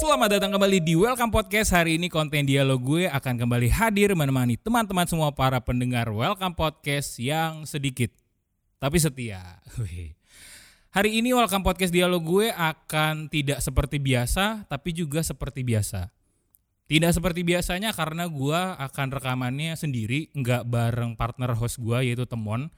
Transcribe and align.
Selamat 0.00 0.32
datang 0.32 0.56
kembali 0.56 0.80
di 0.80 0.96
Welcome 0.96 1.28
Podcast. 1.28 1.76
Hari 1.76 2.00
ini 2.00 2.08
konten 2.08 2.48
dialog 2.48 2.80
gue 2.80 3.04
akan 3.04 3.36
kembali 3.36 3.68
hadir 3.68 4.16
menemani 4.16 4.56
teman-teman 4.56 5.04
semua 5.04 5.28
para 5.28 5.60
pendengar 5.60 6.08
Welcome 6.08 6.56
Podcast 6.56 7.20
yang 7.20 7.68
sedikit 7.68 8.08
tapi 8.80 8.96
setia. 8.96 9.60
Hari 10.96 11.20
ini 11.20 11.36
Welcome 11.36 11.60
Podcast 11.60 11.92
dialog 11.92 12.24
gue 12.24 12.48
akan 12.48 13.28
tidak 13.28 13.60
seperti 13.60 14.00
biasa 14.00 14.64
tapi 14.72 14.96
juga 14.96 15.20
seperti 15.20 15.68
biasa. 15.68 16.08
Tidak 16.88 17.12
seperti 17.12 17.44
biasanya 17.44 17.92
karena 17.92 18.24
gue 18.24 18.56
akan 18.56 19.06
rekamannya 19.20 19.76
sendiri, 19.76 20.32
nggak 20.32 20.64
bareng 20.64 21.12
partner 21.12 21.52
host 21.52 21.76
gue 21.76 22.08
yaitu 22.08 22.24
Temon. 22.24 22.72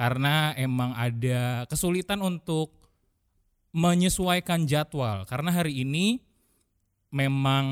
Karena 0.00 0.56
emang 0.56 0.96
ada 0.96 1.68
kesulitan 1.68 2.24
untuk 2.24 2.72
menyesuaikan 3.76 4.64
jadwal. 4.64 5.28
Karena 5.28 5.52
hari 5.52 5.84
ini 5.84 6.31
memang 7.12 7.66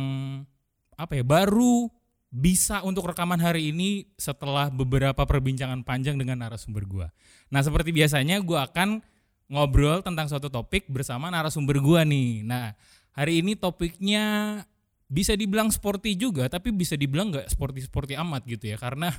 apa 1.01 1.17
ya 1.17 1.25
baru 1.25 1.89
bisa 2.31 2.85
untuk 2.87 3.11
rekaman 3.11 3.43
hari 3.43 3.75
ini 3.75 4.07
setelah 4.15 4.71
beberapa 4.71 5.27
perbincangan 5.27 5.83
panjang 5.83 6.15
dengan 6.15 6.47
narasumber 6.47 6.87
gua. 6.87 7.09
Nah 7.51 7.59
seperti 7.65 7.91
biasanya 7.91 8.39
gua 8.39 8.71
akan 8.71 9.03
ngobrol 9.51 9.98
tentang 10.07 10.31
suatu 10.31 10.47
topik 10.47 10.87
bersama 10.87 11.27
narasumber 11.27 11.83
gua 11.83 12.07
nih. 12.07 12.47
Nah 12.47 12.71
hari 13.17 13.43
ini 13.43 13.59
topiknya 13.59 14.62
bisa 15.11 15.34
dibilang 15.34 15.75
sporty 15.75 16.15
juga, 16.15 16.47
tapi 16.47 16.70
bisa 16.70 16.95
dibilang 16.95 17.34
nggak 17.34 17.51
sporty 17.51 17.83
sporty 17.83 18.15
amat 18.15 18.47
gitu 18.47 18.70
ya, 18.70 18.79
karena 18.79 19.11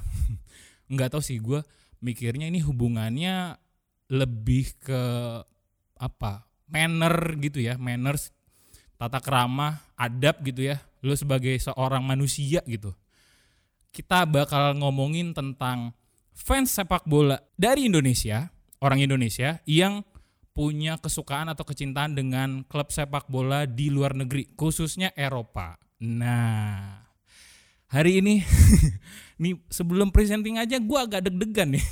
nggak 0.93 1.11
tahu 1.11 1.19
sih 1.19 1.41
gua 1.43 1.67
mikirnya 1.99 2.47
ini 2.47 2.63
hubungannya 2.63 3.59
lebih 4.07 4.71
ke 4.79 5.03
apa 5.99 6.47
manner 6.71 7.35
gitu 7.43 7.59
ya, 7.59 7.75
manners 7.75 8.31
tata 9.01 9.17
kerama, 9.17 9.81
adab 9.97 10.45
gitu 10.45 10.69
ya. 10.69 10.77
Lu 11.01 11.17
sebagai 11.17 11.57
seorang 11.57 12.05
manusia 12.05 12.61
gitu. 12.69 12.93
Kita 13.89 14.29
bakal 14.29 14.77
ngomongin 14.77 15.33
tentang 15.33 15.97
fans 16.37 16.69
sepak 16.69 17.09
bola 17.09 17.41
dari 17.57 17.89
Indonesia, 17.89 18.53
orang 18.77 19.01
Indonesia 19.01 19.57
yang 19.65 20.05
punya 20.53 21.01
kesukaan 21.01 21.49
atau 21.49 21.65
kecintaan 21.65 22.13
dengan 22.13 22.61
klub 22.69 22.93
sepak 22.93 23.25
bola 23.25 23.65
di 23.65 23.89
luar 23.89 24.13
negeri, 24.13 24.53
khususnya 24.53 25.09
Eropa. 25.17 25.81
Nah, 25.97 27.01
hari 27.89 28.21
ini 28.21 28.45
nih 29.41 29.57
sebelum 29.73 30.13
presenting 30.13 30.61
aja 30.61 30.77
gue 30.77 30.99
agak 31.01 31.25
deg-degan 31.25 31.73
nih. 31.73 31.85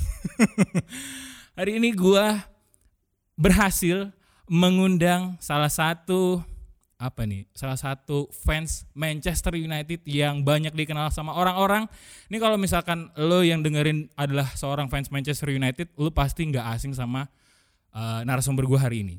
hari 1.58 1.82
ini 1.82 1.90
gue 1.90 2.24
berhasil 3.34 4.14
mengundang 4.46 5.40
salah 5.40 5.72
satu 5.72 6.42
apa 7.00 7.24
nih 7.24 7.48
salah 7.56 7.80
satu 7.80 8.28
fans 8.28 8.84
Manchester 8.92 9.56
United 9.56 10.04
yang 10.04 10.44
banyak 10.44 10.76
dikenal 10.76 11.08
sama 11.08 11.32
orang-orang. 11.32 11.88
Ini 12.28 12.36
kalau 12.36 12.60
misalkan 12.60 13.08
lo 13.16 13.40
yang 13.40 13.64
dengerin 13.64 14.12
adalah 14.20 14.52
seorang 14.52 14.92
fans 14.92 15.08
Manchester 15.08 15.48
United, 15.48 15.88
lo 15.96 16.12
pasti 16.12 16.44
nggak 16.44 16.76
asing 16.76 16.92
sama 16.92 17.24
uh, 17.96 18.20
narasumber 18.28 18.68
gue 18.68 18.76
hari 18.76 19.00
ini. 19.00 19.16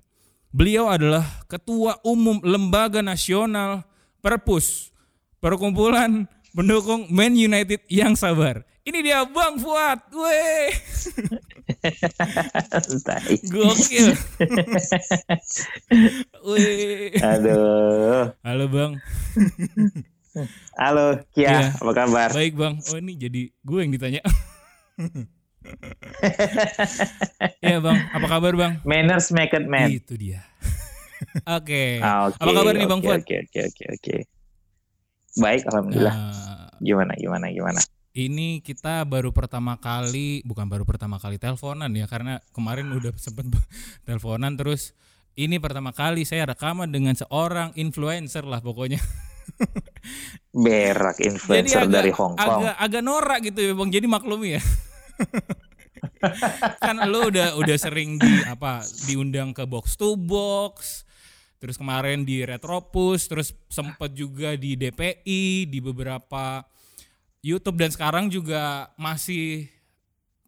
Beliau 0.53 0.93
adalah 0.93 1.25
ketua 1.49 1.97
umum 2.05 2.37
lembaga 2.45 3.01
nasional 3.01 3.81
Perpus, 4.21 4.93
perkumpulan 5.41 6.29
pendukung 6.53 7.09
Man 7.09 7.33
United 7.33 7.81
yang 7.89 8.13
sabar. 8.13 8.61
Ini 8.85 8.99
dia 9.01 9.25
Bang 9.25 9.57
Fuad, 9.57 10.05
weh. 10.13 10.69
Gokil. 13.49 14.07
Wih. 16.47 17.13
Aduh. 17.17 18.33
Halo 18.45 18.65
Bang. 18.69 18.93
Halo 20.77 21.19
Kia, 21.35 21.49
Iya. 21.49 21.67
apa 21.75 21.91
kabar? 21.91 22.29
Baik 22.31 22.53
Bang. 22.55 22.79
Oh 22.87 22.97
ini 22.97 23.17
jadi 23.17 23.41
gue 23.51 23.79
yang 23.81 23.91
ditanya. 23.91 24.21
Iya 27.61 27.77
Bang, 27.79 27.97
apa 28.09 28.27
kabar 28.27 28.53
Bang? 28.57 28.81
Manners 28.81 29.29
make 29.29 29.53
it 29.53 29.65
man. 29.65 29.93
Itu 29.93 30.17
dia. 30.17 30.41
Oke. 31.45 32.01
Ah, 32.01 32.25
oke, 32.29 32.37
Apa 32.41 32.51
kabar 32.51 32.73
nih 32.73 32.89
Bang 32.89 33.01
oke, 33.01 33.07
Fuad? 33.07 33.21
Oke, 33.21 33.35
oke, 33.45 33.59
oke, 33.69 33.83
oke. 33.93 34.15
Baik, 35.37 35.61
alhamdulillah. 35.69 36.15
Nah, 36.17 36.73
Gimana, 36.81 37.13
gimana, 37.13 37.45
gimana? 37.53 37.77
Ini 38.11 38.59
kita 38.59 39.07
baru 39.07 39.31
pertama 39.31 39.79
kali, 39.79 40.43
bukan 40.43 40.67
baru 40.67 40.83
pertama 40.83 41.15
kali 41.15 41.39
teleponan 41.39 41.87
ya, 41.95 42.11
karena 42.11 42.43
kemarin 42.51 42.91
udah 42.91 43.15
sempet 43.21 43.47
teleponan 44.03 44.59
terus. 44.59 44.91
Ini 45.31 45.63
pertama 45.63 45.95
kali 45.95 46.27
saya 46.27 46.43
rekaman 46.43 46.91
dengan 46.91 47.15
seorang 47.15 47.71
influencer 47.79 48.43
lah 48.43 48.59
pokoknya. 48.59 48.99
Berak 50.51 51.23
influencer 51.23 51.87
agak- 51.87 51.95
dari 51.95 52.11
Hong 52.11 52.35
Kong. 52.35 52.67
Agak 52.67 52.75
agak 52.75 53.01
norak 53.01 53.39
gitu 53.47 53.63
ya 53.63 53.71
bang. 53.71 53.89
Jadi 53.95 54.05
maklumi 54.11 54.59
ya. 54.59 54.61
kan 56.83 56.99
lo 57.07 57.31
udah 57.31 57.55
udah 57.55 57.77
sering 57.79 58.19
di 58.19 58.43
apa 58.43 58.83
diundang 59.07 59.55
ke 59.55 59.63
box 59.63 59.95
to 59.95 60.19
box. 60.19 61.07
Terus 61.63 61.77
kemarin 61.77 62.25
di 62.25 62.41
Retropus, 62.41 63.29
terus 63.29 63.53
sempet 63.69 64.17
juga 64.17 64.57
di 64.57 64.73
DPI, 64.73 65.69
di 65.69 65.77
beberapa 65.77 66.65
YouTube 67.41 67.81
dan 67.81 67.89
sekarang 67.89 68.29
juga 68.29 68.93
masih 68.95 69.65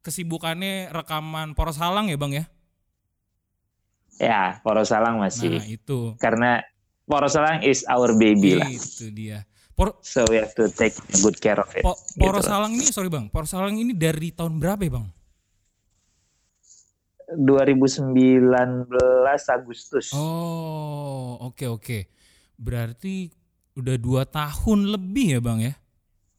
kesibukannya 0.05 0.93
rekaman 0.93 1.57
Poros 1.57 1.77
Halang 1.81 2.09
ya 2.09 2.17
bang 2.17 2.33
ya. 2.33 2.45
Ya, 4.21 4.61
Porosalang 4.61 5.17
masih. 5.17 5.57
Nah 5.57 5.65
itu, 5.65 6.13
Karena 6.21 6.61
Porosalang 7.09 7.65
is 7.65 7.81
our 7.89 8.13
baby 8.13 8.53
lah. 8.53 8.69
itu 8.69 9.09
dia. 9.09 9.41
Por, 9.73 9.97
So 10.05 10.21
we 10.29 10.37
have 10.37 10.53
to 10.53 10.69
take 10.69 10.93
good 11.25 11.41
care 11.41 11.57
of 11.57 11.65
it. 11.73 11.81
Po- 11.81 11.97
gitu 12.13 12.21
Poros 12.21 12.45
loh. 12.45 12.61
Halang 12.61 12.77
ini 12.77 12.85
sorry 12.93 13.09
bang, 13.09 13.25
Poros 13.33 13.49
Halang 13.57 13.73
ini 13.73 13.97
dari 13.97 14.29
tahun 14.29 14.61
berapa 14.61 14.77
ya 14.85 14.91
bang? 15.01 15.05
2019 17.33 18.85
Agustus. 19.49 20.13
Oh, 20.13 21.41
oke 21.41 21.65
oke. 21.65 21.99
Berarti 22.53 23.33
udah 23.73 23.97
dua 23.97 24.29
tahun 24.29 24.93
lebih 24.93 25.27
ya 25.33 25.39
bang 25.41 25.59
ya? 25.65 25.73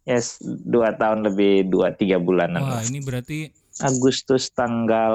Yes, 0.04 0.36
dua 0.44 0.92
tahun 0.96 1.24
lebih 1.32 1.68
dua 1.72 1.96
tiga 1.96 2.20
bulanan. 2.20 2.60
Wah 2.60 2.84
ini 2.84 3.00
berarti 3.00 3.48
Agustus 3.82 4.54
tanggal 4.54 5.14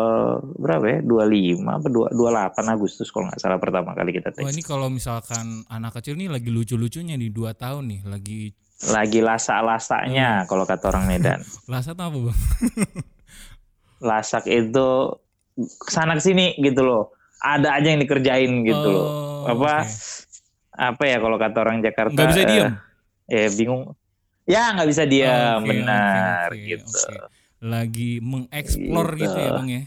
berapa 0.59 0.83
ya? 0.83 0.99
25 0.99 1.63
apa 1.63 1.87
2 1.87 2.11
28 2.11 2.75
Agustus 2.75 3.07
kalau 3.07 3.31
nggak 3.31 3.39
salah 3.39 3.55
pertama 3.55 3.95
kali 3.95 4.11
kita 4.11 4.35
wah 4.35 4.51
tes. 4.51 4.51
ini 4.51 4.63
kalau 4.67 4.91
misalkan 4.91 5.63
anak 5.71 5.95
kecil 5.95 6.19
nih 6.19 6.27
lagi 6.27 6.51
lucu-lucunya 6.51 7.15
nih 7.15 7.31
dua 7.31 7.55
tahun 7.55 7.87
nih 7.87 8.01
lagi 8.03 8.51
Lagi 8.79 9.19
lasak-lasaknya 9.19 10.47
kalau 10.47 10.63
kata 10.63 10.87
orang 10.87 11.03
Medan. 11.03 11.43
lasat 11.71 11.99
apa 11.99 12.15
bang? 12.15 12.39
Lasak 14.09 14.47
itu 14.47 14.87
sana 15.91 16.15
sini 16.23 16.55
gitu 16.55 16.87
loh. 16.87 17.11
Ada 17.43 17.75
aja 17.75 17.91
yang 17.91 17.99
dikerjain 17.99 18.63
gitu 18.63 18.87
loh. 18.87 19.07
Oh, 19.43 19.51
Apa 19.51 19.83
oke. 19.83 19.91
apa 20.79 21.03
ya 21.03 21.19
kalau 21.19 21.35
kata 21.35 21.57
orang 21.59 21.83
Jakarta? 21.83 22.15
Nggak 22.15 22.29
bisa 22.31 22.39
eh, 22.39 22.47
diem. 22.47 22.71
Eh 23.27 23.47
bingung. 23.51 23.83
Ya 24.49 24.73
nggak 24.73 24.89
bisa 24.89 25.05
diam, 25.05 25.61
Oke, 25.61 25.69
benar 25.69 26.49
oke, 26.49 26.57
oke, 26.57 26.65
gitu. 26.65 26.89
oke. 26.89 27.15
Lagi 27.61 28.11
mengeksplor 28.19 29.07
Gitu. 29.13 29.21
gitu 29.23 29.37
ya 29.37 29.49
bang 29.53 29.67
ya? 29.69 29.83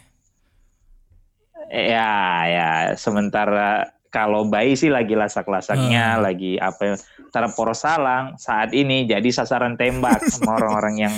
Ya, 1.73 2.13
ya. 2.47 2.69
Sementara 2.95 3.71
kalau 4.07 4.45
bayi 4.45 4.77
sih 4.77 4.87
lagi 4.87 5.17
lasak-lasaknya, 5.17 6.15
Hmm. 6.15 6.23
lagi 6.23 6.61
apa? 6.61 6.81
ya, 6.85 6.95
Sementara 7.01 7.49
poros 7.49 7.81
salang 7.81 8.37
saat 8.37 8.71
ini 8.71 9.03
jadi 9.03 9.25
sasaran 9.25 9.75
tembak 9.75 10.21
sama 10.31 10.61
orang-orang 10.61 10.95
yang 11.01 11.15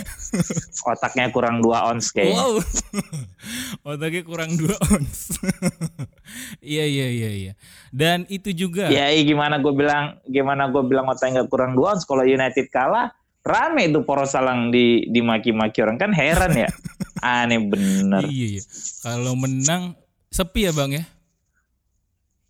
otaknya 0.86 1.26
kurang 1.28 1.58
dua 1.58 1.90
ons 1.90 2.06
kayaknya. 2.08 2.38
Wow, 2.38 2.62
otaknya 3.90 4.22
kurang 4.22 4.54
dua 4.54 4.78
ons. 4.88 5.20
Iya 6.64 6.82
iya 6.82 7.06
iya 7.10 7.30
iya. 7.30 7.52
Dan 7.90 8.24
itu 8.26 8.50
juga. 8.50 8.88
Ya, 8.88 9.06
iya, 9.06 9.22
gimana 9.22 9.58
gue 9.58 9.70
bilang, 9.70 10.18
gimana 10.24 10.66
gue 10.66 10.82
bilang 10.82 11.06
otaknya 11.06 11.42
nggak 11.42 11.50
kurang 11.50 11.74
dua 11.74 11.94
ons 11.94 12.02
kalau 12.02 12.24
United 12.24 12.72
kalah, 12.72 13.12
rame 13.44 13.92
itu 13.92 14.00
poros 14.02 14.32
salang 14.32 14.72
di 14.72 15.04
dimaki-maki 15.06 15.84
orang 15.84 16.00
kan 16.00 16.10
heran 16.16 16.56
ya. 16.56 16.68
Aneh 17.22 17.60
bener. 17.60 18.24
Iya 18.24 18.58
iya. 18.58 18.62
Kalau 19.04 19.36
menang 19.36 19.92
sepi 20.32 20.66
ya 20.66 20.72
bang 20.72 20.90
ya? 20.98 21.04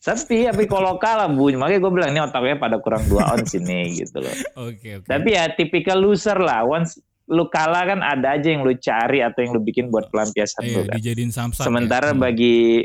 Tapi 0.04 0.46
tapi 0.46 0.64
kalau 0.72 0.96
kalah 1.00 1.26
bunyi, 1.26 1.58
makanya 1.58 1.80
gue 1.82 1.92
bilang 1.92 2.10
ini 2.14 2.20
otaknya 2.22 2.56
pada 2.60 2.76
kurang 2.78 3.02
dua 3.08 3.34
ons 3.34 3.50
ini 3.58 3.98
gitu 3.98 4.22
loh. 4.22 4.34
Oke 4.70 5.02
oke. 5.02 5.08
Tapi 5.08 5.28
ya 5.34 5.50
tipikal 5.50 5.98
loser 5.98 6.38
lah. 6.38 6.62
Once 6.62 6.96
lu 7.24 7.48
kalah 7.48 7.88
kan 7.88 8.00
ada 8.04 8.36
aja 8.36 8.52
yang 8.52 8.68
lu 8.68 8.76
cari 8.76 9.24
atau 9.24 9.40
yang 9.40 9.56
lu 9.56 9.64
bikin 9.64 9.88
buat 9.88 10.12
pelampiasan 10.12 10.60
Iya, 10.60 10.74
lu 10.76 10.80
kan. 10.84 10.94
dijadiin 11.00 11.32
samsak. 11.32 11.64
Sementara 11.64 12.12
ya. 12.12 12.16
Bagi 12.16 12.84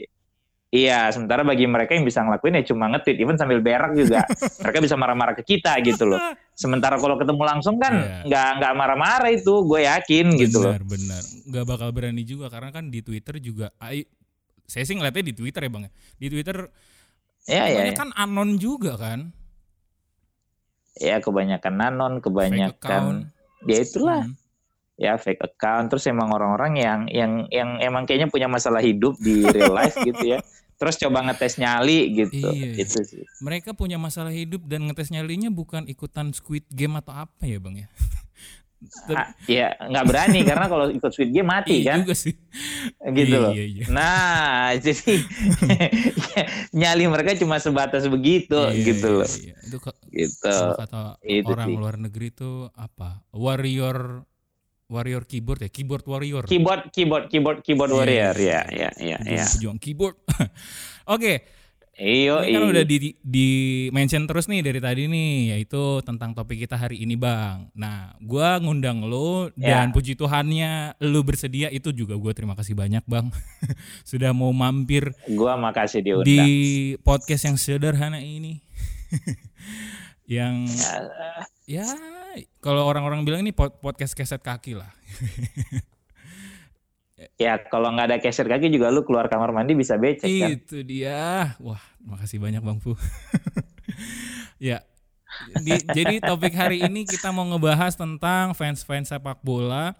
Iya, 0.69 1.09
sementara 1.09 1.41
bagi 1.41 1.65
mereka 1.65 1.97
yang 1.97 2.05
bisa 2.05 2.21
ngelakuin 2.21 2.61
ya 2.61 2.63
cuma 2.69 2.93
nge-tweet, 2.93 3.17
even 3.17 3.33
sambil 3.41 3.57
berak 3.57 3.89
juga. 3.97 4.21
mereka 4.61 4.77
bisa 4.85 4.93
marah-marah 4.93 5.33
ke 5.33 5.41
kita 5.41 5.73
gitu 5.81 6.05
loh. 6.05 6.21
Sementara 6.53 7.01
kalau 7.01 7.17
ketemu 7.17 7.41
langsung 7.41 7.81
kan 7.81 7.97
Iya. 7.97 8.29
nggak 8.29 8.49
nggak 8.61 8.73
marah-marah 8.77 9.33
itu, 9.33 9.65
gue 9.65 9.89
yakin 9.89 10.29
gitu 10.37 10.61
loh. 10.61 10.77
Benar 10.77 10.85
benar. 10.85 11.23
Nggak 11.49 11.65
bakal 11.65 11.89
berani 11.89 12.21
juga 12.21 12.53
karena 12.53 12.69
kan 12.69 12.93
di 12.93 13.01
Twitter 13.01 13.41
juga. 13.41 13.73
Saya 14.69 14.83
sih 14.85 14.93
ngeliatnya 14.93 15.25
di 15.25 15.33
Twitter 15.33 15.61
ya 15.65 15.71
bang. 15.73 15.83
ya. 15.89 15.91
Di 16.21 16.27
Twitter 16.29 16.57
iya. 17.49 17.63
banyak 17.65 17.95
iya. 17.97 17.97
kan 17.97 18.09
anon 18.13 18.61
juga 18.61 18.93
kan. 18.93 19.33
ya 20.99 21.15
kebanyakan 21.23 21.79
Fake 21.79 22.27
kebanyakan 22.27 23.31
ya 23.63 23.77
itulah 23.87 24.27
Hmm. 24.27 24.35
Ya 24.99 25.15
fake 25.15 25.39
account 25.39 25.87
terus 25.87 26.03
emang 26.05 26.27
orang-orang 26.29 26.75
yang 26.75 26.99
yang 27.07 27.31
yang 27.47 27.79
emang 27.79 28.03
kayaknya 28.03 28.27
punya 28.27 28.45
masalah 28.45 28.83
hidup 28.83 29.15
di 29.17 29.41
real 29.41 29.71
life 29.71 29.95
gitu 30.03 30.19
ya 30.27 30.43
terus 30.75 30.95
coba 30.95 31.23
ngetes 31.23 31.55
nyali 31.55 32.11
gitu 32.13 32.35
Iya, 32.45 32.67
iya. 32.71 32.83
itu 32.83 32.99
sih 33.01 33.23
Mereka 33.39 33.71
punya 33.71 33.95
masalah 33.95 34.31
hidup 34.31 34.63
dan 34.63 34.83
ngetes 34.85 35.07
nyalinya 35.09 35.47
bukan 35.47 35.83
ikutan 35.85 36.31
Squid 36.31 36.67
Game 36.67 36.95
atau 36.95 37.15
apa 37.17 37.43
ya 37.43 37.57
bang 37.57 37.83
ya? 37.83 37.89
Ah, 39.11 39.35
ya 39.43 39.75
nggak 39.75 40.05
berani 40.07 40.39
karena 40.39 40.71
kalau 40.71 40.87
ikut 40.87 41.11
Squid 41.11 41.35
Game 41.35 41.51
mati 41.51 41.83
iya 41.83 41.99
kan 41.99 41.99
juga 41.99 42.15
sih. 42.15 42.31
gitu 43.11 43.27
Iya, 43.27 43.43
loh 43.43 43.51
Iya, 43.51 43.65
iya. 43.67 43.83
nah 43.91 44.71
jadi 44.79 45.19
nyali 46.71 47.03
mereka 47.05 47.35
cuma 47.35 47.59
sebatas 47.59 48.07
begitu 48.07 48.55
Iya, 48.55 48.79
gitu 48.85 49.07
iya, 49.09 49.19
loh 49.19 49.29
iya. 49.35 49.55
Itu 49.61 49.77
gitu 50.09 50.55
kata 50.79 51.19
itu 51.21 51.49
orang 51.49 51.67
sih. 51.67 51.75
luar 51.75 51.95
negeri 51.99 52.31
itu 52.31 52.71
apa? 52.71 53.19
Warrior 53.29 54.23
warrior 54.89 55.23
keyboard 55.23 55.61
ya, 55.61 55.69
keyboard 55.69 56.03
warrior. 56.03 56.43
keyboard 56.49 56.89
keyboard 56.89 57.29
keyboard 57.29 57.61
keyboard 57.61 57.93
warrior 57.93 58.33
ya 58.33 58.65
ya 58.73 58.89
ya 58.97 59.17
ya 59.21 59.45
Pejuang 59.45 59.77
keyboard. 59.77 60.17
Oke, 61.13 61.45
iyo 61.93 62.41
ini 62.41 62.53
kan 62.53 62.63
udah 62.65 62.83
di, 62.83 63.13
di 63.19 63.49
mention 63.89 64.25
terus 64.25 64.49
nih 64.49 64.65
dari 64.65 64.79
tadi 64.79 65.05
nih, 65.05 65.53
yaitu 65.53 66.01
tentang 66.01 66.33
topik 66.33 66.57
kita 66.57 66.73
hari 66.73 67.01
ini 67.01 67.13
bang. 67.13 67.69
Nah, 67.73 68.17
gua 68.19 68.57
ngundang 68.57 69.05
lo 69.05 69.53
Ya. 69.53 69.81
dan 69.81 69.93
puji 69.93 70.13
Tuhannya 70.13 70.97
lu 71.05 71.21
bersedia 71.21 71.69
itu 71.69 71.93
juga 71.93 72.17
gua 72.17 72.33
terima 72.33 72.57
kasih 72.57 72.73
banyak 72.73 73.05
bang, 73.05 73.29
sudah 74.09 74.33
mau 74.33 74.49
mampir 74.49 75.13
gua 75.29 75.53
makasih 75.53 76.01
diundang 76.01 76.25
di 76.25 76.49
podcast 77.01 77.45
yang 77.45 77.57
sederhana 77.61 78.17
ini. 78.17 78.61
yang 80.29 80.69
Ya, 80.69 80.93
ya 81.65 81.87
kalau 82.59 82.85
orang-orang 82.85 83.25
bilang 83.25 83.41
ini 83.41 83.55
pod- 83.55 83.79
podcast 83.79 84.13
keset 84.13 84.41
kaki 84.41 84.77
lah. 84.77 84.89
ya 87.43 87.59
kalau 87.67 87.91
nggak 87.91 88.07
ada 88.07 88.17
keser 88.23 88.47
kaki 88.47 88.71
juga 88.71 88.87
lu 88.91 89.03
keluar 89.03 89.27
kamar 89.27 89.51
mandi 89.51 89.75
bisa 89.75 89.99
becek 89.99 90.27
kan 90.27 90.49
Itu 90.55 90.83
dia. 90.83 91.55
Wah, 91.59 91.81
makasih 92.03 92.39
banyak 92.39 92.63
Bang 92.63 92.79
Fu. 92.79 92.95
ya. 94.61 94.83
di- 95.61 95.85
jadi 95.93 96.17
topik 96.23 96.57
hari 96.57 96.81
ini 96.81 97.05
kita 97.05 97.29
mau 97.29 97.45
ngebahas 97.45 97.93
tentang 97.93 98.57
fans-fans 98.57 99.13
sepak 99.13 99.45
bola 99.45 99.93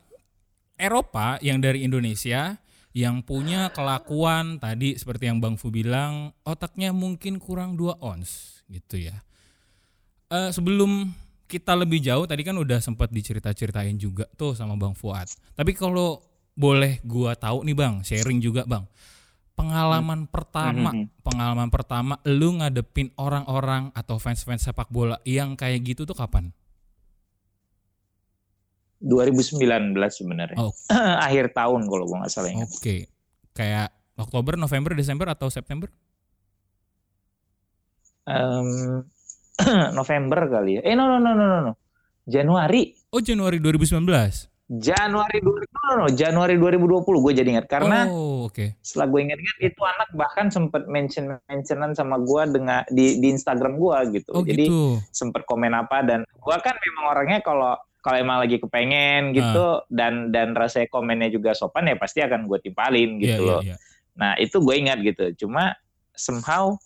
Eropa 0.80 1.38
yang 1.44 1.60
dari 1.60 1.86
Indonesia 1.86 2.58
yang 2.96 3.22
punya 3.22 3.70
kelakuan 3.70 4.58
tadi 4.58 4.98
seperti 4.98 5.30
yang 5.30 5.38
Bang 5.38 5.62
Fu 5.62 5.70
bilang 5.70 6.34
otaknya 6.42 6.90
mungkin 6.90 7.38
kurang 7.38 7.78
2 7.78 8.02
ons 8.02 8.64
gitu 8.66 8.98
ya. 8.98 9.22
Eh, 10.30 10.50
sebelum 10.50 11.14
kita 11.50 11.74
lebih 11.74 11.98
jauh 11.98 12.30
tadi 12.30 12.46
kan 12.46 12.54
udah 12.54 12.78
sempat 12.78 13.10
dicerita-ceritain 13.10 13.98
juga 13.98 14.30
tuh 14.38 14.54
sama 14.54 14.78
Bang 14.78 14.94
Fuad. 14.94 15.26
Tapi 15.58 15.74
kalau 15.74 16.22
boleh 16.54 17.02
gua 17.02 17.34
tahu 17.34 17.66
nih 17.66 17.74
Bang, 17.74 18.06
sharing 18.06 18.38
juga 18.38 18.70
Bang. 18.70 18.86
Pengalaman 19.58 20.24
pertama, 20.24 20.94
Mhm. 20.94 21.20
pengalaman 21.20 21.68
pertama 21.68 22.16
lu 22.24 22.56
ngadepin 22.56 23.12
orang-orang 23.18 23.90
atau 23.92 24.16
fans-fans 24.16 24.62
sepak 24.62 24.88
bola 24.88 25.18
yang 25.26 25.58
kayak 25.58 25.84
gitu 25.84 26.06
tuh 26.06 26.14
kapan? 26.14 26.54
2019 29.00 29.96
sebenarnya 30.14 30.56
Oh. 30.60 30.72
akhir 31.26 31.52
tahun 31.52 31.88
kalau 31.88 32.04
gua 32.06 32.24
nggak 32.24 32.32
salah 32.32 32.52
ingat 32.52 32.70
Oke. 32.70 33.08
Kayak 33.52 33.90
Oktober, 34.16 34.56
November, 34.56 34.92
Desember 34.94 35.28
atau 35.28 35.48
September? 35.48 35.88
Em, 38.24 39.02
November 40.00 40.48
kali 40.48 40.80
ya 40.80 40.82
eh 40.84 40.96
no 40.96 41.06
no 41.06 41.18
no 41.20 41.32
no 41.36 41.46
no, 41.46 41.60
no. 41.72 41.74
Januari 42.30 42.96
Oh, 43.10 43.18
Januari 43.18 43.58
2019. 43.58 44.06
Januari 44.70 45.42
2000 45.42 45.66
no, 45.66 45.92
no, 45.98 46.08
Januari 46.14 46.54
2020 46.62 47.26
gue 47.26 47.34
jadi 47.42 47.50
ingat 47.58 47.66
karena 47.66 48.06
Oh, 48.06 48.46
oke. 48.46 48.78
setelah 48.86 49.10
gue 49.10 49.20
ingat-ingat 49.26 49.58
itu 49.66 49.82
anak 49.82 50.10
bahkan 50.14 50.54
sempat 50.54 50.86
mention 50.86 51.42
mentionan 51.50 51.98
sama 51.98 52.22
gue 52.22 52.54
dengan 52.54 52.86
di 52.94 53.18
di 53.18 53.34
Instagram 53.34 53.82
gue 53.82 54.22
gitu 54.22 54.30
Oh, 54.38 54.46
jadi 54.46 54.70
gitu. 54.70 55.02
sempet 55.10 55.50
komen 55.50 55.74
apa 55.74 56.06
dan 56.06 56.22
gue 56.22 56.56
kan 56.62 56.78
memang 56.86 57.06
orangnya 57.10 57.42
kalau 57.42 57.74
kalau 58.06 58.18
emang 58.22 58.46
lagi 58.46 58.62
kepengen 58.62 59.34
gitu 59.34 59.82
dan 59.90 60.30
dan 60.30 60.54
rasanya 60.54 60.86
komennya 60.94 61.34
juga 61.34 61.58
sopan 61.58 61.90
ya 61.90 61.98
pasti 61.98 62.22
akan 62.22 62.46
gue 62.46 62.62
timpalin 62.62 63.18
gitu 63.18 63.42
iya, 63.42 63.50
loh 63.50 63.62
iya. 63.66 63.76
nah 64.14 64.38
itu 64.38 64.62
gue 64.62 64.76
ingat 64.78 65.02
gitu 65.02 65.34
cuma 65.46 65.74
somehow 66.14 66.78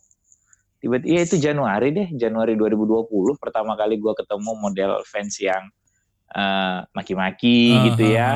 tiba-tiba 0.84 1.16
ya 1.16 1.22
itu 1.24 1.40
Januari 1.40 1.96
deh 1.96 2.08
Januari 2.12 2.60
2020 2.60 3.08
pertama 3.40 3.80
kali 3.80 3.96
gue 3.96 4.14
ketemu 4.20 4.52
model 4.60 4.92
fans 5.08 5.40
yang 5.40 5.64
eh, 6.36 6.80
maki-maki 6.92 7.72
Ah, 7.72 7.84
gitu 7.88 8.04
ah, 8.04 8.12
ya 8.12 8.30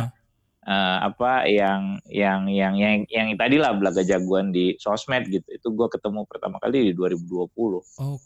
eh, 0.68 0.98
apa 1.12 1.44
yang 1.48 2.00
yang 2.08 2.48
yang 2.48 2.74
yang 2.80 2.96
yang 3.12 3.28
tadi 3.36 3.60
lah 3.60 3.76
belaga 3.76 4.04
jagoan 4.04 4.52
di 4.52 4.76
sosmed 4.80 5.28
gitu. 5.32 5.48
Itu 5.48 5.76
gue 5.76 5.88
ketemu 5.92 6.28
pertama 6.28 6.60
kali 6.60 6.92
di 6.92 6.94
2020 6.96 7.52
Oh, 8.00 8.20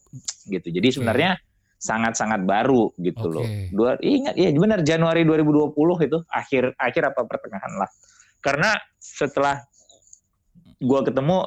gitu. 0.49 0.67
Jadi 0.69 0.87
sebenarnya 0.89 1.37
sangat-sangat 1.81 2.45
baru 2.45 2.93
gitu 3.01 3.25
Oke. 3.25 3.41
loh 3.41 3.47
dua 3.73 3.97
ingat 4.05 4.37
ya 4.37 4.53
benar 4.53 4.85
Januari 4.85 5.25
2020 5.25 5.73
itu 6.05 6.21
akhir 6.29 6.77
akhir 6.77 7.03
apa 7.09 7.21
pertengahan 7.25 7.73
lah. 7.77 7.89
Karena 8.37 8.77
setelah 9.01 9.65
gue 10.81 10.99
ketemu 11.05 11.45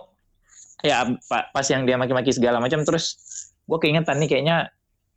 ya 0.85 0.99
pa- 1.25 1.49
pas 1.49 1.65
yang 1.65 1.83
dia 1.83 1.97
maki-maki 1.97 2.31
segala 2.31 2.61
macam 2.61 2.85
terus 2.85 3.17
gue 3.65 3.79
keingetan 3.81 4.21
nih 4.21 4.29
kayaknya 4.29 4.69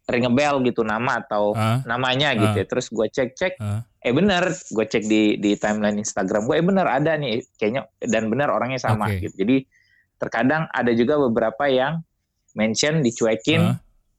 ring 0.07 0.23
a 0.23 0.31
bell 0.31 0.63
gitu 0.63 0.81
nama 0.81 1.19
atau 1.19 1.51
ah, 1.51 1.83
namanya 1.83 2.31
gitu 2.31 2.55
ya. 2.55 2.65
Terus 2.65 2.87
gue 2.87 3.05
cek-cek, 3.05 3.59
Ah. 3.59 3.83
eh 3.99 4.15
bener, 4.15 4.47
gue 4.49 4.85
cek 4.87 5.03
di 5.03 5.35
di 5.35 5.59
timeline 5.59 5.99
Instagram 5.99 6.47
gue, 6.47 6.55
eh 6.55 6.63
bener 6.63 6.87
ada 6.87 7.11
nih 7.13 7.43
kayaknya 7.53 7.91
dan 7.99 8.31
bener 8.31 8.47
orangnya 8.47 8.79
sama 8.79 9.11
Oke. 9.11 9.27
gitu. 9.27 9.43
Jadi 9.43 9.67
terkadang 10.15 10.71
ada 10.71 10.95
juga 10.95 11.19
beberapa 11.19 11.67
yang 11.67 11.99
mention 12.55 13.03
dicuekin, 13.03 13.61
Ah. 13.61 13.77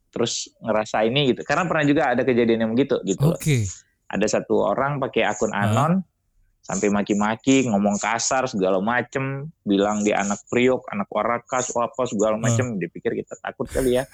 terus 0.08 0.52
ngerasa 0.60 1.08
ini 1.08 1.32
gitu. 1.32 1.40
Karena 1.40 1.64
pernah 1.64 1.84
juga 1.84 2.12
ada 2.12 2.20
kejadian 2.20 2.68
yang 2.68 2.72
begitu 2.76 3.00
gitu. 3.02 3.24
loh. 3.24 3.40
Oke. 3.40 3.64
Ada 4.06 4.40
satu 4.40 4.60
orang 4.62 5.00
pakai 5.00 5.24
akun 5.24 5.50
anon 5.50 6.04
sampai 6.68 6.88
maki-maki, 6.90 7.64
ngomong 7.64 7.96
kasar 7.96 8.44
segala 8.44 8.76
macem, 8.78 9.48
bilang 9.62 10.04
dia 10.04 10.20
anak 10.20 10.44
priok, 10.46 10.84
anak 10.86 11.08
warakas, 11.08 11.72
apa 11.72 12.04
segala 12.04 12.36
Ah. 12.36 12.42
macem. 12.42 12.76
Dia 12.76 12.86
pikir 12.86 13.16
kita 13.16 13.34
takut 13.38 13.64
kali 13.66 13.96
ya. 13.96 14.04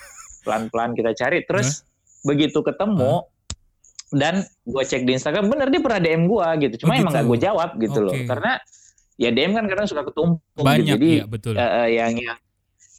Pelan-pelan 0.40 0.94
kita 0.94 1.10
cari. 1.12 1.42
Terus 1.42 1.82
begitu 2.22 2.62
ketemu 2.62 3.26
dan 4.10 4.34
gue 4.62 4.82
cek 4.84 5.02
di 5.02 5.12
Instagram, 5.12 5.48
bener 5.48 5.66
dia 5.68 5.82
pernah 5.82 5.98
DM 5.98 6.24
gue 6.24 6.48
gitu. 6.62 6.74
Oh, 6.76 6.80
Cuma 6.80 6.92
emang 6.94 7.10
gitu. 7.10 7.18
gak 7.18 7.26
gue 7.26 7.38
jawab 7.42 7.70
gitu 7.76 7.98
loh. 8.00 8.14
Oke. 8.14 8.22
Karena 8.24 8.52
ya 9.16 9.28
DM 9.28 9.52
kan 9.52 9.64
kadang 9.66 9.86
suka 9.86 10.02
ketumpuk. 10.04 10.38
gitu. 10.54 10.62
Banyak 10.62 10.86
Jadi 10.94 11.10
iya 11.12 11.26
betul. 11.26 11.52
eh, 11.54 11.66
yang 11.92 12.14
yang 12.14 12.38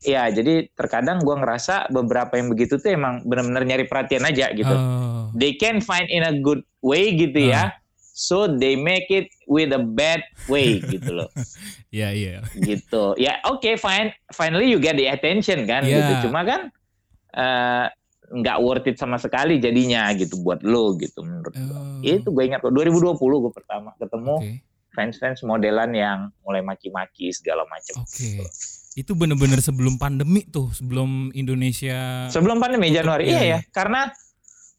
ya 0.02 0.30
jadi 0.30 0.70
terkadang 0.70 1.18
gue 1.18 1.34
ngerasa 1.34 1.90
beberapa 1.90 2.36
yang 2.36 2.48
begitu 2.48 2.76
tuh 2.76 2.92
emang 2.92 3.24
benar-benar 3.24 3.64
nyari 3.64 3.86
perhatian 3.86 4.22
aja 4.22 4.54
gitu 4.54 4.70
Oh. 4.70 5.34
they 5.34 5.56
can 5.56 5.80
find 5.80 6.06
in 6.08 6.22
a 6.22 6.36
good 6.36 6.62
way 6.80 7.10
gitu 7.12 7.40
ya. 7.48 7.74
So 8.16 8.48
they 8.48 8.80
make 8.80 9.12
it 9.12 9.28
with 9.44 9.76
a 9.76 9.84
bad 9.84 10.24
way 10.48 10.80
gitu 10.96 11.20
loh. 11.20 11.30
Iya 11.92 12.16
iya. 12.16 12.40
gitu. 12.56 13.12
Ya 13.20 13.44
oke 13.44 13.76
fine. 13.76 14.16
Finally 14.32 14.72
you 14.72 14.80
get 14.80 14.96
the 14.96 15.12
attention 15.12 15.68
kan 15.68 15.84
Yeah. 15.84 16.00
gitu. 16.00 16.32
Cuma 16.32 16.48
kan 16.48 16.72
eh, 17.36 17.86
nggak 18.32 18.58
worth 18.64 18.88
it 18.88 18.96
sama 18.98 19.20
sekali 19.20 19.60
jadinya 19.60 20.10
gitu 20.16 20.40
buat 20.42 20.64
lo 20.64 20.96
gitu 20.96 21.28
menurut. 21.28 21.54
Oh. 21.60 22.00
Itu 22.00 22.32
gue 22.32 22.44
ingat 22.48 22.64
kok 22.64 22.72
2020 22.72 23.20
gue 23.20 23.54
pertama 23.54 23.92
ketemu 24.00 24.36
Oke. 24.40 24.52
fans-fans 24.96 25.44
modelan 25.44 25.92
yang 25.92 26.20
mulai 26.42 26.64
maki-maki 26.64 27.36
segala 27.36 27.68
macam. 27.68 28.00
Oke. 28.02 28.42
Itu 28.96 29.12
bener-bener 29.12 29.60
sebelum 29.60 30.00
pandemi 30.00 30.48
tuh, 30.48 30.72
sebelum 30.72 31.36
Indonesia. 31.36 32.32
Sebelum 32.32 32.64
pandemi 32.64 32.96
Januari, 32.96 33.28
iya. 33.28 33.44
ya, 33.44 33.60
karena 33.76 34.08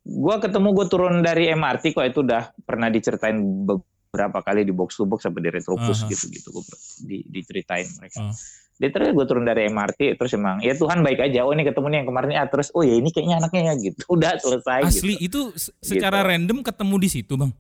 gua 0.07 0.39
ketemu 0.39 0.69
gue 0.71 0.87
turun 0.87 1.15
dari 1.19 1.51
MRT 1.51 1.91
kok 1.91 2.07
itu 2.07 2.23
udah 2.23 2.55
pernah 2.63 2.87
diceritain 2.87 3.43
beberapa 3.67 4.39
kali 4.39 4.63
di 4.63 4.71
box 4.71 4.95
to 4.95 5.05
box 5.05 5.27
sampai 5.27 5.43
di 5.43 5.51
Retropus 5.51 6.07
Aha. 6.07 6.09
gitu-gitu 6.09 6.49
gue 6.55 6.63
di, 7.03 7.27
diceritain 7.27 7.91
mereka. 7.99 8.31
Ah. 8.31 8.35
Dia 8.77 8.93
terus 8.93 9.09
gue 9.17 9.27
turun 9.27 9.49
dari 9.49 9.67
MRT 9.73 10.21
terus 10.21 10.37
emang 10.37 10.63
ya 10.63 10.79
Tuhan 10.79 11.03
baik 11.03 11.27
aja. 11.27 11.43
Oh 11.43 11.51
ini 11.51 11.67
ketemu 11.67 11.87
nih 11.91 11.99
yang 12.05 12.09
kemarin 12.13 12.29
ah 12.39 12.47
terus 12.47 12.71
oh 12.71 12.87
ya 12.87 12.95
ini 12.95 13.11
kayaknya 13.11 13.43
anaknya 13.43 13.63
ya 13.73 13.75
gitu. 13.83 14.01
Udah 14.15 14.33
selesai 14.39 14.81
Asli 14.87 15.17
gitu. 15.19 15.27
itu 15.27 15.59
se- 15.59 15.75
secara 15.83 16.23
random 16.23 16.63
ketemu 16.63 16.95
di 17.03 17.09
situ, 17.11 17.35
Bang. 17.35 17.51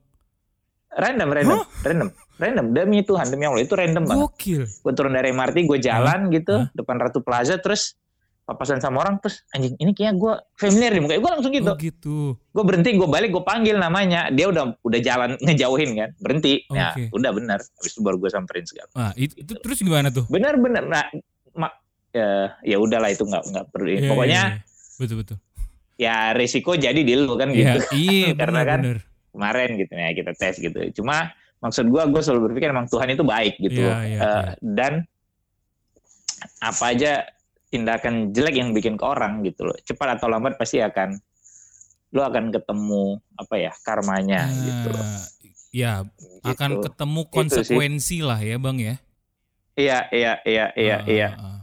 Random, 0.97 1.29
random, 1.29 1.61
random, 1.85 2.09
random. 2.41 2.67
Demi 2.73 3.05
Tuhan, 3.05 3.29
demi 3.29 3.45
Allah 3.45 3.61
itu 3.61 3.76
random 3.76 4.09
banget. 4.09 4.33
Gokil. 4.33 4.62
Gue 4.65 4.93
turun 4.97 5.12
dari 5.12 5.29
MRT, 5.29 5.69
gue 5.69 5.79
jalan 5.85 6.33
gitu 6.33 6.55
Hah? 6.57 6.73
depan 6.73 6.97
Ratu 6.97 7.21
Plaza 7.21 7.61
terus 7.61 8.00
papasan 8.47 8.79
sama 8.79 9.03
orang 9.03 9.19
terus 9.19 9.43
anjing 9.50 9.75
ini 9.75 9.91
kayaknya 9.91 10.15
gue 10.15 10.33
familiar 10.55 10.93
di 10.93 11.00
muka 11.00 11.15
gue 11.17 11.31
langsung 11.33 11.50
gitu 11.50 11.67
Oh 11.67 11.75
gitu. 11.76 12.17
gue 12.38 12.62
berhenti 12.62 12.95
gue 12.95 13.05
balik 13.05 13.31
gue 13.31 13.43
panggil 13.43 13.75
namanya 13.76 14.31
dia 14.31 14.47
udah 14.47 14.79
udah 14.81 15.00
jalan 15.00 15.35
ngejauhin 15.45 15.91
kan 15.93 16.11
berhenti 16.17 16.62
ya 16.69 16.95
Oke. 16.95 17.11
udah 17.11 17.31
benar 17.33 17.59
habis 17.59 17.91
itu 17.91 18.00
baru 18.00 18.17
gue 18.17 18.31
samperin 18.31 18.62
segala 18.62 18.87
Nah, 18.95 19.12
itu, 19.15 19.35
itu 19.37 19.53
terus 19.57 19.79
gimana 19.79 20.09
tuh? 20.09 20.25
benar 20.26 20.55
benar 20.57 20.85
nah 20.85 21.05
ma- 21.53 21.75
ya 22.09 22.55
ya 22.62 22.79
udahlah 22.79 23.11
itu 23.11 23.23
nggak 23.23 23.45
nggak 23.45 23.65
perlu 23.69 23.88
Iya, 23.91 24.00
pokoknya 24.07 24.41
iya, 24.41 24.55
iya. 24.55 24.97
betul 24.97 25.17
betul. 25.19 25.37
ya 25.97 26.17
risiko 26.33 26.71
jadi 26.73 26.97
di 26.99 27.15
lu 27.15 27.35
kan 27.35 27.50
Iya, 27.50 27.59
gitu. 27.75 27.79
iya 27.93 28.29
Karena 28.38 28.62
kan 28.62 28.81
benar-benar. 28.81 29.00
Kemarin 29.29 29.69
gitu 29.76 29.93
ya 29.93 30.09
kita 30.12 30.33
tes 30.33 30.55
gitu. 30.57 30.79
Cuma 30.95 31.29
maksud 31.59 31.85
gua 31.87 32.07
gue 32.07 32.17
selalu 32.19 32.41
berpikir 32.49 32.71
emang 32.71 32.87
Tuhan 32.87 33.11
itu 33.11 33.21
baik 33.21 33.59
gitu. 33.59 33.81
Iya, 33.81 33.91
loh. 33.91 34.00
iya, 34.00 34.17
Eh, 34.17 34.25
iya. 34.25 34.53
Dan 34.62 34.93
apa 36.59 36.85
aja 36.88 37.12
tindakan 37.66 38.30
jelek 38.30 38.54
yang 38.56 38.70
bikin 38.70 38.94
ke 38.94 39.04
orang 39.04 39.42
gitu 39.42 39.66
loh. 39.66 39.76
Cepat 39.82 40.20
atau 40.20 40.30
lambat 40.30 40.54
pasti 40.56 40.78
akan 40.78 41.18
lu 42.14 42.23
akan 42.23 42.54
ketemu 42.54 43.18
apa 43.37 43.54
ya 43.58 43.73
karmanya 43.82 44.46
gitu 44.49 44.88
loh. 44.94 45.06
Ya, 45.75 46.06
akan 46.40 46.70
Gitu. 46.80 46.82
ketemu 46.88 47.20
Itu 47.20 47.28
sih. 47.28 47.37
konsekuensi 47.37 48.18
lah 48.25 48.40
ya, 48.40 48.56
Bang 48.56 48.80
ya. 48.80 48.96
Iya 49.76 50.08
iya 50.08 50.32
iya 50.49 50.66
iya 50.73 50.96
Ah, 50.96 51.04
iya. 51.04 51.28
ah, 51.37 51.44
ah. 51.44 51.55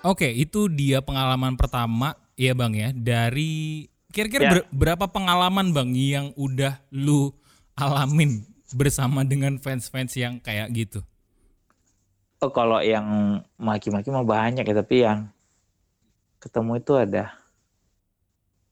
Oke, 0.00 0.32
itu 0.32 0.72
dia 0.72 1.04
pengalaman 1.04 1.60
pertama 1.60 2.16
ya 2.32 2.56
Bang 2.56 2.72
ya. 2.72 2.88
Dari 2.90 3.84
kira-kira 4.08 4.42
Ya. 4.42 4.52
ber- 4.56 4.68
berapa 4.72 5.06
pengalaman 5.06 5.76
Bang 5.76 5.92
yang 5.92 6.32
udah 6.34 6.80
lu 6.88 7.36
alamin 7.76 8.40
bersama 8.72 9.22
dengan 9.22 9.60
fans-fans 9.60 10.16
yang 10.16 10.40
kayak 10.40 10.72
gitu? 10.72 11.04
Oh 12.40 12.48
kalau 12.48 12.80
yang 12.80 13.04
maki-maki 13.60 14.08
mah 14.08 14.24
banyak 14.24 14.64
ya 14.64 14.72
tapi 14.74 15.04
yang 15.04 15.28
ketemu 16.40 16.80
itu 16.80 16.96
ada 16.96 17.36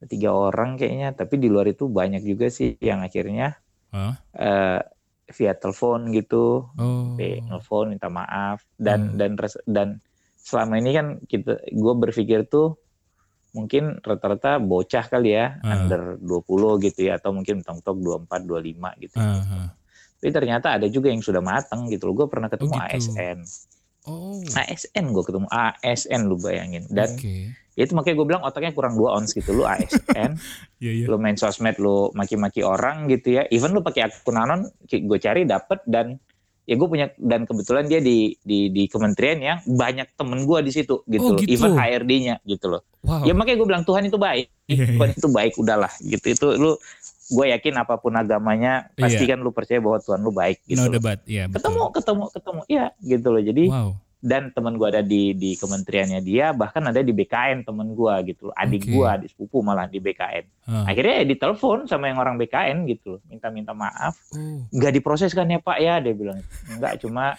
tiga 0.08 0.32
orang 0.32 0.80
kayaknya 0.80 1.12
tapi 1.12 1.36
di 1.36 1.52
luar 1.52 1.68
itu 1.68 1.84
banyak 1.84 2.24
juga 2.24 2.48
sih 2.48 2.80
yang 2.80 3.04
akhirnya 3.04 3.60
Hah? 3.92 4.16
eh, 4.32 4.80
via 5.28 5.52
telepon 5.52 6.08
gitu 6.16 6.64
Oh. 6.72 7.12
nelfon 7.20 7.92
minta 7.92 8.08
maaf 8.08 8.64
dan 8.80 9.12
Hmm. 9.12 9.16
dan 9.20 9.30
res- 9.36 9.64
dan 9.68 10.00
selama 10.48 10.80
ini 10.80 10.96
kan 10.96 11.06
kita 11.22 11.60
gue 11.60 11.94
berpikir 12.00 12.48
tuh 12.48 12.80
mungkin 13.52 14.00
rata-rata 14.00 14.56
bocah 14.56 15.04
kali 15.04 15.36
ya 15.36 15.60
Hmm. 15.60 15.72
under 15.88 16.16
20 16.20 16.80
gitu 16.80 17.00
ya 17.04 17.20
atau 17.20 17.32
mungkin 17.32 17.60
mentok-mentok 17.60 17.96
24 18.24 18.48
25 18.48 19.04
gitu. 19.04 19.16
Ah, 19.16 19.44
ah. 19.44 19.68
Tapi 20.16 20.30
ternyata 20.32 20.80
ada 20.80 20.88
juga 20.88 21.12
yang 21.12 21.20
sudah 21.20 21.38
matang 21.38 21.86
gitu 21.86 22.08
loh. 22.08 22.24
Gue 22.24 22.26
pernah 22.26 22.48
ketemu 22.48 22.72
gitu. 22.74 23.12
ASN. 23.12 23.38
Oh. 24.04 24.40
ASN 24.40 25.04
gue 25.12 25.20
ketemu 25.20 25.46
ASN 25.52 26.20
lu 26.24 26.40
bayangin 26.40 26.88
dan 26.88 27.12
Oke. 27.12 27.52
ya 27.76 27.82
itu 27.84 27.92
makanya 27.92 28.16
gue 28.16 28.26
bilang 28.26 28.40
otaknya 28.40 28.72
kurang 28.72 28.96
dua 28.96 29.20
ons 29.20 29.28
gitu 29.28 29.52
lu 29.52 29.68
ASN 29.68 30.32
Iya, 30.80 30.92
iya. 30.96 31.04
lu 31.04 31.20
main 31.20 31.36
sosmed 31.36 31.76
lu 31.76 32.08
maki-maki 32.16 32.64
orang 32.64 33.04
gitu 33.12 33.36
ya 33.36 33.44
even 33.52 33.76
lu 33.76 33.84
pakai 33.84 34.08
akun 34.08 34.40
anon 34.40 34.64
gue 34.88 35.18
cari 35.20 35.44
dapet 35.44 35.84
dan 35.84 36.16
ya 36.68 36.76
gue 36.76 36.84
punya 36.86 37.08
dan 37.16 37.42
kebetulan 37.42 37.88
dia 37.88 37.96
di 37.98 38.36
di 38.38 38.68
di 38.68 38.84
kementerian 38.84 39.38
yang 39.38 39.58
banyak 39.64 40.04
temen 40.12 40.44
gue 40.44 40.58
di 40.60 40.70
situ 40.70 41.00
gitu, 41.02 41.24
Oh, 41.24 41.32
gitu. 41.34 41.48
even 41.48 41.72
HRD-nya 41.72 42.44
gitu 42.44 42.68
loh 42.68 42.84
Wow. 43.00 43.24
ya 43.24 43.32
makanya 43.32 43.56
gue 43.56 43.68
bilang 43.68 43.84
Tuhan 43.84 44.04
itu 44.04 44.18
baik 44.18 44.52
Iya, 44.66 44.84
iya. 44.84 44.92
Tuhan 44.92 45.10
itu 45.14 45.28
baik 45.30 45.52
udahlah 45.56 45.92
gitu 45.98 46.26
itu 46.28 46.46
lu 46.54 46.76
gue 47.30 47.44
yakin 47.48 47.74
apa 47.78 47.96
pun 47.96 48.12
agamanya 48.12 48.92
pasti 48.92 49.22
Iya. 49.22 49.32
kan 49.32 49.38
lu 49.40 49.48
percaya 49.48 49.78
bahwa 49.78 49.96
Tuhan 49.98 50.20
lu 50.20 50.28
baik 50.28 50.60
gitu 50.62 50.76
no 50.76 50.84
loh. 50.84 50.92
debat, 50.94 51.18
ya 51.24 51.44
betul. 51.44 51.72
ketemu 51.72 51.82
ketemu 51.90 52.24
ketemu 52.30 52.60
ya 52.68 52.84
gitu 53.00 53.28
loh 53.30 53.42
jadi 53.42 53.64
Wow. 53.66 53.90
Dan 54.18 54.50
temen 54.50 54.74
gue 54.74 54.88
ada 54.88 54.98
di 54.98 55.30
di 55.32 55.54
kementeriannya 55.54 56.18
dia 56.20 56.50
bahkan 56.50 56.82
ada 56.82 56.98
di 56.98 57.12
BKN 57.12 57.62
temen 57.62 57.92
gue 57.92 58.14
gitu 58.26 58.50
loh 58.50 58.54
adik 58.54 58.82
Oke. 58.82 58.90
gue 58.90 59.06
adik 59.06 59.28
sepupu 59.30 59.62
malah 59.62 59.86
di 59.86 59.98
BKN 59.98 60.44
Ah. 60.64 60.84
akhirnya 60.84 61.22
ya 61.22 61.26
ditelepon 61.28 61.86
sama 61.86 62.06
yang 62.06 62.18
orang 62.18 62.34
BKN 62.34 62.82
gitu 62.86 63.16
loh 63.16 63.20
minta-minta 63.24 63.70
maaf 63.72 64.18
Oh. 64.30 64.66
nggak 64.68 64.92
diproses 64.92 65.30
kan 65.30 65.46
ya 65.46 65.58
Pak 65.58 65.78
ya 65.78 65.98
dia 65.98 66.12
bilang 66.12 66.42
nggak 66.68 66.98
cuma 66.98 67.38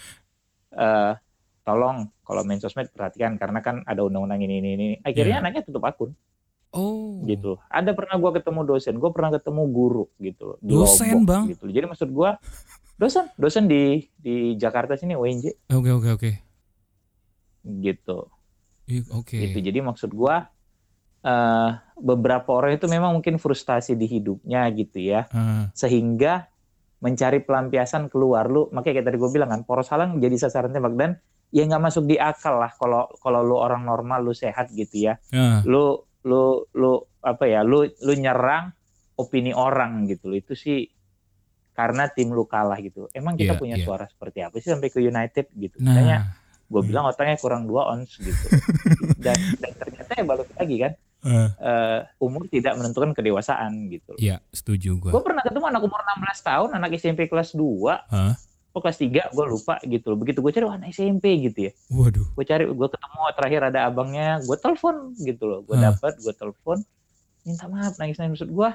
eh 0.70 1.12
tolong 1.60 2.08
kalau 2.22 2.42
main 2.42 2.56
sosmed 2.56 2.88
perhatikan 2.88 3.36
karena 3.36 3.60
kan 3.60 3.84
ada 3.84 4.00
undang-undang 4.00 4.40
ini 4.40 4.58
ini 4.58 4.68
ini 4.72 4.86
akhirnya 4.98 5.36
Iya. 5.36 5.42
anaknya 5.42 5.62
tutup 5.62 5.84
akun 5.84 6.16
Oh. 6.70 7.20
gitu 7.24 7.60
ada 7.66 7.90
pernah 7.90 8.16
gue 8.16 8.30
ketemu 8.32 8.60
dosen 8.64 8.94
gue 8.96 9.10
pernah 9.10 9.30
ketemu 9.32 9.62
guru 9.68 10.04
gitu 10.16 10.42
loh 10.46 10.58
Dosen, 10.60 11.12
Lombok, 11.12 11.28
Bang? 11.28 11.44
gitu 11.46 11.66
jadi 11.66 11.84
maksud 11.84 12.08
gue 12.08 12.30
dosen 12.96 13.28
dosen 13.34 13.64
di 13.64 13.82
di 14.16 14.54
Jakarta 14.54 14.92
sini 14.92 15.12
UNJ 15.12 15.68
Oke, 15.70 15.90
oke, 15.90 16.08
oke. 16.10 16.30
Gitu. 17.62 18.28
Ih, 18.86 19.04
Oke. 19.12 19.36
gitu. 19.38 19.58
Jadi 19.60 19.78
maksud 19.80 20.10
gua 20.10 20.48
eh 21.20 21.70
beberapa 22.00 22.48
orang 22.56 22.80
itu 22.80 22.88
memang 22.88 23.12
mungkin 23.12 23.36
frustasi 23.36 23.92
di 23.92 24.08
hidupnya 24.08 24.64
gitu 24.72 24.98
ya. 24.98 25.28
Ah, 25.30 25.68
sehingga 25.76 26.48
mencari 27.00 27.44
pelampiasan 27.44 28.08
keluar. 28.08 28.48
Lu 28.48 28.72
makanya 28.72 29.00
kayak 29.00 29.06
tadi 29.12 29.18
gue 29.20 29.30
bilang 29.30 29.52
kan 29.52 29.60
poros 29.64 29.92
halang 29.92 30.16
jadi 30.16 30.36
sasaran 30.36 30.72
tembak. 30.72 30.96
Dan 30.96 31.20
ya 31.52 31.68
nggak 31.68 31.82
masuk 31.82 32.08
di 32.08 32.16
akal 32.16 32.56
lah 32.56 32.72
kalau 32.72 33.04
kalau 33.20 33.44
lu 33.44 33.56
orang 33.56 33.84
normal 33.84 34.24
lu 34.24 34.32
sehat 34.32 34.72
gitu 34.72 35.12
ya. 35.12 35.20
Ah. 35.32 35.60
lu 35.68 36.00
lu 36.24 36.64
lu 36.72 36.92
apa 37.20 37.44
ya 37.44 37.60
lu 37.64 37.84
lu 38.00 38.12
nyerang 38.16 38.72
opini 39.16 39.52
orang 39.52 40.08
gitu 40.08 40.32
loh. 40.32 40.40
Itu 40.40 40.56
sih 40.56 40.88
karena 41.76 42.08
tim 42.08 42.32
lu 42.32 42.48
kalah 42.48 42.80
gitu. 42.80 43.12
Emang 43.12 43.36
kita 43.36 43.56
Iya, 43.56 43.60
punya 43.60 43.76
iya. 43.76 43.84
suara 43.84 44.04
seperti 44.04 44.40
apa 44.40 44.56
sih 44.56 44.72
sampai 44.72 44.88
ke 44.88 45.00
United 45.00 45.52
gitu? 45.52 45.76
Makanya 45.80 46.16
Nah, 46.16 46.39
gue 46.70 46.78
Iya. 46.78 46.86
bilang 46.86 47.04
otaknya 47.04 47.36
kurang 47.36 47.66
dua 47.66 47.90
ons 47.90 48.14
gitu 48.14 48.46
dan 49.24 49.34
dan 49.58 49.70
ternyata 49.74 50.10
ya 50.12 50.24
balik 50.24 50.48
lagi 50.54 50.76
kan 50.78 50.92
eh, 51.20 52.00
umur 52.16 52.46
tidak 52.46 52.72
menentukan 52.74 53.10
kedewasaan 53.10 53.72
gitu 53.88 54.14
Iya, 54.16 54.38
setuju 54.48 54.96
gua. 54.96 55.10
gue 55.10 55.22
pernah 55.22 55.42
ketemu 55.42 55.66
anak 55.68 55.82
umur 55.82 56.00
16 56.00 56.40
tahun 56.42 56.68
anak 56.72 56.90
SMP 56.94 57.26
kelas 57.26 57.52
2 57.52 57.60
Hah? 58.06 58.34
oh 58.70 58.78
kelas 58.78 58.96
3 58.96 59.10
gue 59.28 59.44
lupa 59.44 59.82
gitu 59.82 60.06
loh 60.06 60.16
begitu 60.16 60.38
gue 60.38 60.52
cari 60.52 60.64
anak 60.64 60.88
SMP 60.90 61.24
gitu 61.42 61.68
ya 61.68 61.72
Waduh. 61.90 62.22
gue 62.30 62.44
cari 62.44 62.64
gue 62.64 62.88
ketemu 62.88 63.18
terakhir 63.34 63.60
ada 63.66 63.80
abangnya 63.84 64.38
gue 64.40 64.56
telepon 64.56 64.94
gitu 65.18 65.42
loh 65.44 65.60
gue 65.60 65.74
Hah. 65.74 65.90
dapat 65.90 66.14
gue 66.16 66.32
telepon 66.32 66.78
minta 67.42 67.66
maaf 67.66 67.96
nangis 67.96 68.14
nangis 68.16 68.38
maksud 68.38 68.50
gue 68.50 68.70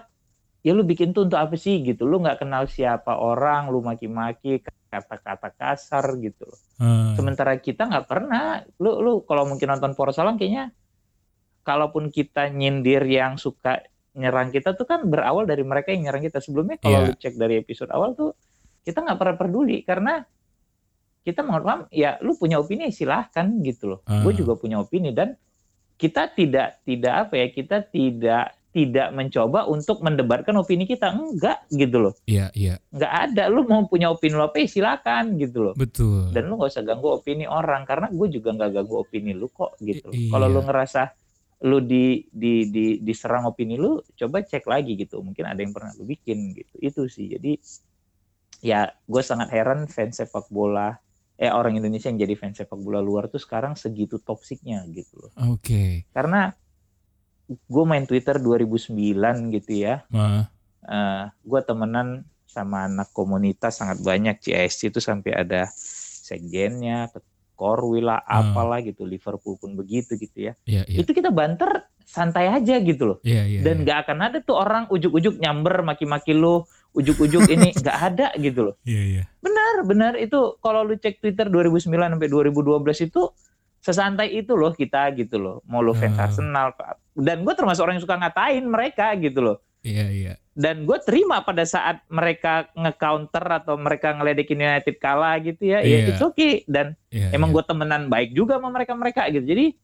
ya 0.66 0.74
lu 0.74 0.82
bikin 0.82 1.14
tuh 1.14 1.30
untuk 1.30 1.38
apa 1.38 1.54
sih 1.54 1.78
gitu 1.80 2.04
lu 2.04 2.18
nggak 2.18 2.42
kenal 2.42 2.66
siapa 2.66 3.14
orang 3.14 3.70
lu 3.70 3.80
maki-maki 3.80 4.66
kata-kata 4.90 5.54
kasar 5.54 6.02
gitu 6.18 6.50
loh 6.50 6.60
Ah. 6.76 7.14
sementara 7.14 7.56
kita 7.56 7.86
nggak 7.86 8.06
pernah 8.06 8.60
lu 8.78 8.98
lu 9.00 9.12
kalau 9.24 9.46
mungkin 9.46 9.70
nonton 9.70 9.94
Poros 9.94 10.18
Salam 10.18 10.36
kayaknya 10.36 10.74
kalaupun 11.62 12.10
kita 12.10 12.50
nyindir 12.50 13.06
yang 13.06 13.38
suka 13.38 13.80
nyerang 14.12 14.50
kita 14.50 14.74
tuh 14.74 14.84
kan 14.84 15.04
berawal 15.04 15.44
dari 15.44 15.62
mereka 15.62 15.92
yang 15.92 16.10
nyerang 16.10 16.24
kita 16.24 16.40
sebelumnya 16.40 16.76
kalau 16.78 17.00
Iya. 17.00 17.08
lu 17.08 17.14
cek 17.16 17.34
dari 17.36 17.56
episode 17.58 17.92
awal 17.92 18.12
tuh 18.12 18.34
kita 18.82 19.02
nggak 19.02 19.18
pernah 19.18 19.36
peduli 19.36 19.78
karena 19.82 20.24
kita 21.22 21.42
mohon 21.42 21.64
maaf 21.64 21.82
ya 21.90 22.18
lu 22.22 22.34
punya 22.34 22.58
opini 22.58 22.90
silahkan 22.90 23.46
gitu 23.62 23.86
loh 23.88 24.00
Ah. 24.06 24.22
gue 24.22 24.34
juga 24.34 24.56
punya 24.56 24.78
opini 24.78 25.10
dan 25.12 25.38
kita 25.96 26.28
tidak 26.30 26.84
tidak 26.84 27.28
apa 27.28 27.34
ya 27.38 27.48
kita 27.50 27.78
tidak 27.84 28.52
tidak 28.76 29.16
mencoba 29.16 29.64
untuk 29.66 30.04
mendebatkan 30.04 30.52
opini 30.60 30.84
kita 30.84 31.16
enggak 31.16 31.64
gitu 31.72 31.96
loh 32.04 32.14
Iya, 32.28 32.52
iya. 32.52 32.76
nggak 32.92 33.14
ada 33.32 33.48
lu 33.48 33.64
mau 33.64 33.88
punya 33.88 34.12
opini 34.12 34.36
lu 34.36 34.44
apa 34.44 34.60
ya 34.60 34.68
silakan 34.68 35.40
gitu 35.40 35.72
loh 35.72 35.74
Betul. 35.80 36.36
dan 36.36 36.52
lu 36.52 36.60
nggak 36.60 36.76
usah 36.76 36.84
ganggu 36.84 37.16
opini 37.16 37.48
orang 37.48 37.88
karena 37.88 38.12
gue 38.12 38.28
juga 38.28 38.52
nggak 38.52 38.76
ganggu 38.76 38.96
opini 39.00 39.32
lu 39.32 39.48
kok 39.48 39.80
gitu. 39.80 40.12
I- 40.12 40.28
Kalau 40.28 40.52
lu 40.52 40.60
ngerasa 40.60 41.16
lu 41.64 41.80
di 41.80 42.28
di 42.28 42.68
di 42.68 43.00
diserang 43.00 43.48
opini 43.48 43.80
lu, 43.80 44.04
coba 44.12 44.44
cek 44.44 44.68
lagi 44.68 45.00
gitu. 45.00 45.24
Mungkin 45.24 45.48
ada 45.48 45.56
yang 45.58 45.72
pernah 45.72 45.96
lu 45.96 46.04
bikin 46.04 46.52
gitu. 46.52 46.76
Itu 46.78 47.02
sih. 47.08 47.32
Jadi 47.32 47.56
ya 48.60 48.92
gue 48.92 49.22
sangat 49.22 49.56
heran 49.56 49.88
fans 49.88 50.20
sepak 50.20 50.52
bola 50.52 51.00
eh 51.36 51.48
orang 51.48 51.76
Indonesia 51.76 52.08
yang 52.08 52.20
jadi 52.20 52.36
fans 52.36 52.60
sepak 52.60 52.76
bola 52.76 53.00
luar 53.00 53.28
tuh 53.28 53.40
sekarang 53.40 53.76
segitu 53.76 54.20
toksiknya 54.20 54.84
gitu 54.92 55.16
loh. 55.16 55.32
Oke. 55.48 56.04
Karena 56.12 56.52
gue 57.48 57.84
main 57.84 58.04
Twitter 58.04 58.38
2009 58.38 58.96
gitu 59.52 59.72
ya 59.76 60.02
Ah. 60.10 60.50
eh 60.82 61.24
gue 61.42 61.62
temenan 61.62 62.24
sama 62.46 62.86
anak 62.86 63.12
komunitas 63.12 63.76
sangat 63.76 64.00
banyak 64.00 64.40
CSC 64.40 64.88
itu 64.88 64.98
sampai 64.98 65.36
ada 65.36 65.68
sekjennya, 66.26 67.12
korwil 67.54 68.08
lah, 68.08 68.20
Hmm. 68.22 68.52
apalah 68.52 68.80
gitu, 68.80 69.04
Liverpool 69.04 69.56
pun 69.56 69.76
begitu 69.76 70.16
gitu 70.16 70.38
ya. 70.42 70.54
Iya, 70.64 70.84
iya. 70.86 70.98
Itu 71.00 71.12
kita 71.12 71.30
banter 71.30 71.84
santai 72.02 72.48
aja 72.48 72.80
gitu 72.80 73.04
loh. 73.06 73.18
Iya, 73.22 73.44
iya. 73.46 73.60
Dan 73.60 73.76
iya. 73.78 73.84
nggak 73.84 73.98
akan 74.04 74.18
ada 74.22 74.38
tuh 74.40 74.56
orang 74.56 74.88
ujuk-ujuk 74.88 75.38
nyamber 75.38 75.84
maki-maki 75.84 76.32
lu, 76.32 76.64
ujuk-ujuk 76.94 77.46
ini 77.46 77.70
nggak 77.82 77.98
ada 78.02 78.28
gitu 78.36 78.72
loh. 78.72 78.76
Iya, 78.84 79.02
iya. 79.04 79.24
Benar, 79.40 79.76
benar 79.84 80.14
itu 80.16 80.40
kalau 80.60 80.82
lu 80.82 80.96
cek 80.96 81.20
Twitter 81.20 81.48
2009 81.48 81.92
sampai 82.10 82.30
2012 82.30 83.06
itu 83.06 83.22
sesantai 83.80 84.34
itu 84.34 84.56
loh 84.56 84.72
kita 84.72 85.12
gitu 85.14 85.38
loh. 85.38 85.60
Mau 85.68 85.80
lu 85.80 85.92
fans 85.92 86.16
Hmm. 86.16 86.24
Arsenal 86.26 86.68
dan 87.16 87.48
gue 87.48 87.54
termasuk 87.56 87.82
orang 87.82 87.96
yang 87.98 88.06
suka 88.06 88.20
ngatain 88.20 88.64
mereka 88.68 89.16
gitu 89.16 89.40
loh 89.42 89.58
Iya, 89.86 90.06
iya. 90.10 90.34
dan 90.58 90.82
gue 90.90 90.98
terima 91.06 91.46
pada 91.46 91.62
saat 91.62 92.02
mereka 92.10 92.66
nge-counter 92.74 93.46
atau 93.62 93.78
mereka 93.78 94.18
ngeledekin 94.18 94.58
United 94.58 94.98
kalah 94.98 95.38
gitu 95.38 95.62
ya, 95.62 95.86
Iya. 95.86 96.10
ya 96.10 96.10
it's 96.10 96.24
okay 96.26 96.66
dan 96.66 96.98
Iya, 97.14 97.38
emang 97.38 97.54
iya. 97.54 97.56
gue 97.62 97.64
temenan 97.70 98.04
baik 98.10 98.34
juga 98.34 98.58
sama 98.58 98.74
mereka 98.74 98.98
mereka 98.98 99.30
gitu 99.30 99.46
jadi 99.46 99.78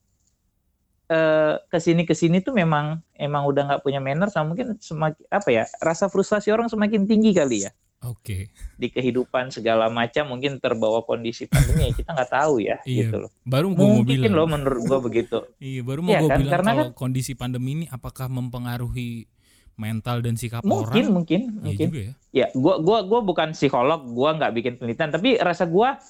eh, 1.12 1.54
ke 1.70 1.78
sini 1.78 2.02
ke 2.08 2.16
sini 2.18 2.42
tuh 2.42 2.56
memang 2.56 2.98
emang 3.14 3.44
udah 3.46 3.64
nggak 3.68 3.82
punya 3.86 4.02
manner 4.02 4.32
sama 4.34 4.56
mungkin 4.56 4.80
semakin 4.82 5.22
apa 5.30 5.50
ya 5.54 5.64
rasa 5.84 6.08
frustasi 6.10 6.50
orang 6.50 6.66
semakin 6.72 7.06
tinggi 7.06 7.36
kali 7.36 7.68
ya 7.68 7.72
Oke. 8.02 8.50
di 8.76 8.88
kehidupan 8.88 9.50
segala 9.50 9.86
macam 9.88 10.26
mungkin 10.28 10.58
terbawa 10.58 11.02
kondisi 11.02 11.46
pandemi 11.46 11.86
ya 11.86 11.94
kita 11.94 12.12
nggak 12.12 12.32
tahu 12.32 12.58
ya 12.58 12.82
Iya. 12.82 12.98
gitu 13.04 13.16
loh 13.22 13.32
Baru 13.44 13.72
gua 13.72 13.86
mau 13.86 13.96
mungkin 14.00 14.18
bilang. 14.20 14.34
loh 14.34 14.48
menurut 14.48 14.82
gua 14.84 15.00
begitu 15.00 15.38
Iya, 15.58 15.82
baru 15.82 16.00
mau 16.00 16.10
Iya 16.10 16.20
gue 16.20 16.28
kan, 16.28 16.38
bilang 16.40 16.52
karena 16.52 16.72
kalau 16.74 16.86
kondisi 16.92 17.32
pandemi 17.34 17.70
ini 17.76 17.86
apakah 17.88 18.26
mempengaruhi 18.26 19.30
mental 19.76 20.18
dan 20.20 20.34
sikap 20.34 20.62
mungkin 20.62 20.90
orang? 21.04 21.14
mungkin 21.16 21.42
Iya 21.44 21.62
mungkin 21.64 21.88
juga 21.88 22.02
ya. 22.02 22.14
ya 22.32 22.48
gua 22.54 22.76
gua 22.78 23.00
gua 23.02 23.20
bukan 23.22 23.50
psikolog 23.52 24.02
gua 24.08 24.30
nggak 24.36 24.52
bikin 24.52 24.74
penelitian 24.76 25.10
tapi 25.10 25.38
rasa 25.38 25.66
gua 25.66 26.02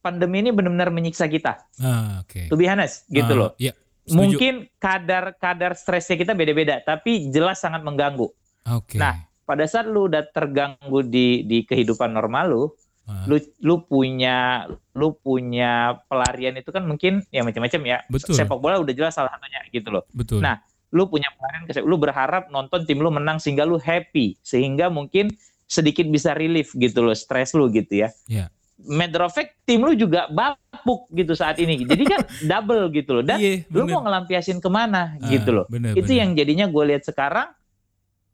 pandemi 0.00 0.40
ini 0.40 0.50
benar-benar 0.50 0.88
menyiksa 0.88 1.24
kita 1.26 1.60
Ah, 1.76 2.20
oke. 2.20 2.48
to 2.48 2.56
be 2.56 2.64
honest 2.64 3.04
gitu 3.06 3.28
Ah, 3.30 3.38
loh 3.38 3.50
Iya. 3.56 3.76
setuju. 4.02 4.16
mungkin 4.16 4.54
kadar 4.74 5.32
kadar 5.34 5.72
stresnya 5.72 6.16
kita 6.16 6.32
beda-beda 6.32 6.80
tapi 6.80 7.28
jelas 7.28 7.56
sangat 7.58 7.80
mengganggu 7.80 8.32
Oke. 8.66 8.96
Nah, 8.96 9.28
pada 9.44 9.64
saat 9.64 9.84
lu 9.84 10.06
udah 10.06 10.24
terganggu 10.26 11.00
di 11.02 11.44
di 11.44 11.62
kehidupan 11.62 12.10
normal 12.10 12.46
lu 12.48 12.64
Ah, 13.04 13.28
lu 13.28 13.36
lu 13.60 13.84
punya 13.84 14.64
lu 14.96 15.12
punya 15.14 15.92
pelarian 16.08 16.56
itu 16.56 16.72
kan 16.72 16.80
mungkin 16.82 17.20
ya 17.28 17.44
macam-macam 17.44 17.80
ya 17.84 17.98
Betul. 18.08 18.32
sepak 18.32 18.56
bola 18.56 18.80
udah 18.80 18.90
jelas 18.90 19.12
salah 19.12 19.28
satunya 19.28 19.60
gitu 19.68 19.92
loh 19.92 20.08
betul. 20.08 20.40
nah, 20.40 20.56
lu 20.88 21.04
punya 21.04 21.28
pelarian 21.30 21.62
ke 21.64 21.84
lu 21.84 22.00
berharap 22.00 22.48
nonton 22.48 22.88
tim 22.88 22.96
lu 22.96 23.12
menang 23.12 23.36
sehingga 23.36 23.62
lu 23.62 23.76
happy 23.76 24.40
sehingga 24.40 24.88
mungkin 24.88 25.28
sedikit 25.66 26.08
bisa 26.08 26.32
relief 26.32 26.72
gitu 26.72 27.04
loh 27.04 27.12
stres 27.12 27.52
lu 27.52 27.68
gitu 27.68 27.92
ya 27.92 28.08
Iya. 28.24 28.48
matter 28.80 29.20
of 29.20 29.36
fact 29.36 29.52
tim 29.62 29.84
lu 29.84 29.92
juga 29.92 30.24
bapuk 30.26 31.04
gitu 31.12 31.36
saat 31.36 31.60
ini 31.60 31.84
jadi 31.84 32.04
kan 32.08 32.20
double 32.56 32.88
gitu 32.88 33.20
loh 33.20 33.22
dan 33.22 33.36
Iya, 33.36 33.68
lu 33.68 33.84
mau 33.84 34.00
ngelampiasin 34.00 34.64
ke 34.64 34.68
mana 34.68 35.12
Ah, 35.14 35.28
gitu 35.28 35.52
loh 35.52 35.68
bener, 35.68 35.92
itu 35.92 36.08
bener. 36.08 36.20
yang 36.24 36.30
jadinya 36.32 36.66
gue 36.66 36.84
lihat 36.88 37.04
sekarang 37.04 37.52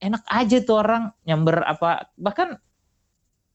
enak 0.00 0.25
aja 0.26 0.57
tuh 0.64 0.76
orang 0.80 1.12
nyamber 1.28 1.62
apa. 1.62 2.11
Bahkan 2.16 2.57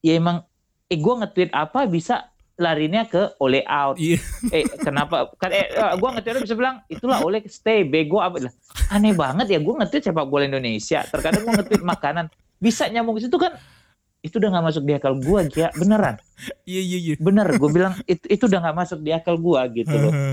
ya 0.05 0.13
emang 0.15 0.45
eh 0.85 0.97
gue 1.01 1.13
nge-tweet 1.25 1.51
apa 1.51 1.89
bisa 1.89 2.29
larinya 2.55 3.03
ke 3.03 3.35
oleh 3.41 3.65
out. 3.67 3.99
Iya. 3.99 4.21
eh 4.53 4.63
kenapa? 4.79 5.33
Kan 5.35 5.51
eh 5.51 5.67
gue 5.73 6.09
nge-tweet 6.15 6.45
bisa 6.45 6.55
bilang 6.55 6.85
itulah 6.87 7.19
oleh 7.19 7.43
stay 7.49 7.83
bego 7.83 8.21
apa? 8.21 8.47
Lah 8.47 8.53
aneh 8.93 9.11
banget 9.11 9.51
ya 9.51 9.59
gue 9.59 9.73
nge-tweet 9.73 10.03
sepak 10.07 10.29
bola 10.29 10.47
Indonesia. 10.47 11.03
Terkadang 11.09 11.43
gue 11.43 11.53
nge-tweet 11.59 11.83
makanan. 11.83 12.31
Bisa 12.61 12.87
nyambung 12.87 13.19
ke 13.19 13.27
situ 13.27 13.35
kan 13.35 13.57
itu 14.25 14.41
udah 14.41 14.57
nggak 14.57 14.65
masuk 14.73 14.83
di 14.89 14.93
akal 14.97 15.13
gue 15.21 15.39
ya 15.53 15.69
beneran. 15.77 16.17
Iya, 16.65 16.81
iya, 16.81 16.97
iya. 16.97 17.15
bener 17.21 17.45
gue 17.61 17.69
bilang 17.69 17.93
itu 18.09 18.25
itu 18.25 18.49
udah 18.49 18.57
nggak 18.57 18.77
masuk 18.81 18.99
di 19.05 19.13
akal 19.13 19.37
gue 19.37 19.61
gitu 19.85 19.93
loh. 19.93 20.13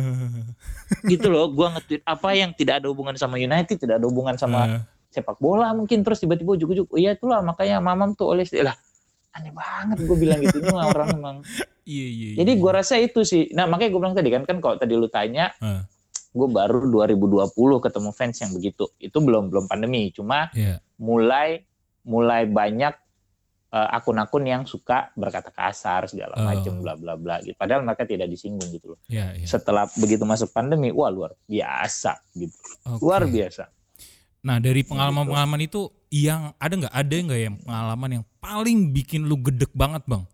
Gitu 1.08 1.32
loh 1.32 1.48
gue 1.48 1.66
nge-tweet 1.72 2.02
apa 2.04 2.36
yang 2.36 2.52
tidak 2.52 2.84
ada 2.84 2.92
hubungan 2.92 3.16
sama 3.16 3.40
United 3.40 3.80
tidak 3.80 3.96
ada 3.96 4.04
hubungan 4.04 4.36
sama 4.36 4.60
Ah, 4.60 4.68
sepak 5.12 5.36
bola 5.36 5.70
mungkin 5.70 6.00
terus 6.00 6.18
tiba-tiba 6.18 6.56
ujuk-ujuk 6.56 6.88
oh 6.88 6.98
iya 6.98 7.12
itulah 7.12 7.40
makanya 7.40 7.78
mamam 7.78 8.16
tuh 8.16 8.32
oleh 8.32 8.42
lah 8.58 8.72
aneh 9.32 9.52
banget 9.52 10.02
gue 10.02 10.16
bilang 10.16 10.40
gitu 10.40 10.58
ini 10.60 10.68
mah 10.68 10.88
orang 10.88 11.08
emang 11.12 11.36
Iya, 11.82 12.06
iya. 12.06 12.28
jadi 12.38 12.52
iya. 12.54 12.60
gue 12.62 12.70
rasa 12.72 12.94
itu 12.96 13.20
sih 13.22 13.50
nah 13.50 13.66
makanya 13.66 13.90
gue 13.90 14.00
bilang 14.00 14.14
tadi 14.14 14.28
kan 14.28 14.42
kan 14.42 14.56
kalau 14.58 14.76
tadi 14.76 14.94
lu 14.94 15.06
tanya 15.06 15.50
Ah. 15.58 15.82
gue 16.32 16.48
baru 16.48 16.88
2020 16.88 17.52
ketemu 17.80 18.10
fans 18.10 18.36
yang 18.38 18.52
begitu 18.52 18.88
itu 18.96 19.18
belum 19.18 19.50
belum 19.50 19.66
pandemi 19.66 20.08
cuma 20.10 20.48
Iya. 20.52 20.80
mulai 20.96 21.60
mulai 22.02 22.46
banyak 22.46 22.94
eh, 23.68 23.88
akun-akun 23.90 24.44
yang 24.44 24.62
suka 24.62 25.10
berkata 25.12 25.48
kasar 25.48 26.06
segala 26.06 26.36
Oh. 26.36 26.44
macam 26.44 26.78
bla 26.78 26.94
bla 26.94 27.16
bla 27.16 27.40
gitu 27.40 27.52
padahal 27.52 27.82
mereka 27.82 28.04
tidak 28.04 28.28
disinggung 28.28 28.68
gitu 28.70 28.94
loh 28.94 28.98
Iya, 29.08 29.32
iya. 29.34 29.44
setelah 29.44 29.88
begitu 29.92 30.22
masuk 30.22 30.48
pandemi 30.50 30.88
wah 30.88 31.08
luar 31.08 31.34
biasa 31.44 32.20
gitu 32.32 32.54
Oke. 32.86 33.00
luar 33.00 33.26
biasa 33.26 33.64
Nah 34.42 34.58
dari 34.58 34.82
pengalaman-pengalaman 34.82 35.62
itu 35.62 35.86
yang 36.10 36.50
ada 36.58 36.74
nggak? 36.74 36.92
Ada 36.92 37.14
nggak 37.14 37.40
yang 37.40 37.56
pengalaman 37.62 38.10
yang 38.12 38.24
paling 38.38 38.90
bikin 38.90 39.24
lu 39.24 39.38
gedek 39.38 39.70
banget 39.72 40.02
bang? 40.04 40.26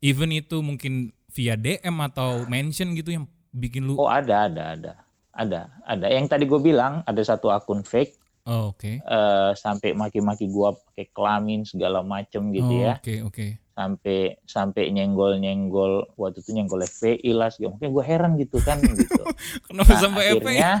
Even 0.00 0.32
itu 0.32 0.60
mungkin 0.60 0.92
via 1.30 1.54
DM 1.54 1.96
atau 2.02 2.44
mention 2.46 2.92
gitu 2.92 3.10
yang 3.10 3.24
bikin 3.50 3.84
lu 3.84 3.94
oh 3.94 4.08
ada 4.08 4.48
ada 4.48 4.64
ada. 4.74 4.92
Ada 5.30 5.60
ada. 5.82 6.06
Yang 6.08 6.26
tadi 6.30 6.44
gue 6.46 6.60
bilang 6.62 7.02
ada 7.02 7.18
satu 7.20 7.50
akun 7.50 7.82
fake. 7.82 8.16
Oh, 8.44 8.70
oke. 8.70 9.00
Eh, 9.00 9.50
sampai 9.56 9.96
maki-maki 9.96 10.46
gua 10.46 10.76
pakai 10.76 11.08
kelamin 11.10 11.64
segala 11.64 12.04
macem 12.04 12.52
gitu 12.52 12.68
Oh, 12.68 12.84
ya. 12.84 13.00
oke 13.00 13.14
oke. 13.24 13.46
Sampai 13.72 14.36
sampai 14.44 14.92
nyenggol 14.92 15.40
nyenggol 15.40 16.06
waktu 16.14 16.38
itu 16.38 16.52
nyenggol 16.52 16.84
FPI 16.84 17.32
lah 17.32 17.48
segala 17.48 17.74
mungkin 17.74 17.90
gue 17.90 18.04
heran 18.04 18.32
gitu 18.36 18.60
kan 18.60 18.78
gitu. 18.78 19.16
Kenapa 19.66 19.90
Nah, 19.90 19.98
sampai 19.98 20.24
apa 20.30 20.50
ya? 20.52 20.72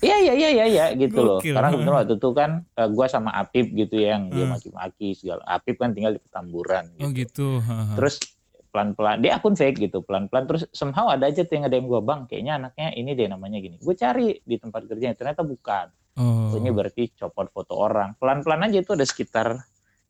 Iya 0.00 0.16
iya 0.18 0.34
iya 0.34 0.48
iya 0.50 0.64
iya 0.66 0.84
gitu 0.92 1.18
loh 1.18 1.38
Gokil. 1.38 1.54
karena 1.54 1.68
kebetulan 1.70 1.96
waktu 1.98 2.14
itu 2.16 2.30
kan 2.32 2.50
eh, 2.72 2.88
gua 2.88 3.06
sama 3.06 3.30
Apip 3.32 3.66
gitu 3.70 3.94
ya 3.96 4.14
yang 4.14 4.28
dia 4.28 4.44
Hmm. 4.44 4.52
maki-maki 4.52 5.08
segala 5.12 5.42
Apip 5.46 5.76
kan 5.76 5.90
tinggal 5.90 6.12
di 6.12 6.20
Petamburan 6.20 6.84
gitu. 6.92 7.02
Oh 7.02 7.10
gitu. 7.10 7.48
haha. 7.58 7.94
terus 7.94 8.16
pelan-pelan 8.68 9.20
dia 9.20 9.36
akun 9.36 9.52
fake 9.52 9.78
gitu 9.80 10.00
pelan-pelan 10.00 10.48
terus 10.48 10.64
somehow 10.70 11.06
ada 11.06 11.28
aja 11.28 11.44
tuh 11.44 11.54
yang 11.54 11.68
nge-DM 11.68 11.86
gue 11.86 12.00
bang 12.00 12.20
kayaknya 12.24 12.52
anaknya 12.56 12.88
ini 12.92 13.10
deh 13.12 13.28
namanya 13.28 13.58
gini 13.58 13.76
gue 13.76 13.94
cari 13.94 14.40
di 14.40 14.56
tempat 14.56 14.88
kerjanya 14.88 15.12
ternyata 15.12 15.44
bukan 15.44 15.92
oh. 16.16 16.56
ini 16.56 16.72
berarti 16.72 17.12
copot 17.12 17.52
foto 17.52 17.76
orang 17.76 18.16
pelan-pelan 18.16 18.64
aja 18.64 18.80
itu 18.80 18.96
ada 18.96 19.04
sekitar 19.04 19.60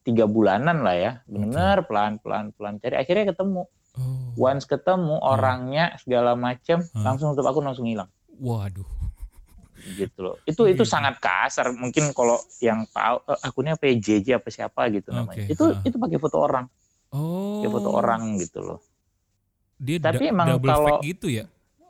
tiga 0.02 0.24
bulanan 0.24 0.80
lah 0.80 0.94
ya 0.94 1.12
bener 1.26 1.82
pelan-pelan 1.84 2.54
pelan 2.54 2.78
cari 2.78 2.96
akhirnya 2.96 3.34
ketemu 3.34 3.66
Oh. 3.92 4.32
once 4.48 4.64
ketemu 4.64 5.20
orangnya 5.20 5.92
segala 6.00 6.32
macem 6.32 6.80
langsung 6.96 7.36
tutup 7.36 7.52
akun 7.52 7.68
langsung 7.68 7.84
hilang 7.84 8.08
Waduh. 8.40 8.88
Gitu 9.85 10.18
loh 10.21 10.37
itu 10.42 10.62
itu 10.64 10.81
Iya. 10.81 10.88
sangat 10.88 11.14
kasar 11.18 11.71
mungkin 11.73 12.11
kalau 12.11 12.38
yang 12.59 12.87
tahu 12.87 13.16
eh, 13.25 13.38
akunnya 13.42 13.73
apa 13.73 13.90
JJ 13.90 14.38
apa 14.38 14.49
siapa 14.49 14.87
gitu 14.88 15.11
namanya 15.11 15.42
Oke, 15.42 15.51
itu 15.51 15.64
ah. 15.66 15.83
itu 15.83 15.97
pakai 15.97 16.18
foto 16.18 16.38
orang 16.38 16.66
Oh. 17.11 17.59
pakai 17.59 17.71
foto 17.71 17.88
orang 17.90 18.23
gitu 18.37 18.61
loh 18.61 18.81
Dia 19.77 19.99
Tapi 19.99 20.31
emang 20.31 20.62
kalau- 20.62 21.03
gitu 21.03 21.27
ya? 21.27 21.45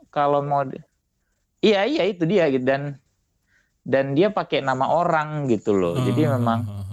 kalau 0.09 0.41
mau 0.41 0.65
iya 1.59 1.85
iya 1.85 2.03
itu 2.03 2.25
dia 2.25 2.49
gitu 2.49 2.61
dan 2.61 2.97
dan 3.81 4.11
dia 4.11 4.27
pakai 4.27 4.59
nama 4.59 4.87
orang 4.87 5.45
gitu 5.45 5.71
loh 5.71 5.93
jadi 5.99 6.25
Ah, 6.25 6.31
memang 6.35 6.59
ah. 6.63 6.92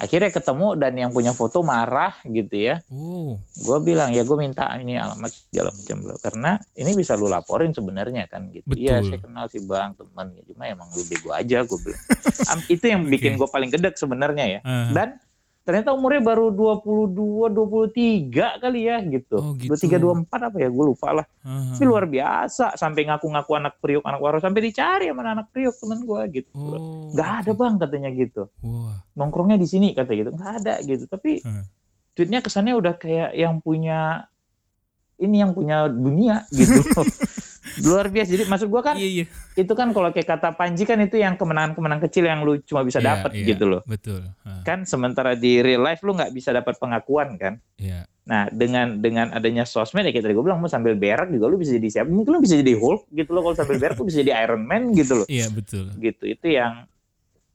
Akhirnya 0.00 0.30
ketemu 0.30 0.68
dan 0.74 0.92
yang 0.94 1.10
punya 1.10 1.30
foto 1.30 1.60
marah 1.60 2.16
gitu 2.24 2.56
ya 2.56 2.80
Oh. 2.88 3.36
gue 3.36 3.78
bilang 3.80 4.10
ya 4.10 4.20
gue 4.20 4.34
minta 4.34 4.64
ini 4.74 4.96
alamat 4.96 5.28
segala 5.28 5.70
macam 5.70 5.96
loh 6.02 6.16
karena 6.16 6.50
ini 6.74 6.90
bisa 6.94 7.14
lu 7.14 7.26
laporin 7.26 7.70
sebenarnya 7.70 8.24
kan 8.24 8.48
gitu 8.48 8.64
iya 8.72 8.98
Betul. 8.98 9.06
saya 9.06 9.20
kenal 9.20 9.44
si 9.46 9.60
bang 9.60 9.92
teman 9.92 10.32
ya 10.32 10.42
cuma 10.44 10.64
emang 10.66 10.88
lu 10.90 11.04
bego 11.04 11.30
aja 11.30 11.60
gue 11.60 11.78
bilang 11.78 12.02
Am- 12.48 12.66
itu 12.66 12.84
yang 12.84 13.02
bikin 13.12 13.32
Oke. 13.32 13.38
gue 13.38 13.48
paling 13.50 13.68
gedek 13.68 13.94
sebenarnya 13.94 14.44
ya 14.48 14.60
Ah. 14.62 14.88
dan 14.90 15.08
ternyata 15.60 15.92
umurnya 15.92 16.24
baru 16.24 16.50
22 16.50 17.52
23 17.52 18.62
kali 18.64 18.80
ya 18.88 18.96
gitu. 19.04 19.36
Oh, 19.38 19.52
gitu. 19.54 19.76
23 19.76 20.26
24 20.26 20.48
apa 20.50 20.56
ya 20.58 20.68
gue 20.72 20.84
lupa 20.84 21.08
lah. 21.12 21.26
Ah. 21.44 21.76
Tapi 21.76 21.84
luar 21.86 22.04
biasa 22.08 22.74
sampai 22.74 23.06
ngaku-ngaku 23.06 23.52
anak 23.54 23.74
priok 23.78 24.04
anak 24.04 24.20
waro 24.20 24.38
sampai 24.40 24.60
dicari 24.66 25.12
sama 25.12 25.22
anak 25.24 25.52
priok 25.52 25.76
temen 25.76 26.00
gue 26.04 26.22
gitu. 26.42 26.50
Oh. 26.56 27.12
Gak 27.12 27.46
ada 27.46 27.52
bang 27.54 27.74
katanya 27.78 28.10
gitu. 28.12 28.42
Wah. 28.64 28.98
Nongkrongnya 29.14 29.56
di 29.60 29.68
sini 29.68 29.92
kata 29.92 30.10
gitu. 30.16 30.30
Gak 30.34 30.52
ada 30.64 30.74
gitu. 30.82 31.04
Tapi 31.06 31.40
Hmm. 31.44 31.64
tweetnya 32.16 32.40
kesannya 32.42 32.74
udah 32.74 32.94
kayak 32.98 33.30
yang 33.38 33.62
punya 33.64 34.26
ini 35.20 35.44
yang 35.44 35.52
punya 35.52 35.86
dunia 35.86 36.48
gitu. 36.50 36.80
luar 37.84 38.06
biasa. 38.08 38.28
Jadi 38.30 38.44
maksud 38.46 38.68
gue 38.68 38.82
kan 38.82 38.96
Iya 38.96 39.08
iya. 39.08 39.24
itu 39.56 39.72
kan 39.72 39.90
kalau 39.90 40.10
kayak 40.10 40.28
kata 40.28 40.52
Panji 40.54 40.84
kan 40.84 41.00
itu 41.00 41.16
yang 41.16 41.34
kemenangan-kemenangan 41.34 42.02
kecil 42.06 42.28
yang 42.28 42.40
lu 42.42 42.60
cuma 42.62 42.84
bisa 42.84 43.00
Iya, 43.00 43.08
dapat 43.16 43.30
iya, 43.36 43.46
gitu 43.54 43.64
loh. 43.68 43.82
Betul. 43.84 44.26
Ah, 44.44 44.62
Kan 44.62 44.84
sementara 44.84 45.34
di 45.34 45.60
real 45.60 45.80
life 45.80 46.00
lu 46.02 46.12
nggak 46.12 46.30
bisa 46.30 46.50
dapat 46.50 46.76
pengakuan 46.76 47.36
kan. 47.40 47.56
Iya. 47.76 48.04
Nah 48.28 48.46
dengan 48.52 49.00
dengan 49.00 49.34
adanya 49.34 49.66
sosmed 49.66 50.06
ya 50.06 50.14
kayak 50.14 50.24
tadi 50.24 50.34
gue 50.36 50.44
bilang 50.44 50.62
mau 50.62 50.70
sambil 50.70 50.94
berak 50.94 51.32
juga 51.32 51.50
lu 51.50 51.56
bisa 51.56 51.74
jadi 51.74 51.88
siapa? 51.88 52.08
Mungkin 52.08 52.30
lu 52.30 52.40
bisa 52.44 52.54
jadi 52.54 52.74
Hulk 52.78 53.10
gitu 53.10 53.30
loh 53.32 53.42
kalau 53.42 53.56
sambil 53.58 53.76
berak 53.80 53.96
lu 53.98 54.06
bisa 54.06 54.22
jadi 54.22 54.32
Iron 54.46 54.62
Man 54.62 54.94
gitu 54.94 55.24
loh. 55.24 55.26
Iya 55.26 55.50
betul. 55.50 55.90
Gitu 55.98 56.24
itu 56.38 56.46
yang 56.46 56.86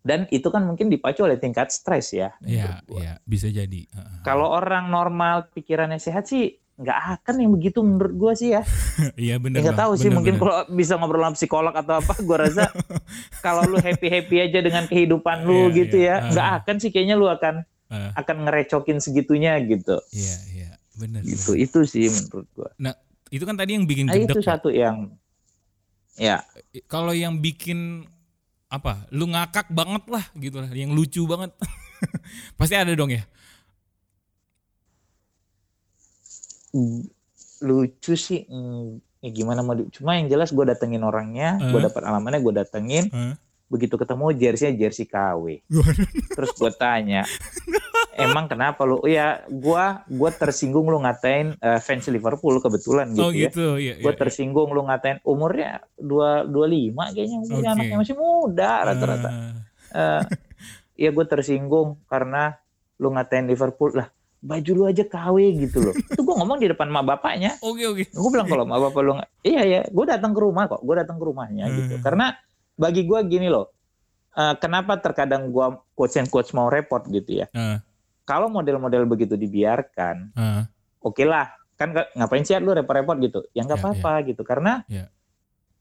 dan 0.06 0.30
itu 0.30 0.46
kan 0.54 0.62
mungkin 0.62 0.86
dipacu 0.86 1.26
oleh 1.26 1.42
tingkat 1.42 1.74
stres 1.74 2.14
ya. 2.14 2.30
Iya 2.46 2.86
iya 2.94 3.18
bisa 3.26 3.50
jadi. 3.50 3.90
Kalau 4.22 4.54
orang 4.54 4.94
normal 4.94 5.50
pikirannya 5.50 5.98
sehat 5.98 6.30
sih 6.30 6.62
nggak 6.76 7.00
akan 7.18 7.36
yang 7.40 7.52
begitu 7.52 7.80
menurut 7.80 8.14
gua 8.14 8.34
sih 8.34 8.52
ya. 8.52 8.62
Iya 9.16 9.40
benar. 9.40 9.60
Ya 9.60 9.62
nggak 9.66 9.80
tahu 9.80 9.94
sih 9.96 10.08
Benar, 10.08 10.16
mungkin 10.20 10.36
kalau 10.36 10.56
bisa 10.70 10.94
ngobrol 10.96 11.24
sama 11.24 11.34
psikolog 11.34 11.72
atau 11.72 11.96
apa 11.98 12.14
gua 12.20 12.38
rasa 12.44 12.68
kalau 13.46 13.64
lu 13.64 13.78
happy 13.78 14.08
happy 14.08 14.36
aja 14.42 14.60
dengan 14.60 14.84
kehidupan 14.84 15.44
lu 15.44 15.72
Iya, 15.72 15.76
gitu 15.78 15.98
iya. 15.98 16.16
ya 16.20 16.30
nggak 16.30 16.46
Ah. 16.46 16.56
akan 16.60 16.76
sih 16.78 16.90
kayaknya 16.90 17.16
lu 17.16 17.26
akan 17.26 17.64
Ah. 17.86 18.12
akan 18.14 18.36
ngerecokin 18.44 18.98
segitunya 18.98 19.56
gitu. 19.62 20.02
Iya 20.10 20.36
iya 20.52 20.70
benar. 20.96 21.22
Gitu 21.22 21.54
benar. 21.54 21.64
itu 21.64 21.80
sih 21.86 22.06
menurut 22.08 22.48
gua. 22.52 22.70
Itu 23.28 23.44
kan 23.44 23.56
tadi 23.56 23.72
yang 23.74 23.86
bikin 23.86 24.06
Nah, 24.06 24.16
itu 24.16 24.28
gedek. 24.30 24.42
ya. 24.42 24.48
satu 24.52 24.70
yang 24.70 25.16
ya 26.14 26.44
Kalau 26.86 27.12
yang 27.12 27.40
bikin 27.40 28.04
apa? 28.68 29.08
Lu 29.10 29.26
ngakak 29.26 29.72
banget 29.72 30.04
lah 30.12 30.26
gitu 30.36 30.60
lah, 30.60 30.68
yang 30.72 30.92
lucu 30.92 31.24
banget. 31.24 31.56
Pasti 32.60 32.76
ada 32.76 32.92
dong 32.92 33.08
ya. 33.10 33.24
Lucu 37.62 38.14
sih 38.14 38.44
mm, 38.44 38.86
ya 39.20 39.30
gimana 39.32 39.60
mau 39.60 39.74
cuma 39.90 40.14
yang 40.14 40.28
jelas 40.28 40.52
gue 40.52 40.64
datengin 40.64 41.02
orangnya 41.02 41.58
gue 41.64 41.80
Eh. 41.80 41.84
dapat 41.84 42.02
alamannya 42.04 42.40
gue 42.40 42.54
datengin 42.54 43.06
Hah? 43.10 43.34
begitu 43.66 43.96
ketemu 43.96 44.26
jersey 44.32 44.76
jersey 44.76 45.06
KW 45.06 45.66
terus 46.30 46.54
gue 46.54 46.72
tanya 46.72 47.26
emang 48.14 48.46
kenapa 48.46 48.84
lu 48.84 49.02
Oh 49.02 49.10
ya 49.10 49.42
gue 49.46 49.84
gue 50.08 50.30
tersinggung 50.32 50.86
lu 50.86 51.02
ngatain 51.02 51.58
eh, 51.58 51.80
fans 51.80 52.06
Liverpool 52.08 52.60
kebetulan 52.60 53.10
gitu 53.10 53.24
oh 53.24 53.32
ya 53.32 53.50
gitu 53.50 53.66
ya. 53.76 53.94
gue 53.98 54.08
ya. 54.08 54.16
tersinggung 54.16 54.70
lu 54.70 54.86
ngatain 54.86 55.18
umurnya 55.24 55.82
dua 55.96 56.46
dua 56.46 56.66
lima 56.66 57.10
kayaknya 57.10 57.42
umurnya 57.42 57.70
Oke. 57.70 57.78
anaknya 57.82 57.98
masih 57.98 58.16
muda 58.16 58.72
rata-rata 58.84 59.30
Ah, 59.30 59.54
Eh, 59.96 60.24
ya 60.98 61.10
gue 61.10 61.26
tersinggung 61.26 62.04
karena 62.06 62.60
lu 62.96 63.10
ngatain 63.10 63.44
Liverpool 63.46 63.92
lah 63.94 64.12
baju 64.46 64.72
lu 64.72 64.84
aja 64.86 65.02
KW 65.02 65.38
gitu 65.58 65.82
loh. 65.82 65.94
Itu 65.98 66.22
gue 66.22 66.36
ngomong 66.38 66.62
di 66.62 66.70
depan 66.70 66.86
mak 66.88 67.04
bapaknya. 67.04 67.58
Oke 67.66 67.82
oke. 67.84 68.04
gue 68.06 68.30
bilang 68.30 68.46
kalau 68.46 68.64
mak 68.64 68.78
bapak 68.78 69.02
lu 69.02 69.14
iya 69.42 69.62
ya 69.66 69.82
gue 69.84 70.06
datang 70.06 70.32
ke 70.32 70.40
rumah 70.40 70.70
kok 70.70 70.86
gue 70.86 70.96
datang 70.96 71.18
ke 71.18 71.26
rumahnya 71.26 71.66
gitu. 71.74 71.98
Hmm. 71.98 72.04
karena 72.06 72.26
bagi 72.78 73.02
gue 73.04 73.20
gini 73.26 73.50
loh 73.50 73.74
eh, 74.32 74.54
kenapa 74.62 75.02
terkadang 75.02 75.50
gue 75.50 75.66
coach 75.94 76.16
and 76.16 76.30
coach 76.30 76.54
mau 76.54 76.70
repot 76.70 77.02
gitu 77.10 77.42
ya? 77.42 77.50
Ah, 77.52 77.82
kalau 78.22 78.46
model-model 78.48 79.10
begitu 79.10 79.34
dibiarkan 79.34 80.36
ah, 80.38 80.70
oke 81.02 81.26
lah 81.26 81.50
kan 81.76 81.92
ngapain 82.16 82.46
sih 82.46 82.56
lu 82.62 82.72
repot-repot 82.72 83.18
gitu? 83.20 83.44
Ya 83.52 83.66
nggak 83.66 83.80
Ya, 83.80 83.84
apa-apa 83.84 84.14
gitu. 84.30 84.42
Karena 84.46 84.86
Ya. 84.88 85.12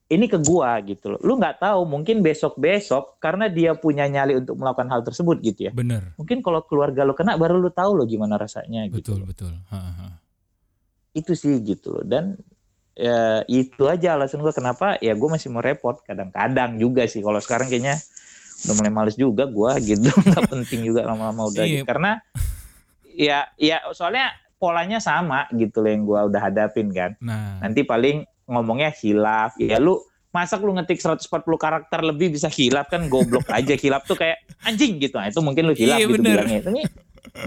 Ini 0.06 0.26
ke 0.26 0.36
gua 0.38 0.76
gitu 0.80 1.10
loh 1.10 1.20
lu 1.20 1.34
nggak 1.34 1.58
tahu 1.58 1.84
mungkin 1.84 2.20
besok-besok 2.20 3.16
karena 3.18 3.48
dia 3.48 3.72
punya 3.72 4.04
nyali 4.04 4.36
untuk 4.36 4.54
melakukan 4.54 4.86
hal 4.86 5.00
tersebut 5.00 5.40
gitu 5.40 5.60
ya 5.62 5.72
bener. 5.72 6.12
mungkin 6.14 6.38
kalau 6.38 6.60
keluarga 6.62 7.02
lu 7.02 7.12
kena 7.12 7.34
baru 7.34 7.56
lu 7.56 7.68
tahu 7.68 7.94
lo 7.94 8.04
gimana 8.04 8.36
rasanya 8.36 8.84
gitu 8.86 9.16
Betul 9.16 9.20
betul. 9.24 9.52
Ha, 9.66 9.76
ha, 9.76 9.92
ha. 9.94 10.08
itu 11.12 11.32
sih 11.32 11.56
gitu 11.58 11.94
loh 11.94 12.04
dan 12.04 12.36
ya 12.92 13.16
itu 13.46 13.80
aja 13.84 14.14
alasan 14.14 14.38
gua 14.38 14.52
kenapa 14.52 14.98
ya 14.98 15.12
gua 15.12 15.34
masih 15.34 15.48
mau 15.48 15.58
repot 15.58 15.98
kadang-kadang 16.00 16.76
juga 16.76 17.02
sih 17.04 17.18
kalau 17.18 17.38
sekarang 17.38 17.66
kayaknya 17.66 17.96
udah 18.62 18.74
mulai 18.76 18.92
males 18.92 19.16
juga 19.16 19.44
gua 19.46 19.78
gitu 19.78 20.04
nggak 20.28 20.46
penting 20.46 20.84
juga 20.84 21.02
lama-lama 21.02 21.48
udah 21.48 21.64
Iya. 21.64 21.80
gitu. 21.80 21.86
karena 21.86 22.20
ya 23.06 23.38
ya 23.56 23.76
soalnya 23.90 24.30
polanya 24.56 24.98
sama 24.98 25.48
gitu 25.50 25.80
loh 25.80 25.90
yang 25.90 26.04
gua 26.04 26.20
udah 26.24 26.40
hadapin 26.42 26.88
kan 26.88 27.16
Nah, 27.18 27.58
nanti 27.58 27.82
paling 27.82 28.26
ngomongnya 28.44 28.92
hilaf. 28.92 29.54
Ya 29.57 29.78
lu 29.78 30.00
masa 30.30 30.59
lu 30.59 30.74
ngetik 30.74 30.98
140 30.98 31.30
karakter 31.54 32.00
lebih 32.00 32.30
bisa 32.30 32.46
hilaf? 32.46 32.88
Kan 32.88 33.07
goblok 33.07 33.46
aja. 33.48 33.74
Hilaf 33.83 34.02
tuh 34.04 34.14
kayak 34.14 34.42
anjing 34.62 34.98
gitu. 34.98 35.14
Nah 35.14 35.28
itu 35.28 35.38
mungkin 35.38 35.70
lu 35.70 35.74
hilaf 35.74 35.98
Iya, 35.98 36.07
gitu 36.07 36.18
bener. 36.18 36.42
bilangnya. 36.42 36.61
Ini 36.66 36.83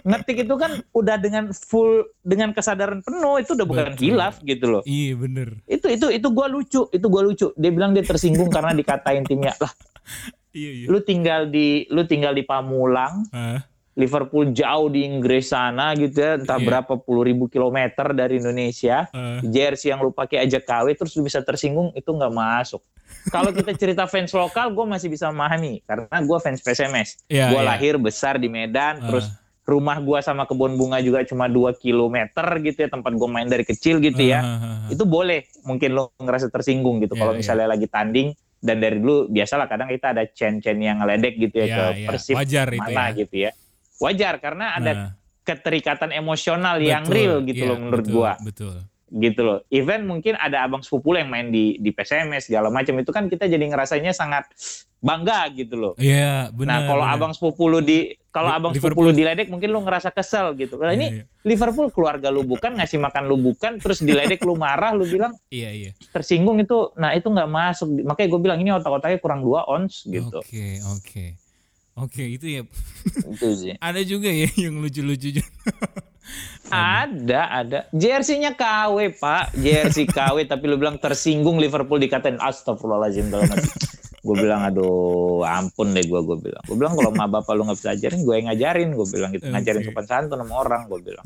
ngetik 0.04 0.38
itu 0.44 0.56
kan 0.56 0.72
udah 0.90 1.16
dengan 1.16 1.44
full 1.52 2.02
dengan 2.20 2.50
kesadaran 2.52 3.00
penuh 3.00 3.38
itu 3.38 3.54
udah 3.54 3.64
bukan 3.64 3.86
Betul. 3.92 4.04
hilaf 4.04 4.36
gitu 4.42 4.66
loh. 4.68 4.82
Iya 4.84 5.14
bener. 5.16 5.48
itu 5.66 5.88
itu 5.88 6.08
itu 6.10 6.28
gua 6.30 6.48
lucu. 6.48 6.88
Itu 6.90 7.06
gua 7.08 7.22
lucu. 7.22 7.52
Dia 7.54 7.72
bilang 7.72 7.92
dia 7.92 8.02
tersinggung 8.02 8.48
karena 8.48 8.72
dikatain 8.72 9.24
timnya. 9.24 9.54
Lah 9.58 9.72
Iya 10.50 10.72
iya. 10.74 10.86
lu 10.88 10.98
tinggal 11.00 11.46
di 11.46 11.86
lu 11.88 12.04
tinggal 12.04 12.32
di 12.32 12.42
Pamulang 12.42 13.28
Ah, 13.30 13.62
Liverpool 13.98 14.54
jauh 14.54 14.88
di 14.88 15.02
Inggris 15.04 15.50
sana 15.50 15.98
gitu 15.98 16.22
ya 16.22 16.38
entah 16.38 16.62
Iya. 16.62 16.66
berapa 16.70 16.94
puluh 17.02 17.26
ribu 17.26 17.50
kilometer 17.50 18.14
dari 18.14 18.38
Indonesia 18.38 19.10
ah. 19.10 19.42
jersey 19.42 19.90
yang 19.90 20.06
lu 20.06 20.14
pakai 20.14 20.46
aja 20.46 20.62
KW 20.62 20.94
terus 20.94 21.18
lu 21.18 21.26
bisa 21.26 21.42
tersinggung 21.42 21.90
itu 21.92 22.06
nggak 22.06 22.30
masuk. 22.30 22.80
Kalau 23.28 23.50
kita 23.50 23.72
cerita 23.74 24.04
fans 24.06 24.30
lokal, 24.32 24.70
gue 24.70 24.86
masih 24.86 25.08
bisa 25.08 25.34
memahami 25.34 25.82
karena 25.82 26.12
gue 26.14 26.38
fans 26.38 26.62
PSMS. 26.62 27.26
Iya, 27.28 27.50
gue 27.50 27.60
iya. 27.60 27.66
lahir 27.66 27.98
besar 27.98 28.38
di 28.38 28.48
Medan, 28.48 29.02
Ah. 29.02 29.08
terus 29.10 29.26
rumah 29.66 29.98
gue 30.00 30.20
sama 30.22 30.46
kebun 30.46 30.78
bunga 30.78 31.02
juga 31.02 31.26
cuma 31.26 31.50
2 31.50 31.76
kilometer 31.76 32.46
gitu 32.62 32.78
ya 32.86 32.90
tempat 32.90 33.12
gue 33.12 33.28
main 33.28 33.50
dari 33.50 33.66
kecil 33.66 33.98
gitu 34.00 34.22
ya. 34.22 34.40
Ah. 34.40 34.88
Itu 34.88 35.04
boleh 35.04 35.44
mungkin 35.66 35.92
lo 35.92 36.14
ngerasa 36.16 36.48
tersinggung 36.48 37.02
gitu 37.02 37.18
Iya, 37.18 37.20
kalau 37.20 37.34
iya. 37.34 37.40
misalnya 37.42 37.68
lagi 37.68 37.88
tanding 37.90 38.30
dan 38.58 38.78
dari 38.78 39.02
dulu 39.02 39.28
biasalah 39.28 39.66
kadang 39.66 39.90
kita 39.90 40.14
ada 40.14 40.24
chain-chain 40.28 40.78
yang 40.78 40.98
ngeledek 41.02 41.34
gitu 41.42 41.56
ya 41.62 41.66
Iya, 41.66 41.76
ke 41.76 41.84
iya. 41.98 42.08
Persib 42.08 42.36
Wajar 42.38 42.68
itu 42.70 42.80
mana 42.80 43.04
ya. 43.10 43.18
gitu 43.18 43.36
ya. 43.44 43.52
Wajar 43.98 44.38
karena 44.38 44.74
ada 44.74 44.92
Nah, 44.94 45.10
keterikatan 45.44 46.12
emosional 46.12 46.76
yang 46.78 47.02
betul. 47.02 47.16
real 47.16 47.36
gitu 47.42 47.64
Iya, 47.64 47.70
loh 47.70 47.78
menurut 47.80 48.04
betul, 48.04 48.14
gua 48.14 48.32
Betul. 48.40 48.76
gitu 49.10 49.42
loh. 49.42 49.58
Even 49.70 50.04
mungkin 50.04 50.36
ada 50.36 50.62
abang 50.62 50.84
sepupu 50.84 51.16
yang 51.16 51.28
main 51.28 51.48
di 51.48 51.76
di 51.78 51.90
PSMS 51.90 52.46
segala 52.46 52.68
macam 52.68 52.92
itu 52.94 53.08
kan 53.08 53.26
kita 53.26 53.48
jadi 53.48 53.64
ngerasanya 53.64 54.12
sangat 54.12 54.44
bangga 54.98 55.48
gitu 55.54 55.78
loh. 55.78 55.94
Iya, 55.96 56.52
benar. 56.52 56.68
nah, 56.68 56.80
kalau 56.86 57.06
abang 57.06 57.32
sepupu 57.32 57.70
lu 57.70 57.80
di 57.80 58.12
kalau 58.28 58.50
abang 58.50 58.70
Liverpool. 58.70 59.08
sepupu 59.08 59.08
lu 59.08 59.12
diledek 59.16 59.48
mungkin 59.48 59.70
lu 59.72 59.80
ngerasa 59.80 60.12
kesel 60.12 60.52
gitu. 60.54 60.76
Nah, 60.76 60.92
ini 60.92 61.08
Iya, 61.08 61.18
iya. 61.22 61.42
Liverpool 61.42 61.88
keluarga 61.88 62.28
lu 62.28 62.44
bukan 62.44 62.76
ngasih 62.76 63.00
makan 63.00 63.24
lu 63.26 63.40
bukan 63.40 63.80
terus 63.80 64.04
diledek 64.04 64.44
lu 64.44 64.54
marah 64.54 64.92
lu 64.92 65.08
bilang 65.08 65.32
Iya, 65.48 65.72
iya. 65.72 65.92
tersinggung 66.12 66.60
itu 66.60 66.92
nah 66.94 67.16
itu 67.16 67.26
nggak 67.26 67.48
masuk. 67.48 67.88
Makanya 68.04 68.28
gue 68.28 68.42
bilang 68.42 68.60
ini 68.60 68.70
otak-otaknya 68.70 69.18
kurang 69.18 69.40
dua 69.40 69.64
ons 69.64 70.04
gitu. 70.04 70.38
Oke, 70.38 70.84
oke. 70.84 71.26
Oke, 71.98 72.38
itu 72.38 72.46
ya. 72.46 72.62
Itu 73.26 73.48
sih. 73.58 73.74
Ada 73.88 74.06
juga 74.06 74.30
ya 74.30 74.48
yang 74.56 74.78
lucu-lucu. 74.78 75.42
Ada, 76.68 77.64
ada. 77.64 77.80
Jersey-nya 77.96 78.52
KW, 78.52 79.16
Pak. 79.16 79.56
Jersey 79.56 80.04
KW, 80.20 80.44
tapi 80.44 80.68
lu 80.68 80.76
bilang 80.76 81.00
tersinggung 81.00 81.56
Liverpool 81.56 81.96
dikatain 81.96 82.36
astagfirullahaladzim 82.44 83.32
dalam. 83.32 83.48
Gue 84.20 84.36
bilang, 84.36 84.68
aduh, 84.68 85.48
ampun 85.48 85.96
deh 85.96 86.04
gue, 86.04 86.20
gue 86.20 86.38
bilang. 86.44 86.64
Gue 86.68 86.76
bilang, 86.76 87.00
kalau 87.00 87.16
ma 87.16 87.32
bapak 87.32 87.56
lu 87.56 87.64
nggak 87.64 87.80
bisa 87.80 87.96
ajarin, 87.96 88.28
gue 88.28 88.36
yang 88.36 88.48
ngajarin. 88.52 88.90
Gue 88.92 89.08
bilang 89.08 89.32
gitu, 89.32 89.48
ngajarin 89.48 89.82
sopan 89.88 90.06
santun 90.06 90.44
sama 90.44 90.54
orang, 90.60 90.92
gue 90.92 91.00
bilang. 91.00 91.24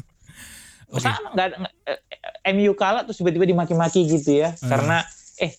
Oke. 0.93 1.01
Sama, 1.01 1.33
nggak, 1.33 1.47
nggak- 1.57 1.75
eh, 1.89 2.53
MU 2.53 2.77
kalah 2.77 3.01
terus 3.01 3.17
tiba-tiba 3.17 3.49
dimaki-maki 3.49 4.05
gitu 4.05 4.45
ya. 4.45 4.53
Hmm. 4.61 4.69
Karena, 4.69 4.97
eh, 5.41 5.57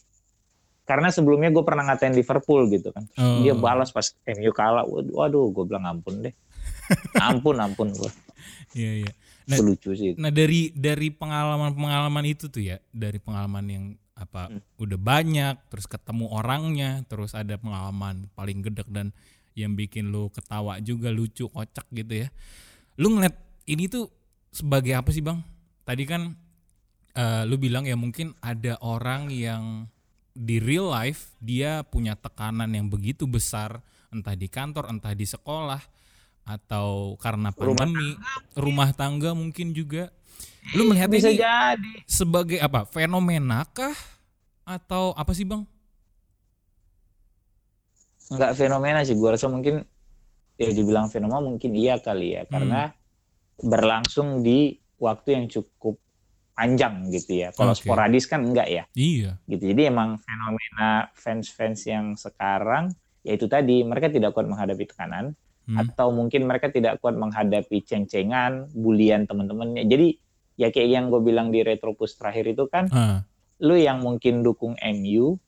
karena 0.92 1.08
sebelumnya 1.08 1.48
gue 1.48 1.64
pernah 1.64 1.88
ngatain 1.88 2.12
Liverpool 2.12 2.68
gitu 2.68 2.92
kan. 2.92 3.08
Oh. 3.16 3.40
Dia 3.40 3.56
balas 3.56 3.88
pas 3.88 4.12
MU 4.28 4.52
kalah. 4.52 4.84
Waduh, 4.84 5.16
waduh 5.16 5.48
gue 5.48 5.64
bilang 5.64 5.88
ampun 5.88 6.20
deh. 6.20 6.36
Ampun, 7.32 7.56
ampun 7.56 7.88
gue. 7.96 8.10
Iya, 8.76 9.08
iya. 9.08 9.12
Nah, 9.48 9.56
lucu 9.64 9.96
sih. 9.96 10.12
Nah 10.20 10.28
dari 10.28 10.68
dari 10.76 11.08
pengalaman-pengalaman 11.08 12.28
itu 12.28 12.52
tuh 12.52 12.60
ya, 12.60 12.76
dari 12.92 13.16
pengalaman 13.16 13.64
yang 13.64 13.84
apa 14.12 14.52
Hmm. 14.52 14.60
udah 14.76 14.98
banyak, 15.00 15.56
terus 15.72 15.88
ketemu 15.88 16.28
orangnya, 16.28 17.00
terus 17.08 17.32
ada 17.32 17.56
pengalaman 17.56 18.28
paling 18.36 18.60
gedek 18.60 18.86
dan 18.92 19.16
yang 19.56 19.72
bikin 19.72 20.12
lu 20.12 20.28
ketawa 20.28 20.76
juga 20.84 21.08
lucu, 21.08 21.48
kocak 21.48 21.88
gitu 21.96 22.28
ya. 22.28 22.28
Lu 23.00 23.08
ngeliat 23.16 23.34
ini 23.64 23.88
tuh 23.88 24.12
sebagai 24.52 24.92
apa 24.92 25.08
sih 25.08 25.24
bang? 25.24 25.40
Tadi 25.88 26.04
kan 26.04 26.36
eh, 27.16 27.42
lu 27.48 27.56
bilang 27.56 27.88
ya 27.88 27.96
mungkin 27.96 28.36
ada 28.44 28.76
orang 28.84 29.32
yang 29.32 29.88
di 30.32 30.56
real 30.58 30.88
life 30.88 31.36
dia 31.38 31.84
punya 31.84 32.16
tekanan 32.16 32.72
yang 32.72 32.88
begitu 32.88 33.28
besar, 33.28 33.84
entah 34.08 34.36
di 34.36 34.48
kantor, 34.48 34.88
entah 34.88 35.12
di 35.12 35.24
sekolah, 35.28 35.80
atau 36.48 37.14
karena 37.20 37.52
Rumah 37.52 37.60
pandemi, 37.60 38.10
rumah 38.56 38.90
tangga 38.96 39.36
mungkin 39.36 39.76
juga. 39.76 40.10
Lu 40.74 40.88
melihat 40.88 41.10
Bisa 41.12 41.30
ini 41.30 41.38
jadi. 41.38 41.92
sebagai 42.08 42.58
apa? 42.58 42.88
Fenomena 42.88 43.66
kah 43.68 43.94
atau 44.64 45.12
apa 45.14 45.34
sih, 45.34 45.44
Bang? 45.44 45.66
nggak 48.32 48.52
fenomena 48.56 49.04
sih 49.04 49.12
gue 49.12 49.28
rasa 49.28 49.46
mungkin 49.52 49.84
ya 50.56 50.70
dibilang 50.72 51.12
fenomena 51.12 51.44
mungkin 51.44 51.76
iya 51.76 52.00
kali 52.00 52.38
ya 52.40 52.48
karena 52.48 52.92
berlangsung 53.60 54.40
di 54.40 54.80
waktu 54.96 55.36
yang 55.36 55.46
cukup 55.52 56.00
panjang 56.52 57.08
gitu 57.08 57.32
ya 57.38 57.48
kalau 57.50 57.72
Oke. 57.72 57.80
sporadis 57.80 58.24
kan 58.24 58.44
enggak 58.44 58.68
ya 58.68 58.84
Iya. 58.92 59.40
gitu 59.46 59.72
jadi 59.72 59.88
emang 59.88 60.20
fenomena 60.20 61.08
fans-fans 61.14 61.80
yang 61.84 62.12
sekarang 62.14 62.92
ya 63.22 63.32
itu 63.32 63.46
tadi 63.46 63.80
mereka 63.82 64.08
tidak 64.08 64.32
kuat 64.32 64.44
menghadapi 64.44 64.84
tekanan 64.84 65.32
Hmm. 65.62 65.78
atau 65.78 66.10
mungkin 66.10 66.42
mereka 66.42 66.74
tidak 66.74 66.98
kuat 66.98 67.14
menghadapi 67.14 67.86
ceng-cengan 67.86 68.66
bulian 68.74 69.30
teman-temannya 69.30 69.86
jadi 69.86 70.18
ya 70.58 70.68
kayak 70.68 70.90
yang 70.90 71.06
gue 71.06 71.22
bilang 71.22 71.54
di 71.54 71.62
retropus 71.62 72.18
terakhir 72.18 72.50
itu 72.50 72.66
kan 72.66 72.90
Ah, 72.90 73.22
lu 73.62 73.78
yang 73.78 74.02
mungkin 74.02 74.42
dukung 74.42 74.74
MU 74.76 75.38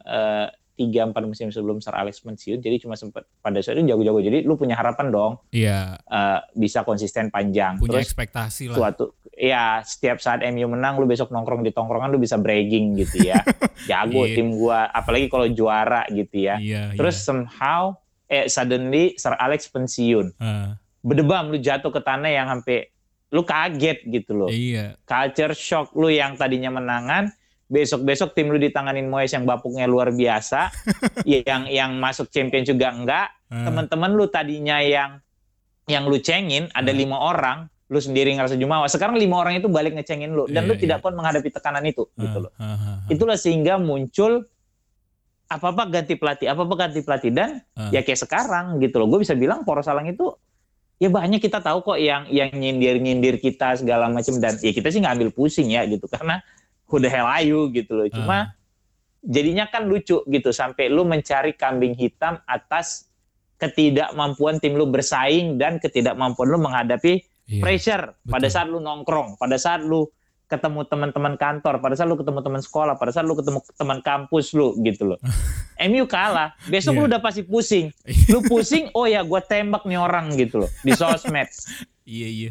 eh, 0.00 0.48
tiga 0.74 1.06
empat 1.06 1.22
musim 1.22 1.54
sebelum 1.54 1.78
Sir 1.78 1.94
Alex 1.94 2.18
pensiun 2.18 2.58
jadi 2.58 2.82
cuma 2.82 2.98
sempat 2.98 3.22
pada 3.38 3.62
saat 3.62 3.78
itu 3.78 3.86
jago-jago. 3.86 4.18
Jadi 4.18 4.42
lu 4.42 4.58
punya 4.58 4.74
harapan 4.74 5.14
dong 5.14 5.32
iya, 5.54 5.98
eh, 6.02 6.38
bisa 6.54 6.82
konsisten 6.82 7.30
panjang. 7.30 7.78
Punya 7.78 8.02
terus 8.02 8.10
ekspektasi 8.10 8.74
lah. 8.74 8.76
suatu 8.76 9.14
ya 9.34 9.82
setiap 9.86 10.18
saat 10.18 10.42
MU 10.46 10.66
menang 10.66 10.98
lu 10.98 11.06
besok 11.06 11.30
nongkrong 11.30 11.62
di 11.62 11.70
tongkrongan 11.70 12.10
lu 12.10 12.18
bisa 12.18 12.34
bragging 12.34 12.98
gitu 12.98 13.22
ya. 13.22 13.38
Jago 13.90 14.26
Iya. 14.26 14.34
tim 14.34 14.58
gua 14.58 14.90
apalagi 14.90 15.30
kalau 15.30 15.46
juara 15.46 16.02
gitu 16.10 16.42
ya. 16.42 16.58
Iya, 16.58 16.98
terus 16.98 17.22
somehow 17.22 17.94
eh 18.26 18.50
suddenly 18.50 19.14
Sir 19.14 19.38
Alex 19.38 19.70
pensiun. 19.70 20.34
Ah, 20.42 20.74
bedebam 21.00 21.54
lu 21.54 21.58
jatuh 21.62 21.94
ke 21.94 22.02
tanah 22.02 22.30
yang 22.34 22.50
sampai 22.50 22.90
lu 23.30 23.46
kaget 23.46 24.02
gitu 24.06 24.32
loh. 24.34 24.50
Iya, 24.50 24.98
culture 25.06 25.54
shock 25.54 25.94
lu 25.94 26.10
yang 26.10 26.34
tadinya 26.34 26.70
menangan 26.74 27.30
besok-besok 27.74 28.38
tim 28.38 28.54
lu 28.54 28.58
ditanganin 28.62 29.10
Moyes 29.10 29.34
yang 29.34 29.42
bapuknya 29.42 29.90
luar 29.90 30.14
biasa 30.14 30.70
yang 31.26 31.66
yang 31.66 31.90
masuk 31.98 32.30
champion 32.30 32.62
juga 32.62 32.94
enggak 32.94 33.26
ah, 33.50 33.66
teman-teman 33.66 34.14
lu 34.14 34.30
tadinya 34.30 34.78
yang 34.78 35.18
yang 35.90 36.06
lu 36.06 36.16
cengin 36.22 36.70
ada 36.70 36.94
Hmm. 36.94 37.00
lima 37.02 37.18
orang 37.18 37.58
lu 37.92 38.00
sendiri 38.00 38.32
ngerasa 38.32 38.56
jumawa. 38.56 38.88
Sekarang 38.88 39.12
lima 39.20 39.36
orang 39.36 39.60
itu 39.60 39.68
balik 39.68 39.92
ngecengin 39.92 40.32
lu 40.32 40.48
dan 40.48 40.64
Iya, 40.64 40.68
lu 40.72 40.74
tidak 40.80 40.96
iya. 40.98 41.02
kuat 41.04 41.14
menghadapi 41.14 41.52
tekanan 41.52 41.84
itu 41.84 42.08
gitu 42.16 42.48
loh. 42.48 42.52
Ah. 42.56 43.04
Itulah 43.12 43.36
sehingga 43.36 43.76
muncul 43.76 44.48
apa-apa 45.44 45.92
ganti 45.92 46.16
pelatih, 46.16 46.48
apa-apa 46.48 46.88
ganti 46.88 47.04
pelatih 47.04 47.30
dan 47.30 47.60
Ah. 47.76 47.92
ya 47.92 48.00
kayak 48.00 48.24
sekarang 48.24 48.80
gitu 48.80 48.96
loh. 48.96 49.06
Gue 49.12 49.20
bisa 49.20 49.36
bilang 49.36 49.68
Poros 49.68 49.84
Salang 49.84 50.08
itu 50.08 50.32
ya 50.96 51.12
banyak 51.12 51.44
kita 51.44 51.60
tahu 51.60 51.84
kok 51.84 51.98
yang 52.00 52.24
yang 52.32 52.48
nyindir-nyindir 52.54 53.36
kita 53.36 53.76
segala 53.76 54.08
macam 54.08 54.32
dan 54.40 54.56
ya 54.64 54.72
kita 54.72 54.88
sih 54.88 55.04
nggak 55.04 55.14
ambil 55.20 55.30
pusing 55.34 55.68
ya 55.68 55.84
gitu 55.84 56.08
karena 56.08 56.40
udah 56.86 57.08
hell 57.08 57.28
ayu 57.30 57.68
gitu 57.70 57.94
loh. 57.94 58.06
Cuma 58.06 58.36
Ah. 58.36 58.46
jadinya 59.20 59.64
kan 59.64 59.84
lucu 59.84 60.20
gitu 60.22 60.50
sampai 60.50 60.86
lu 60.86 61.02
mencari 61.02 61.52
kambing 61.52 61.92
hitam 61.92 62.38
atas 62.44 63.08
ketidakmampuan 63.58 64.58
tim 64.58 64.74
lu 64.74 64.84
bersaing 64.84 65.56
dan 65.56 65.78
ketidakmampuan 65.78 66.46
lu 66.46 66.58
menghadapi 66.58 67.24
Iya. 67.44 67.60
pressure 67.60 68.04
pada 68.24 68.40
betul. 68.42 68.52
saat 68.52 68.66
lu 68.66 68.78
nongkrong, 68.78 69.36
pada 69.36 69.56
saat 69.56 69.80
lu 69.80 70.08
ketemu 70.46 70.84
teman-teman 70.84 71.36
kantor, 71.36 71.76
pada 71.78 71.92
saat 71.92 72.04
lu 72.04 72.16
ketemu 72.16 72.40
teman 72.40 72.60
sekolah, 72.60 72.94
pada 72.94 73.10
saat 73.10 73.24
lu 73.24 73.32
ketemu 73.32 73.60
teman 73.74 74.00
kampus 74.00 74.52
lu 74.52 74.72
gitu 74.80 75.04
loh. 75.06 75.18
MU 75.82 76.04
kalah, 76.04 76.56
besok 76.64 76.92
Iya. 76.92 76.98
lu 76.98 77.06
udah 77.06 77.20
pasti 77.20 77.42
pusing. 77.42 77.92
Lu 78.30 78.40
pusing, 78.40 78.88
oh 78.92 79.04
ya 79.04 79.20
gua 79.20 79.40
tembak 79.40 79.84
nih 79.84 79.98
orang 79.98 80.32
gitu 80.32 80.64
loh 80.64 80.70
di 80.80 80.92
sosmed. 80.92 81.48
Iya 82.04 82.28
iya. 82.28 82.50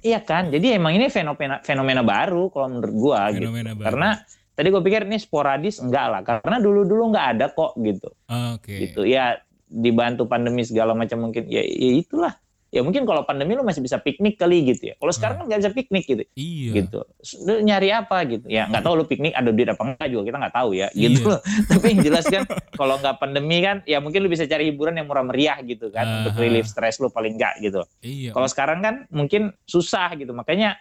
Iya 0.00 0.20
kan? 0.24 0.48
Jadi 0.48 0.76
emang 0.76 0.96
ini 0.96 1.08
fenomena 1.08 1.60
fenomena 1.62 2.02
baru 2.04 2.48
kalau 2.50 2.78
menurut 2.78 2.94
gua 2.96 3.30
gitu. 3.32 3.48
Fenomena 3.48 3.72
baru. 3.76 3.86
Karena 3.88 4.08
tadi 4.52 4.68
gue 4.68 4.82
pikir 4.84 5.08
ini 5.08 5.16
sporadis 5.16 5.80
enggak 5.80 6.06
lah, 6.12 6.20
karena 6.20 6.60
dulu-dulu 6.60 7.16
nggak 7.16 7.26
ada 7.36 7.46
kok 7.52 7.72
gitu. 7.80 8.08
Ah, 8.28 8.60
Oke. 8.60 8.76
gitu 8.76 9.08
ya 9.08 9.40
dibantu 9.72 10.28
pandemi 10.28 10.60
segala 10.68 10.92
macam 10.92 11.24
mungkin 11.24 11.48
ya, 11.48 11.64
ya 11.64 11.92
itulah 11.96 12.36
ya 12.72 12.80
mungkin 12.80 13.04
kalau 13.04 13.20
pandemi 13.22 13.52
lu 13.52 13.60
masih 13.60 13.84
bisa 13.84 14.00
piknik 14.00 14.40
kali 14.40 14.64
gitu 14.64 14.90
ya 14.90 14.94
kalau 14.96 15.12
sekarang 15.12 15.36
kan 15.38 15.44
nggak 15.44 15.60
bisa 15.60 15.72
piknik 15.76 16.04
gitu 16.08 16.24
Iya. 16.32 16.70
gitu 16.80 17.04
lu 17.44 17.60
nyari 17.60 17.92
apa 17.92 18.16
gitu 18.24 18.48
ya 18.48 18.64
nggak 18.64 18.80
tahu 18.80 18.94
lu 18.96 19.04
piknik 19.04 19.36
ada 19.36 19.52
duit 19.52 19.68
apa 19.68 19.82
enggak 19.84 20.08
juga 20.08 20.22
kita 20.24 20.36
nggak 20.40 20.54
tahu 20.56 20.70
ya 20.72 20.88
Iya. 20.90 21.02
gitu 21.04 21.20
loh 21.36 21.40
tapi 21.68 21.84
yang 21.92 22.00
jelas 22.00 22.24
kan 22.24 22.42
kalau 22.72 22.96
nggak 22.96 23.16
pandemi 23.20 23.60
kan 23.60 23.84
ya 23.84 24.00
mungkin 24.00 24.24
lu 24.24 24.32
bisa 24.32 24.48
cari 24.48 24.72
hiburan 24.72 24.96
yang 24.96 25.04
murah 25.04 25.20
meriah 25.20 25.60
gitu 25.60 25.92
kan 25.92 26.24
untuk 26.24 26.32
Aha. 26.32 26.40
relief 26.40 26.64
stress 26.64 26.96
lu 26.96 27.12
paling 27.12 27.36
enggak 27.36 27.60
gitu 27.60 27.84
Iya. 28.00 28.32
kalau 28.32 28.48
sekarang 28.48 28.80
kan 28.80 28.94
mungkin 29.12 29.52
susah 29.68 30.16
gitu 30.16 30.32
makanya 30.32 30.80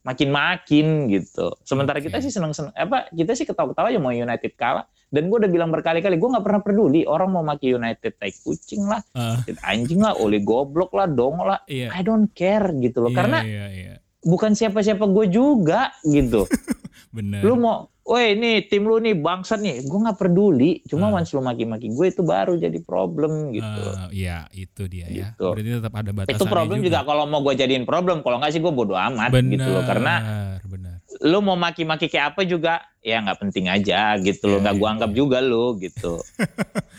makin-makin 0.00 1.12
gitu. 1.12 1.52
Sementara 1.60 2.00
Oke. 2.00 2.08
kita 2.08 2.24
sih 2.24 2.32
seneng-seneng 2.32 2.72
apa 2.72 3.12
kita 3.12 3.36
sih 3.36 3.44
ketawa-ketawa 3.44 3.92
aja 3.92 4.00
mau 4.00 4.08
United 4.10 4.56
kalah 4.56 4.88
dan 5.10 5.26
gue 5.26 5.36
udah 5.36 5.50
bilang 5.50 5.68
berkali-kali 5.68 6.16
gue 6.16 6.28
nggak 6.28 6.42
pernah 6.42 6.62
peduli 6.62 7.02
orang 7.02 7.28
mau 7.28 7.42
maki 7.42 7.70
United 7.70 8.16
tai 8.16 8.30
kucing 8.32 8.86
lah, 8.86 9.02
Ah, 9.12 9.38
United 9.38 9.58
anjing 9.60 9.98
lah, 9.98 10.14
oli 10.14 10.38
goblok 10.40 10.90
lah, 10.90 11.04
dong 11.04 11.38
lah. 11.40 11.58
iya. 11.66 11.90
I 11.90 12.00
don't 12.00 12.30
care 12.30 12.70
gitu 12.72 13.00
loh 13.00 13.10
Iya, 13.10 13.16
karena 13.16 13.38
iya, 13.42 13.66
iya. 13.68 13.94
bukan 14.20 14.54
siapa-siapa 14.54 15.04
gue 15.04 15.26
juga 15.28 15.90
gitu. 16.02 16.46
Benar. 17.10 17.42
lu 17.42 17.54
mau 17.54 17.78
Woi 18.00 18.34
ini 18.34 18.66
tim 18.66 18.82
lu 18.82 18.98
nih 18.98 19.14
bangsat 19.14 19.62
nih, 19.62 19.86
gue 19.86 19.98
nggak 20.00 20.18
peduli. 20.18 20.82
Cuma 20.82 21.06
Ah. 21.06 21.14
once 21.14 21.30
lu 21.30 21.38
maki-maki 21.38 21.86
gue 21.88 22.06
itu 22.08 22.26
baru 22.26 22.58
jadi 22.58 22.74
problem 22.80 23.54
gitu. 23.54 23.82
Ah, 23.88 24.10
iya, 24.10 24.50
itu 24.50 24.90
dia 24.90 25.06
ya. 25.06 25.30
Gitu. 25.30 25.46
Berarti 25.46 25.70
tetap 25.78 25.94
ada 25.94 26.10
batasannya 26.10 26.34
itu 26.34 26.44
problem 26.48 26.78
juga, 26.82 27.06
kalau 27.06 27.22
mau 27.24 27.38
gue 27.40 27.54
jadiin 27.54 27.86
problem. 27.86 28.26
Kalau 28.26 28.42
nggak 28.42 28.50
sih 28.50 28.58
gue 28.58 28.72
bodo 28.72 28.98
amat 28.98 29.30
Benar, 29.30 29.52
gitu 29.52 29.68
loh. 29.68 29.84
Karena 29.86 30.14
benar. 30.60 30.89
Lu 31.20 31.38
mau 31.44 31.56
maki-maki 31.56 32.08
kayak 32.08 32.34
apa 32.34 32.48
juga 32.48 32.80
ya 33.04 33.20
nggak 33.20 33.40
penting 33.40 33.68
aja 33.68 34.16
gitu 34.20 34.48
loh. 34.48 34.58
Iya, 34.60 34.62
nggak 34.64 34.76
gua 34.80 34.88
iya, 34.88 34.94
anggap 34.96 35.12
juga 35.12 35.38
lu 35.44 35.76
gitu. 35.80 36.14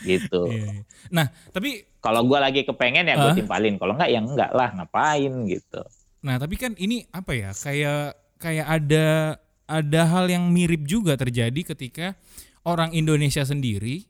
Gitu. 0.02 0.42
Iya, 0.50 0.66
iya. 0.66 0.82
Nah, 1.14 1.30
tapi 1.54 1.86
kalau 2.02 2.26
gua 2.26 2.42
lagi 2.42 2.66
kepengen 2.66 3.06
ya 3.06 3.14
gua 3.14 3.34
timpalin 3.34 3.78
kalau 3.78 3.94
nggak 3.94 4.10
ya 4.10 4.18
enggak 4.18 4.50
lah 4.50 4.74
ngapain 4.74 5.30
gitu. 5.46 5.82
Nah, 6.26 6.38
tapi 6.42 6.54
kan 6.58 6.74
ini 6.78 7.06
apa 7.14 7.32
ya? 7.34 7.50
Kayak 7.54 8.18
kayak 8.42 8.66
ada 8.66 9.06
ada 9.70 10.02
hal 10.10 10.26
yang 10.26 10.50
mirip 10.50 10.82
juga 10.86 11.14
terjadi 11.14 11.74
ketika 11.74 12.18
orang 12.66 12.90
Indonesia 12.94 13.46
sendiri 13.46 14.06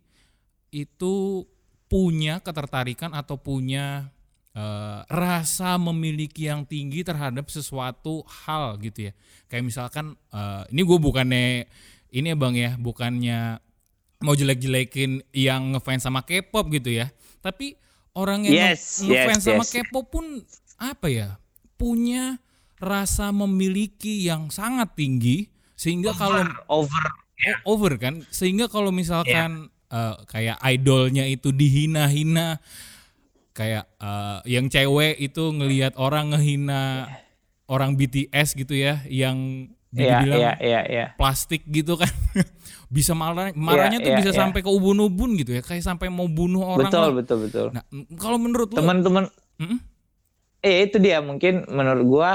itu 0.72 1.44
punya 1.92 2.40
ketertarikan 2.40 3.12
atau 3.12 3.36
punya 3.36 4.08
eh, 4.52 4.98
rasa 5.06 5.76
memiliki 5.76 6.46
yang 6.46 6.62
tinggi 6.62 7.02
terhadap 7.02 7.48
sesuatu 7.48 8.20
hal 8.44 8.76
gitu 8.78 9.08
ya. 9.08 9.12
Kayak 9.46 9.64
misalkan 9.66 10.06
eh, 10.28 10.62
ini 10.68 10.80
gue 10.80 10.98
bukannya 10.98 11.44
ini 12.12 12.26
ya 12.28 12.36
Bang 12.36 12.52
ya, 12.52 12.76
bukannya 12.76 13.56
mau 14.20 14.32
jelek-jelekin 14.32 15.24
yang 15.32 15.72
ngefans 15.72 16.04
sama 16.04 16.22
K-pop 16.22 16.68
gitu 16.70 16.94
ya. 16.94 17.08
Tapi 17.40 17.74
orang 18.12 18.44
yang 18.44 18.54
Yes, 18.70 19.00
nge- 19.00 19.08
ngefans 19.08 19.40
yes, 19.40 19.48
sama 19.48 19.64
yes. 19.64 19.72
K-pop 19.72 20.06
pun 20.08 20.26
apa 20.76 21.08
ya? 21.08 21.28
punya 21.74 22.38
rasa 22.78 23.30
memiliki 23.30 24.22
yang 24.22 24.46
sangat 24.46 24.94
tinggi 24.94 25.50
sehingga 25.74 26.14
kalau 26.14 26.46
over 26.70 27.04
o- 27.42 27.62
over 27.74 27.98
kan 27.98 28.22
sehingga 28.28 28.70
kalau 28.70 28.94
misalkan 28.94 29.66
Iya. 29.66 30.14
eh, 30.14 30.16
kayak 30.30 30.58
idolnya 30.62 31.26
itu 31.26 31.50
dihina-hina 31.50 32.62
kayak 33.52 33.84
eh, 33.96 34.38
yang 34.48 34.66
cewek 34.66 35.16
itu 35.16 35.52
ngelihat 35.52 35.96
orang 35.96 36.32
ngehina 36.32 37.08
orang 37.68 37.94
BTS 37.94 38.56
gitu 38.56 38.74
ya 38.74 39.00
yang 39.06 39.68
Iya, 39.92 40.24
dibilang 40.24 40.40
iya, 40.40 40.52
iya, 40.56 40.80
iya. 40.88 41.06
plastik 41.20 41.68
gitu 41.68 42.00
kan 42.00 42.08
bisa 42.96 43.12
marah 43.12 43.52
marahnya 43.52 44.00
tuh 44.00 44.08
iya, 44.08 44.24
bisa 44.24 44.32
iya. 44.32 44.40
sampai 44.40 44.64
ke 44.64 44.70
ubun-ubun 44.72 45.36
gitu 45.36 45.52
ya 45.52 45.60
kayak 45.60 45.84
sampai 45.84 46.08
mau 46.08 46.24
bunuh 46.24 46.64
orang 46.64 46.88
Betul, 46.88 47.04
lah. 47.04 47.12
betul, 47.12 47.38
betul. 47.44 47.66
nah 47.76 47.84
kalau 48.16 48.40
menurut 48.40 48.72
Teman-teman, 48.72 49.28
eh 50.64 50.88
itu 50.88 50.96
dia 50.96 51.20
mungkin 51.20 51.68
menurut 51.68 52.04
gua 52.08 52.30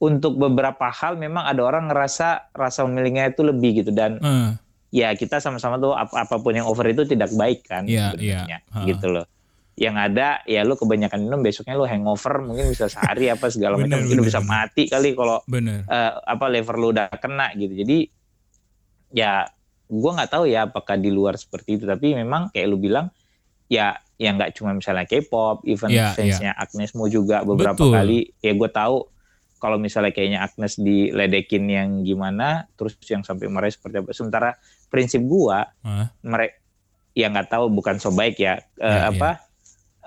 untuk 0.00 0.40
beberapa 0.40 0.88
hal 0.88 1.20
memang 1.20 1.44
ada 1.44 1.60
orang 1.60 1.92
ngerasa 1.92 2.56
rasa 2.56 2.88
memilikinya 2.88 3.28
itu 3.28 3.44
lebih 3.44 3.84
gitu 3.84 3.92
dan 3.92 4.16
eh, 4.24 4.56
ya 4.88 5.12
kita 5.12 5.44
sama-sama 5.44 5.76
tuh 5.76 5.92
ap- 5.92 6.16
apa 6.16 6.40
pun 6.40 6.56
yang 6.56 6.64
over 6.64 6.88
itu 6.88 7.04
tidak 7.04 7.28
baik 7.36 7.68
kan 7.68 7.84
Iya, 7.84 8.16
sebenarnya 8.16 8.40
iya. 8.48 8.58
Ha. 8.72 8.88
gitu 8.88 9.12
loh. 9.12 9.28
Yang 9.78 9.96
ada 10.10 10.28
ya 10.42 10.66
lu 10.66 10.74
kebanyakan 10.74 11.22
minum 11.22 11.38
besoknya 11.38 11.78
lu 11.78 11.86
hangover 11.86 12.42
mungkin 12.42 12.66
bisa 12.66 12.90
sehari 12.90 13.30
apa 13.30 13.46
segala 13.46 13.78
Bener, 13.78 13.94
macam 13.94 13.98
mungkin 14.02 14.18
bener, 14.18 14.28
bisa 14.34 14.40
mati 14.42 14.90
kali 14.90 15.14
kalau 15.14 15.38
eh, 15.86 16.12
apa 16.18 16.44
lever 16.50 16.76
lu 16.76 16.90
udah 16.90 17.06
kena 17.22 17.54
gitu. 17.54 17.78
Jadi 17.78 17.98
ya 19.14 19.46
gua 19.86 20.18
nggak 20.18 20.30
tahu 20.34 20.44
ya 20.50 20.66
apakah 20.66 20.98
di 20.98 21.14
luar 21.14 21.38
seperti 21.38 21.78
itu 21.78 21.84
tapi 21.86 22.12
memang 22.12 22.50
kayak 22.50 22.66
lu 22.66 22.76
bilang 22.76 23.08
ya 23.70 23.96
yang 24.18 24.34
nggak 24.34 24.58
cuma 24.58 24.74
misalnya 24.74 25.06
K-pop, 25.06 25.62
even 25.62 25.94
Iya, 25.94 26.10
fansnya 26.10 26.50
Agnes 26.58 26.90
Mo 26.98 27.06
juga 27.06 27.46
beberapa 27.46 27.78
Betul. 27.78 27.94
kali 27.94 28.18
ya 28.42 28.50
gue 28.50 28.70
tahu 28.74 29.06
kalau 29.62 29.78
misalnya 29.78 30.10
kayaknya 30.10 30.42
Agnes 30.42 30.74
diledekin 30.74 31.70
yang 31.70 32.02
gimana 32.02 32.66
terus 32.74 32.98
yang 33.06 33.22
sampai 33.22 33.46
marah 33.46 33.70
seperti 33.70 34.02
apa. 34.02 34.10
Sementara 34.10 34.50
prinsip 34.90 35.22
gua 35.22 35.70
Hah? 35.86 36.10
mereka 36.26 36.58
ya 37.14 37.26
nggak 37.30 37.50
tahu 37.50 37.66
bukan 37.70 37.98
so 37.98 38.14
baik 38.14 38.38
ya, 38.38 38.62
Ya, 38.78 39.10
apa 39.10 39.47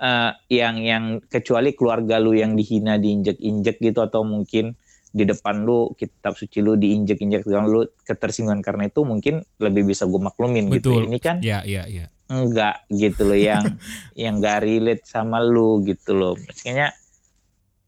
eh, 0.02 0.32
yang 0.50 0.82
yang 0.82 1.04
kecuali 1.30 1.72
keluarga 1.78 2.18
lu 2.18 2.34
yang 2.34 2.58
dihina 2.58 2.98
diinjek-injek 2.98 3.78
gitu 3.78 4.02
atau 4.02 4.26
mungkin 4.26 4.74
di 5.12 5.28
depan 5.28 5.62
lu 5.62 5.92
kitab 5.94 6.34
suci 6.34 6.64
lu 6.64 6.74
diinjek-injek 6.80 7.44
dengan 7.44 7.68
lu 7.68 7.84
ketersinggungan 8.08 8.64
karena 8.64 8.88
itu 8.88 9.04
mungkin 9.04 9.44
lebih 9.60 9.92
bisa 9.92 10.08
gue 10.08 10.18
maklumin 10.18 10.72
gitu. 10.72 10.98
Betul. 10.98 11.12
Ini 11.12 11.18
kan 11.20 11.36
ya 11.44 11.60
ya 11.62 11.84
ya 11.84 12.08
enggak 12.32 12.88
gitu 12.88 13.28
loh 13.28 13.36
yang 13.36 13.76
yang 14.22 14.40
gak 14.40 14.64
relate 14.64 15.04
sama 15.04 15.44
lu 15.44 15.84
gitu 15.84 16.16
loh. 16.16 16.34
Maksudnya 16.40 16.96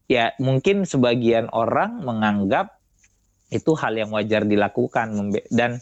ya 0.05 0.37
mungkin 0.37 0.85
sebagian 0.85 1.48
orang 1.48 2.05
menganggap 2.05 2.77
itu 3.48 3.72
hal 3.72 3.96
yang 3.96 4.12
wajar 4.12 4.44
dilakukan 4.44 5.33
dan 5.48 5.81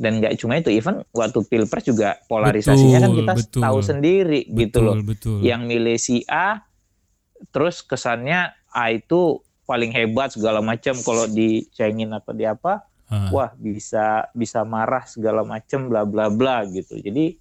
dan 0.00 0.16
nggak 0.16 0.40
cuma 0.40 0.56
itu 0.56 0.72
even 0.72 1.04
waktu 1.12 1.44
pilpres 1.44 1.84
juga 1.84 2.16
polarisasinya 2.24 2.98
kan 2.98 3.12
Betul, 3.12 3.18
kita 3.20 3.32
betul. 3.36 3.60
tahu 3.60 3.78
sendiri 3.84 4.40
gitu 4.48 4.80
betul 4.80 4.84
loh. 4.88 4.94
betul. 5.04 5.36
Yang 5.44 5.60
milih 5.68 5.96
si 6.00 6.24
A 6.24 6.64
terus 7.52 7.84
kesannya 7.84 8.56
A 8.72 8.84
itu 8.90 9.44
paling 9.68 9.92
hebat 9.92 10.32
segala 10.32 10.64
macam. 10.64 10.96
Kalau 10.96 11.28
dicengin 11.28 12.10
atau 12.10 12.32
di 12.32 12.48
apa 12.48 12.80
Hah. 13.12 13.28
wah 13.28 13.50
bisa 13.54 14.24
bisa 14.32 14.64
marah 14.64 15.04
segala 15.04 15.44
macam 15.44 15.92
bla 15.92 16.08
bla 16.08 16.32
bla 16.32 16.64
gitu. 16.64 16.96
Jadi 16.96 17.36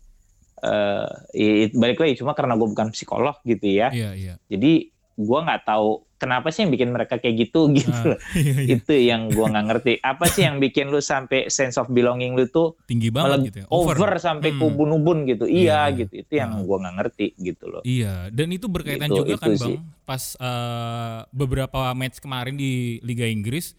eh 0.60 1.08
it- 1.32 1.76
balik 1.80 2.04
lagi 2.04 2.19
cuma 2.19 2.36
karena 2.36 2.60
gue 2.60 2.67
bukan 2.67 2.91
psikolog 2.91 3.39
gitu 3.48 3.72
ya. 3.72 3.88
Iya 3.95 4.12
iya. 4.19 4.34
Jadi 4.52 4.91
gue 5.19 5.39
nggak 5.41 5.62
tahu 5.63 5.89
kenapa 6.15 6.47
sih 6.47 6.63
yang 6.63 6.71
bikin 6.71 6.89
mereka 6.89 7.15
kayak 7.15 7.36
gitu 7.41 7.67
gitu 7.75 7.91
Ah, 7.91 8.03
loh. 8.08 8.19
iya, 8.32 8.55
iya. 8.58 8.73
itu 8.73 8.93
yang 8.95 9.27
gue 9.27 9.45
nggak 9.45 9.65
ngerti 9.67 9.93
apa 9.99 10.25
sih 10.25 10.41
yang 10.41 10.58
bikin 10.58 10.88
lu 10.88 10.97
sampai 10.97 11.47
sense 11.47 11.75
of 11.75 11.88
belonging 11.88 12.34
lu 12.34 12.47
tuh 12.47 12.79
tinggi 12.86 13.08
banget 13.08 13.51
gitu 13.51 13.58
ya 13.60 13.65
over, 13.67 13.95
sampai 14.17 14.49
Hmm. 14.49 14.58
ke 14.58 14.65
ubun-ubun 14.65 15.17
gitu 15.25 15.43
iya, 15.43 15.51
Iya, 15.51 15.79
iya. 15.86 15.97
gitu 15.97 16.13
itu 16.17 16.34
yang 16.34 16.51
Ah. 16.53 16.63
gue 16.63 16.77
nggak 16.77 16.95
ngerti 16.97 17.25
gitu 17.38 17.65
loh 17.67 17.82
Iya, 17.82 18.13
dan 18.29 18.47
itu 18.49 18.65
berkaitan 18.65 19.08
Gitu, 19.08 19.17
juga 19.17 19.32
itu 19.34 19.41
kan 19.41 19.51
sih. 19.53 19.75
bang, 19.75 19.84
pas 20.03 20.23
eh, 20.34 21.19
beberapa 21.29 21.79
match 21.93 22.17
kemarin 22.17 22.55
di 22.55 22.73
Liga 22.99 23.25
Inggris 23.25 23.75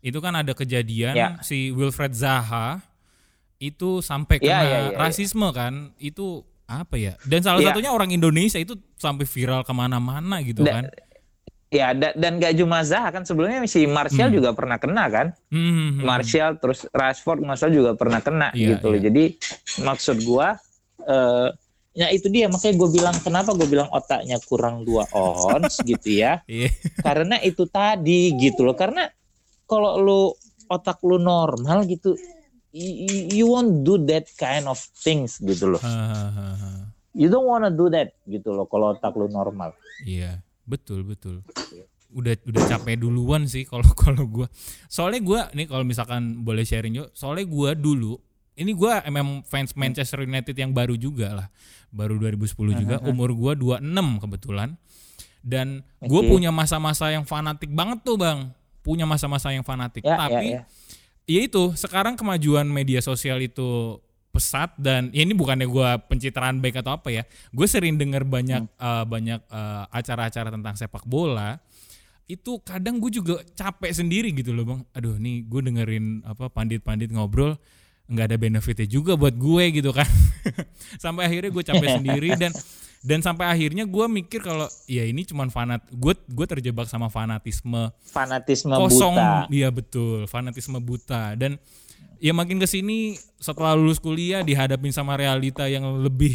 itu 0.00 0.18
kan 0.18 0.34
ada 0.34 0.52
kejadian 0.52 1.12
Ya. 1.12 1.28
si 1.40 1.68
Wilfred 1.68 2.14
Zaha 2.14 2.78
itu 3.56 3.98
sampai 4.00 4.38
Ya, 4.38 4.44
kena 4.52 4.54
ya, 4.54 4.62
ya, 4.62 4.78
ya. 4.86 4.98
rasisme 5.00 5.48
kan, 5.50 5.90
itu 5.98 6.44
apa 6.66 6.94
ya? 6.94 7.12
Dan 7.22 7.40
salah 7.40 7.58
Ya. 7.58 7.70
satunya 7.70 7.90
orang 7.90 8.10
Indonesia 8.10 8.58
itu 8.58 8.74
sampai 8.94 9.22
viral 9.24 9.62
ke 9.62 9.70
mana-mana 9.70 10.42
gitu 10.42 10.60
Da- 10.60 10.74
kan? 10.76 10.84
Ya 11.66 11.90
da, 11.90 12.14
dan 12.14 12.38
gak 12.38 12.54
cuma 12.54 12.78
Zaha 12.80 13.10
kan 13.10 13.22
sebelumnya 13.22 13.58
si 13.64 13.84
Martial 13.84 14.30
Hmm. 14.30 14.36
juga 14.36 14.50
pernah 14.52 14.76
kena 14.76 15.04
kan. 15.06 15.26
Hmm, 15.48 15.98
hmm, 15.98 16.00
Martial 16.00 16.54
terus 16.56 16.86
Rashford 16.88 17.42
Martial 17.42 17.70
juga 17.70 17.90
pernah 17.92 18.18
kena 18.18 18.50
Iya, 18.52 18.78
gitu 18.78 18.86
loh. 18.88 18.98
iya. 18.98 19.04
Jadi 19.04 19.24
maksud 19.80 20.22
gua 20.22 20.54
eh 21.00 21.48
ya 21.92 22.06
itu 22.08 22.28
dia 22.28 22.46
makanya 22.46 22.76
gue 22.76 22.90
bilang 22.92 23.16
kenapa 23.16 23.50
gue 23.52 23.64
bilang 23.64 23.88
otaknya 23.88 24.36
kurang 24.42 24.84
dua 24.84 25.08
ons 25.10 25.74
gitu 25.82 26.06
ya. 26.12 26.38
Iya. 26.44 26.70
Karena 26.98 27.40
itu 27.40 27.64
tadi 27.64 28.30
gitu 28.36 28.62
loh. 28.62 28.74
Karena 28.74 29.10
kalau 29.64 29.98
lu 29.98 30.20
otak 30.66 31.02
lu 31.02 31.16
normal 31.16 31.82
gitu 31.84 32.14
you, 32.76 33.20
you 33.32 33.46
won't 33.48 33.80
do 33.82 33.96
that 34.04 34.28
kind 34.36 34.68
of 34.68 34.76
things 34.76 35.40
gitu 35.40 35.72
loh. 35.72 35.80
Ha, 35.80 35.96
ha, 36.12 36.26
ha. 36.52 36.70
You 37.16 37.32
don't 37.32 37.48
wanna 37.48 37.72
do 37.72 37.88
that 37.88 38.12
gitu 38.28 38.52
loh 38.52 38.68
kalau 38.68 38.92
otak 38.92 39.16
lu 39.16 39.32
normal. 39.32 39.72
Iya, 40.04 40.44
betul 40.68 41.00
betul. 41.08 41.40
Udah 42.12 42.36
udah 42.44 42.62
capek 42.68 43.00
duluan 43.00 43.48
sih 43.48 43.64
kalau 43.64 43.88
kalau 44.04 44.28
gua. 44.28 44.46
Soalnya 44.92 45.20
gua 45.24 45.40
nih 45.56 45.64
kalau 45.64 45.84
misalkan 45.88 46.44
boleh 46.44 46.68
sharing 46.68 46.92
yuk, 46.92 47.08
soalnya 47.16 47.48
gua 47.48 47.72
dulu 47.72 48.20
ini 48.56 48.76
gua 48.76 49.00
emang 49.08 49.40
fans 49.48 49.72
Manchester 49.72 50.28
United 50.28 50.52
yang 50.52 50.76
baru 50.76 50.96
juga 51.00 51.32
lah. 51.32 51.48
Baru 51.88 52.20
2010 52.20 52.76
juga, 52.76 52.96
umur 53.08 53.32
gua 53.32 53.56
26 53.56 54.20
kebetulan. 54.20 54.76
Dan 55.46 55.86
gue 56.02 56.22
Oke. 56.26 56.26
punya 56.26 56.50
masa-masa 56.50 57.06
yang 57.14 57.22
fanatik 57.22 57.70
banget 57.70 58.02
tuh, 58.02 58.18
Bang. 58.18 58.50
Punya 58.82 59.06
masa-masa 59.06 59.54
yang 59.54 59.62
fanatik. 59.62 60.02
Ya, 60.02 60.18
Tapi 60.18 60.58
ya, 60.58 60.58
ya. 60.58 60.62
Ya 61.26 61.40
itu 61.44 61.74
sekarang 61.74 62.14
kemajuan 62.14 62.66
media 62.66 63.02
sosial 63.02 63.42
itu 63.42 64.00
pesat 64.30 64.72
dan 64.76 65.08
ya 65.16 65.24
ini 65.24 65.32
bukannya 65.32 65.66
gua 65.66 65.96
pencitraan 65.98 66.60
baik 66.60 66.84
atau 66.84 66.92
apa 67.00 67.08
ya 67.08 67.22
gue 67.56 67.64
sering 67.64 67.96
dengar 67.96 68.20
banyak 68.20 68.68
eh, 68.68 69.04
banyak 69.08 69.40
eh, 69.48 69.84
acara-acara 69.90 70.52
tentang 70.52 70.76
sepak 70.76 71.08
bola 71.08 71.56
itu 72.26 72.58
kadang 72.66 72.98
gue 72.98 73.10
juga 73.14 73.38
capek 73.54 73.92
sendiri 73.94 74.34
gitu 74.34 74.50
loh 74.50 74.66
bang. 74.66 74.80
Aduh 74.98 75.14
nih 75.14 75.46
gue 75.46 75.60
dengerin 75.62 76.26
apa 76.26 76.50
pandit-pandit 76.50 77.14
ngobrol 77.14 77.54
nggak 78.06 78.26
ada 78.34 78.36
benefitnya 78.38 78.86
juga 78.86 79.14
buat 79.14 79.34
gue 79.34 79.64
gitu 79.78 79.94
kan. 79.94 80.06
Sampai 81.02 81.30
akhirnya 81.30 81.54
gue 81.54 81.64
capek 81.64 81.88
sendiri 82.02 82.34
dan 82.34 82.50
dan 83.06 83.22
sampai 83.22 83.46
akhirnya 83.46 83.86
gue 83.86 84.06
mikir 84.10 84.42
kalau 84.42 84.66
ya 84.84 85.06
ini 85.06 85.22
cuman 85.22 85.46
fanat 85.46 85.78
gue 85.88 86.10
gue 86.26 86.46
terjebak 86.48 86.90
sama 86.90 87.06
fanatisme 87.06 87.94
Fanatisme 88.02 88.74
kosong. 88.74 89.14
buta. 89.14 89.46
iya 89.48 89.70
betul 89.70 90.26
fanatisme 90.26 90.82
buta. 90.82 91.38
Dan 91.38 91.54
ya 92.18 92.34
makin 92.34 92.58
ke 92.58 92.66
sini 92.66 93.14
setelah 93.38 93.78
lulus 93.78 94.02
kuliah 94.02 94.42
dihadapin 94.42 94.90
sama 94.90 95.14
realita 95.14 95.70
yang 95.70 95.86
lebih 96.02 96.34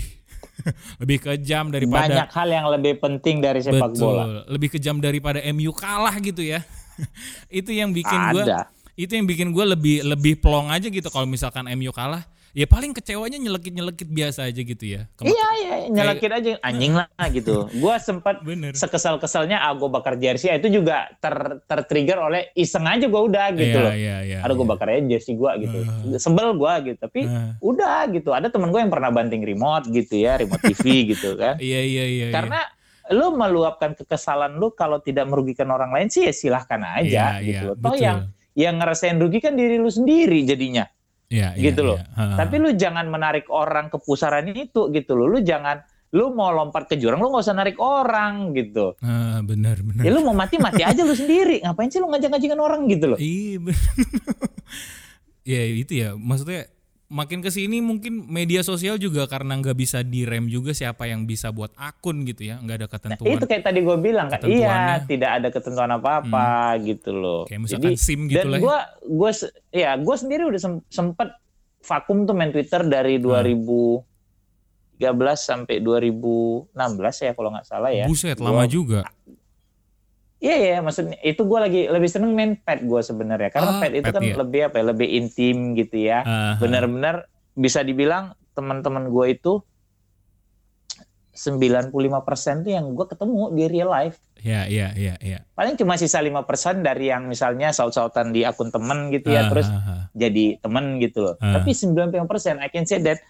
lebih 1.02 1.18
kejam 1.20 1.68
daripada 1.70 2.08
Banyak 2.08 2.30
hal 2.32 2.48
yang 2.48 2.68
lebih 2.72 2.94
penting 2.98 3.44
dari 3.44 3.60
sepak 3.60 3.92
betul 3.92 4.16
bola. 4.16 4.48
lebih 4.48 4.70
kejam 4.72 4.98
daripada 4.98 5.44
MU 5.52 5.76
kalah 5.76 6.16
gitu 6.18 6.40
ya. 6.40 6.64
Itu 7.52 7.76
yang 7.76 7.92
bikin 7.92 8.32
gue 8.32 8.46
itu 8.94 9.18
yang 9.18 9.26
bikin 9.26 9.50
gue 9.50 9.66
lebih 9.66 10.04
lebih 10.06 10.38
plong 10.38 10.68
aja 10.70 10.86
gitu 10.86 11.08
kalau 11.10 11.26
misalkan 11.26 11.64
MU 11.74 11.90
kalah 11.90 12.22
ya 12.52 12.66
paling 12.66 12.92
kecewanya 12.92 13.36
nyelekit 13.36 13.72
nyelekit 13.72 14.06
biasa 14.06 14.44
aja 14.44 14.60
gitu 14.60 14.86
ya 14.86 15.08
Kema- 15.14 15.28
Iya 15.28 15.48
iya 15.58 15.76
nyelekit 15.88 16.30
aja 16.30 16.52
anjing 16.60 16.94
lah 16.94 17.08
gitu. 17.28 17.72
Gua 17.74 17.96
sempat 17.98 18.40
bener 18.48 18.74
sekesal-kesalnya 18.74 19.58
ah 19.58 19.72
gue 19.72 19.88
bakar 19.88 20.16
jersey 20.16 20.52
itu 20.52 20.68
juga 20.74 21.10
ter 21.18 21.32
tertrigger 21.64 22.18
oleh 22.18 22.52
iseng 22.54 22.84
aja 22.84 23.06
gua 23.06 23.22
udah 23.24 23.46
gitu 23.52 23.72
Iya, 23.74 23.82
loh. 23.82 23.94
iya, 23.94 24.18
iya, 24.22 24.38
Ada 24.42 24.52
gue 24.52 24.62
iya. 24.62 24.72
bakar 24.72 24.88
aja 24.90 25.02
jersey 25.08 25.34
gua 25.34 25.52
gitu. 25.56 25.78
Ah. 25.82 26.18
Sebel 26.18 26.48
gua 26.54 26.74
gitu 26.80 26.98
tapi 26.98 27.24
Ah. 27.24 27.56
udah 27.60 28.08
gitu. 28.10 28.30
Ada 28.30 28.48
temen 28.48 28.68
gue 28.68 28.80
yang 28.80 28.90
pernah 28.90 29.10
banting 29.10 29.42
remote 29.42 29.88
gitu 29.88 30.16
ya, 30.18 30.36
remote 30.36 30.60
TV 30.62 30.84
gitu 31.12 31.36
kan. 31.36 31.56
iya 31.58 31.80
iya 31.80 32.04
iya 32.06 32.26
iya. 32.28 32.28
Karena 32.30 32.60
lu 33.10 33.32
meluapkan 33.32 33.92
kekesalan 33.94 34.56
lu 34.56 34.72
kalau 34.72 35.00
tidak 35.00 35.26
merugikan 35.26 35.68
orang 35.68 35.90
lain 35.90 36.08
sih 36.08 36.24
ya 36.24 36.32
silahkan 36.32 36.80
aja 36.82 37.40
Iya, 37.40 37.42
gitu 37.42 37.52
iya, 37.58 37.60
loh. 37.66 37.76
Toh 37.76 37.92
betul. 37.92 38.00
yang 38.02 38.18
yang 38.52 38.76
ngerasain 38.78 39.16
rugi 39.16 39.40
kan 39.40 39.54
diri 39.54 39.76
lu 39.76 39.88
sendiri 39.88 40.44
jadinya. 40.44 40.84
Iya, 41.32 41.56
iya, 41.56 41.72
gitu 41.72 41.82
loh. 41.88 41.98
iya. 41.98 42.36
Tapi 42.36 42.60
lu 42.60 42.76
jangan 42.76 43.08
menarik 43.08 43.48
orang 43.48 43.88
ke 43.88 43.96
pusaran 44.04 44.44
itu 44.52 44.92
gitu 44.92 45.12
loh. 45.16 45.32
Lu 45.32 45.40
jangan 45.40 45.80
lu 46.12 46.36
mau 46.36 46.52
lompat 46.52 46.92
ke 46.92 47.00
jurang 47.00 47.24
lu 47.24 47.32
nggak 47.32 47.48
usah 47.48 47.56
narik 47.56 47.80
orang 47.80 48.52
gitu. 48.52 49.00
Ah, 49.00 49.40
benar 49.40 49.80
benar 49.80 50.04
Ya 50.04 50.12
lu 50.12 50.28
mau 50.28 50.36
mati 50.36 50.60
mati 50.60 50.84
aja 50.84 51.08
lu 51.08 51.16
sendiri. 51.16 51.64
Ngapain 51.64 51.88
sih 51.88 52.04
lu 52.04 52.12
ngajak-ngajakin 52.12 52.60
orang 52.60 52.82
gitu 52.92 53.06
loh? 53.16 53.20
Iya 53.20 53.64
ya 55.56 55.62
itu 55.72 55.94
ya 55.96 56.10
maksudnya 56.20 56.68
makin 57.12 57.40
ke 57.40 57.50
sini 57.50 57.78
mungkin 57.78 58.24
media 58.26 58.62
sosial 58.62 58.96
juga 58.96 59.26
karena 59.26 59.54
nggak 59.54 59.76
bisa 59.76 60.00
direm 60.02 60.48
juga 60.48 60.72
siapa 60.72 61.04
yang 61.04 61.24
bisa 61.24 61.50
buat 61.50 61.76
akun 61.76 62.24
gitu 62.24 62.46
ya 62.46 62.56
nggak 62.58 62.78
ada 62.78 62.82
Nah, 62.82 62.94
ketentuan 62.94 63.36
itu 63.36 63.46
kayak 63.46 63.64
tadi 63.64 63.80
gue 63.82 63.98
bilang 63.98 64.28
kan, 64.28 64.40
iya 64.44 64.76
tidak 65.04 65.32
ada 65.34 65.48
ketentuan 65.50 65.92
apa-apa 65.92 66.48
gitu 66.82 67.12
loh. 67.12 67.42
kayak 67.44 67.62
misalkan 67.62 67.92
Jadi 67.92 68.00
sim 68.00 68.20
gitu 68.26 68.38
dan 68.38 68.46
lah 68.48 68.58
ya. 68.58 68.64
gue 68.64 68.78
gue 69.12 69.32
ya 69.74 69.92
gue 69.96 70.16
sendiri 70.16 70.44
udah 70.46 70.58
sem- 70.58 70.86
sempet 70.88 71.36
vakum 71.82 72.24
tuh 72.24 72.32
main 72.32 72.50
Twitter 72.50 72.80
dari 72.82 73.18
Hmm. 73.18 73.28
2013 74.98 75.12
sampai 75.36 75.76
2016 75.78 76.72
ya 77.20 77.32
kalau 77.34 77.50
nggak 77.50 77.66
salah 77.66 77.92
ya. 77.92 78.06
buset 78.06 78.36
Gua- 78.36 78.48
lama 78.48 78.64
juga 78.66 79.02
Iya 80.42 80.56
iya 80.58 80.78
maksudnya 80.82 81.22
itu 81.22 81.38
gue 81.38 81.60
lagi 81.62 81.82
lebih 81.86 82.10
seneng 82.10 82.34
main 82.34 82.58
pet 82.58 82.82
gue 82.82 82.98
sebenarnya 83.00 83.54
karena 83.54 83.72
Ah, 83.72 83.80
pet 83.80 83.94
itu 83.94 84.10
pet, 84.10 84.16
kan 84.18 84.22
iya. 84.26 84.36
lebih 84.36 84.62
apa 84.66 84.76
ya 84.76 84.86
lebih 84.90 85.08
intim 85.08 85.78
gitu 85.78 85.98
ya. 86.02 86.26
Ah, 86.26 86.54
Benar-benar 86.58 87.30
bisa 87.54 87.86
dibilang 87.86 88.34
teman-teman 88.52 89.06
gue 89.08 89.26
itu 89.32 89.62
95% 91.32 91.94
tuh 92.62 92.72
yang 92.72 92.92
gue 92.92 93.06
ketemu 93.08 93.42
di 93.52 93.66
real 93.66 93.90
life. 93.90 94.20
ya 94.42 94.66
ya 94.66 94.90
ya 94.92 95.14
ya 95.22 95.46
Paling 95.54 95.78
cuma 95.78 95.94
sisa 95.96 96.18
5% 96.18 96.42
dari 96.82 97.08
yang 97.08 97.30
misalnya 97.30 97.70
saut-sautan 97.70 98.34
di 98.34 98.42
akun 98.42 98.68
temen 98.68 99.08
gitu 99.10 99.30
ya 99.30 99.46
Ah, 99.46 99.48
terus 99.48 99.70
jadi 100.12 100.58
temen 100.58 100.98
gitu 100.98 101.22
loh. 101.22 101.36
Ah. 101.38 101.62
Tapi 101.62 101.72
95% 101.72 102.18
I 102.58 102.68
can 102.68 102.84
say 102.84 102.98
that 103.00 103.22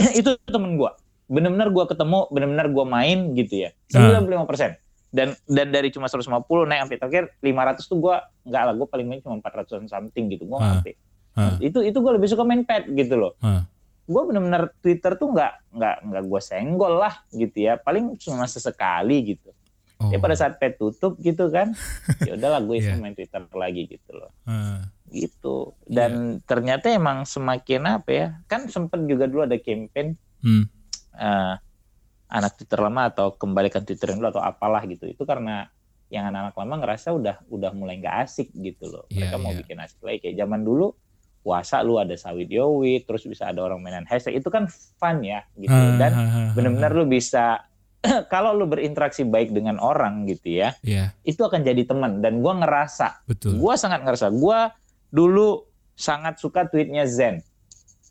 itu 0.18 0.32
temen 0.44 0.74
gue. 0.74 0.88
Bener-bener 1.24 1.68
gue 1.68 1.84
ketemu, 1.84 2.24
bener-bener 2.28 2.66
gue 2.68 2.84
main 2.84 3.18
gitu 3.32 3.68
ya. 3.68 3.70
Ah. 3.92 4.24
95%. 4.24 4.83
Dan 5.14 5.30
dan 5.46 5.70
dari 5.70 5.94
cuma 5.94 6.10
150 6.10 6.26
naik 6.66 6.90
sampai 6.90 6.98
terakhir 6.98 7.24
500 7.38 7.86
tuh 7.86 7.98
gue 8.02 8.16
enggak 8.50 8.62
lah 8.66 8.74
gue 8.74 8.88
paling 8.90 9.06
main 9.06 9.20
cuma 9.22 9.38
400 9.38 9.86
something 9.86 10.24
gitu. 10.26 10.42
Gue 10.50 10.58
Ah. 10.58 10.82
sampai. 10.82 10.92
Ah. 11.38 11.54
Itu 11.62 11.86
itu 11.86 11.94
gue 11.94 12.12
lebih 12.18 12.26
suka 12.26 12.42
main 12.42 12.66
pet 12.66 12.90
gitu 12.90 13.14
loh. 13.14 13.38
Ah. 13.38 13.62
Gue 14.04 14.22
bener-bener 14.26 14.74
Twitter 14.82 15.14
tuh 15.14 15.30
nggak 15.30 15.70
nggak 15.70 15.96
nggak 16.10 16.24
gue 16.26 16.40
senggol 16.42 16.98
lah 16.98 17.14
gitu 17.30 17.54
ya. 17.62 17.78
Paling 17.78 18.18
cuma 18.18 18.50
sesekali 18.50 19.38
gitu. 19.38 19.54
Oh. 20.02 20.10
Ya 20.10 20.18
pada 20.18 20.34
saat 20.34 20.58
pet 20.58 20.74
tutup 20.74 21.14
gitu 21.22 21.46
kan. 21.54 21.70
ya 22.26 22.34
udahlah 22.34 22.66
gue 22.66 22.76
iseng 22.82 22.98
main 22.98 23.14
Twitter 23.14 23.46
lagi 23.54 23.86
gitu 23.86 24.10
loh 24.18 24.34
Ah, 24.42 24.90
gitu 25.06 25.78
dan 25.86 26.42
ternyata 26.42 26.90
emang 26.90 27.22
semakin 27.22 27.86
apa 27.86 28.10
ya 28.10 28.26
kan 28.50 28.66
sempet 28.66 29.06
juga 29.06 29.30
dulu 29.30 29.46
ada 29.46 29.54
campaign 29.54 30.18
hmm. 30.42 30.64
eh, 31.14 31.54
anak 32.34 32.58
Twitter 32.58 32.82
lama 32.82 33.06
atau 33.06 33.38
kembalikan 33.38 33.86
Twitter 33.86 34.10
yang 34.10 34.18
dulu 34.18 34.34
atau 34.34 34.42
apalah 34.42 34.82
gitu 34.90 35.06
itu 35.06 35.22
karena 35.22 35.70
yang 36.10 36.30
anak-anak 36.30 36.54
lama 36.58 36.74
ngerasa 36.82 37.14
udah 37.14 37.36
udah 37.46 37.70
mulai 37.70 38.02
nggak 38.02 38.16
asik 38.26 38.50
gitu 38.58 38.90
loh 38.90 39.06
Iya, 39.08 39.30
mereka 39.30 39.36
mau 39.38 39.54
iya. 39.54 39.58
bikin 39.62 39.78
asik 39.78 40.00
lagi 40.02 40.18
kayak 40.26 40.36
zaman 40.42 40.66
dulu 40.66 40.92
puasa 41.44 41.84
lu 41.84 42.00
ada 42.00 42.16
sawit 42.16 42.48
yowit 42.48 43.04
terus 43.04 43.28
bisa 43.28 43.52
ada 43.52 43.60
orang 43.60 43.78
mainan 43.78 44.08
hashtag 44.08 44.40
itu 44.40 44.48
kan 44.48 44.66
fun 44.96 45.20
ya 45.20 45.44
gitu 45.60 45.76
Ah, 45.76 45.96
dan 46.00 46.12
ah, 46.16 46.22
ah, 46.24 46.50
benar-benar 46.56 46.90
lu 46.96 47.04
bisa 47.04 47.68
kalau 48.32 48.56
lu 48.56 48.64
berinteraksi 48.68 49.24
baik 49.28 49.52
dengan 49.52 49.76
orang 49.80 50.24
gitu 50.28 50.60
ya 50.60 50.72
ya 50.80 51.12
itu 51.24 51.40
akan 51.40 51.60
jadi 51.64 51.84
teman 51.84 52.24
dan 52.24 52.40
gua 52.40 52.56
ngerasa 52.60 53.24
betul 53.28 53.56
Gua 53.60 53.76
sangat 53.76 54.04
ngerasa. 54.04 54.32
Gua 54.32 54.72
dulu 55.12 55.68
sangat 55.94 56.42
suka 56.42 56.66
tweetnya 56.66 57.06
Zen. 57.06 57.38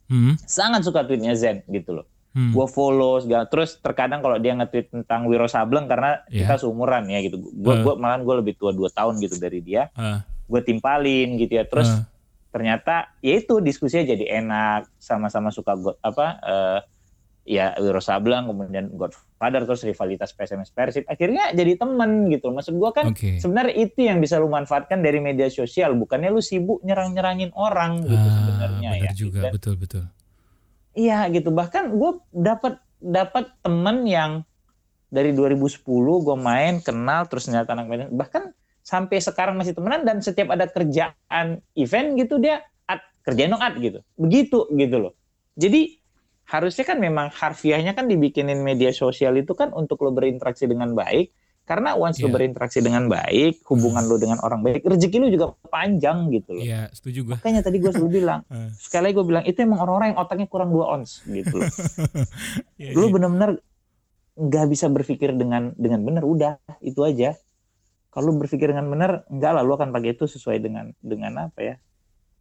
hmm. 0.07 0.39
Sangat 0.47 0.87
suka 0.87 1.03
tweetnya 1.03 1.35
Zen 1.35 1.65
gitu 1.67 1.99
loh. 1.99 2.05
Hmm. 2.33 2.49
Gua 2.49 2.65
follow 2.65 3.17
segala. 3.17 3.45
Terus 3.45 3.77
terkadang 3.77 4.19
kalau 4.19 4.35
dia 4.35 4.51
nge-tweet 4.51 4.89
tentang 4.89 5.25
Wiro 5.25 5.45
Sableng 5.45 5.85
karena 5.85 6.25
Iya. 6.27 6.49
kita 6.49 6.55
seumuran 6.59 7.05
ya 7.05 7.21
gitu. 7.21 7.37
Gua 7.53 7.77
Eh. 7.77 7.81
gua 7.81 7.93
malahan 7.93 8.21
gua 8.21 8.41
lebih 8.41 8.53
tua 8.53 8.69
2 8.69 8.89
tahun 8.89 9.17
gitu 9.19 9.37
dari 9.37 9.61
dia. 9.61 9.93
Ah, 9.93 10.25
Gua 10.43 10.59
timpalin 10.59 11.37
gitu 11.37 11.53
ya. 11.53 11.63
Terus 11.63 11.87
ah. 11.87 12.09
ternyata 12.49 13.13
ya 13.19 13.33
itu 13.35 13.57
diskusinya 13.59 14.05
jadi 14.07 14.25
enak, 14.39 14.89
sama-sama 14.97 15.49
suka 15.49 15.73
God, 15.73 15.97
apa 15.99 16.25
eh, 16.39 16.79
ya 17.45 17.75
Wiro 17.75 17.99
Sableng 17.99 18.45
kemudian 18.45 18.87
Godfather 18.89 19.63
terus 19.63 19.83
rivalitas 19.83 20.31
PSMS 20.31 20.69
Persib 20.69 21.03
akhirnya 21.05 21.51
jadi 21.51 21.75
temen 21.75 22.29
gitu. 22.29 22.49
Maksud 22.49 22.73
gua 22.73 22.89
kan 22.91 23.09
oke 23.09 23.37
sebenarnya 23.37 23.75
itu 23.75 23.99
yang 24.01 24.17
bisa 24.17 24.37
lu 24.37 24.47
manfaatkan 24.47 24.99
dari 24.99 25.19
media 25.19 25.49
sosial 25.49 25.93
bukannya 25.93 26.29
lu 26.29 26.39
sibuk 26.39 26.79
nyerang-nyerangin 26.81 27.53
orang 27.53 28.01
gitu 28.01 28.15
Ah, 28.15 28.33
sebenarnya 28.39 28.89
benar 28.91 29.05
ya 29.05 29.11
juga 29.13 29.39
Dan- 29.43 29.53
betul 29.53 29.75
betul 29.75 30.03
iya 30.97 31.27
gitu. 31.29 31.49
Bahkan 31.53 31.93
gue 31.93 32.11
dapat 32.31 32.79
dapat 33.03 33.51
temen 33.59 34.07
yang 34.07 34.31
dari 35.13 35.35
2010 35.35 35.83
gue 36.25 36.37
main 36.39 36.81
kenal 36.81 37.29
terus 37.29 37.45
ternyata 37.45 37.77
anak 37.77 37.85
Medan 37.85 38.09
bahkan 38.17 38.49
sampai 38.81 39.21
sekarang 39.21 39.53
masih 39.59 39.77
temenan 39.77 40.01
dan 40.01 40.17
setiap 40.23 40.51
ada 40.55 40.65
kerjaan 40.65 41.61
event 41.77 42.07
gitu 42.17 42.41
dia 42.41 42.65
at, 42.89 43.03
kerjain 43.21 43.53
dong 43.53 43.61
at 43.61 43.77
gitu. 43.77 44.01
Begitu 44.17 44.65
gitu 44.73 44.97
loh. 44.97 45.13
Jadi 45.53 46.01
harusnya 46.49 46.83
kan 46.83 46.97
memang 46.99 47.31
harfiahnya 47.31 47.95
kan 47.95 48.09
dibikinin 48.09 48.59
media 48.65 48.91
sosial 48.91 49.37
itu 49.39 49.55
kan 49.55 49.71
untuk 49.71 50.01
lo 50.03 50.11
berinteraksi 50.11 50.67
dengan 50.67 50.91
baik 50.91 51.31
Karena 51.63 51.95
once 51.95 52.19
lu 52.19 52.27
Iya. 52.27 52.35
berinteraksi 52.35 52.83
dengan 52.83 53.07
baik, 53.07 53.63
hubungan 53.71 54.03
lu 54.03 54.19
dengan 54.19 54.35
orang 54.43 54.59
baik, 54.59 54.83
rezeki 54.83 55.17
lu 55.17 55.27
juga 55.31 55.55
panjang 55.71 56.27
gitu 56.27 56.59
loh. 56.59 56.63
Iya, 56.63 56.91
setuju 56.91 57.19
gua. 57.23 57.35
Makanya 57.39 57.63
tadi 57.63 57.79
gue 57.79 57.87
selalu 57.87 58.11
bilang, 58.19 58.43
Eh. 58.51 58.67
sekali 58.75 59.03
lagi 59.09 59.15
gue 59.15 59.25
bilang 59.25 59.43
itu 59.47 59.57
emang 59.63 59.79
orang-orang 59.79 60.11
yang 60.11 60.19
otaknya 60.19 60.47
kurang 60.51 60.75
dua 60.75 60.91
ons 60.91 61.23
gitu 61.23 61.63
loh. 61.63 61.71
Iya, 62.83 62.91
Lu 62.91 63.07
iya. 63.07 63.11
bener-bener 63.15 63.49
nggak 64.33 64.65
bisa 64.67 64.89
berpikir 64.89 65.31
dengan 65.33 65.71
dengan 65.77 66.03
benar, 66.03 66.23
udah 66.27 66.53
itu 66.81 66.99
aja. 66.99 67.39
Kalau 68.11 68.29
lu 68.29 68.43
berpikir 68.43 68.67
dengan 68.69 68.91
benar, 68.91 69.23
enggak 69.25 69.51
lah, 69.55 69.63
lu 69.63 69.73
akan 69.73 69.89
pakai 69.89 70.13
itu 70.13 70.27
sesuai 70.27 70.59
dengan 70.59 70.91
dengan 70.99 71.47
apa 71.47 71.59
ya? 71.63 71.75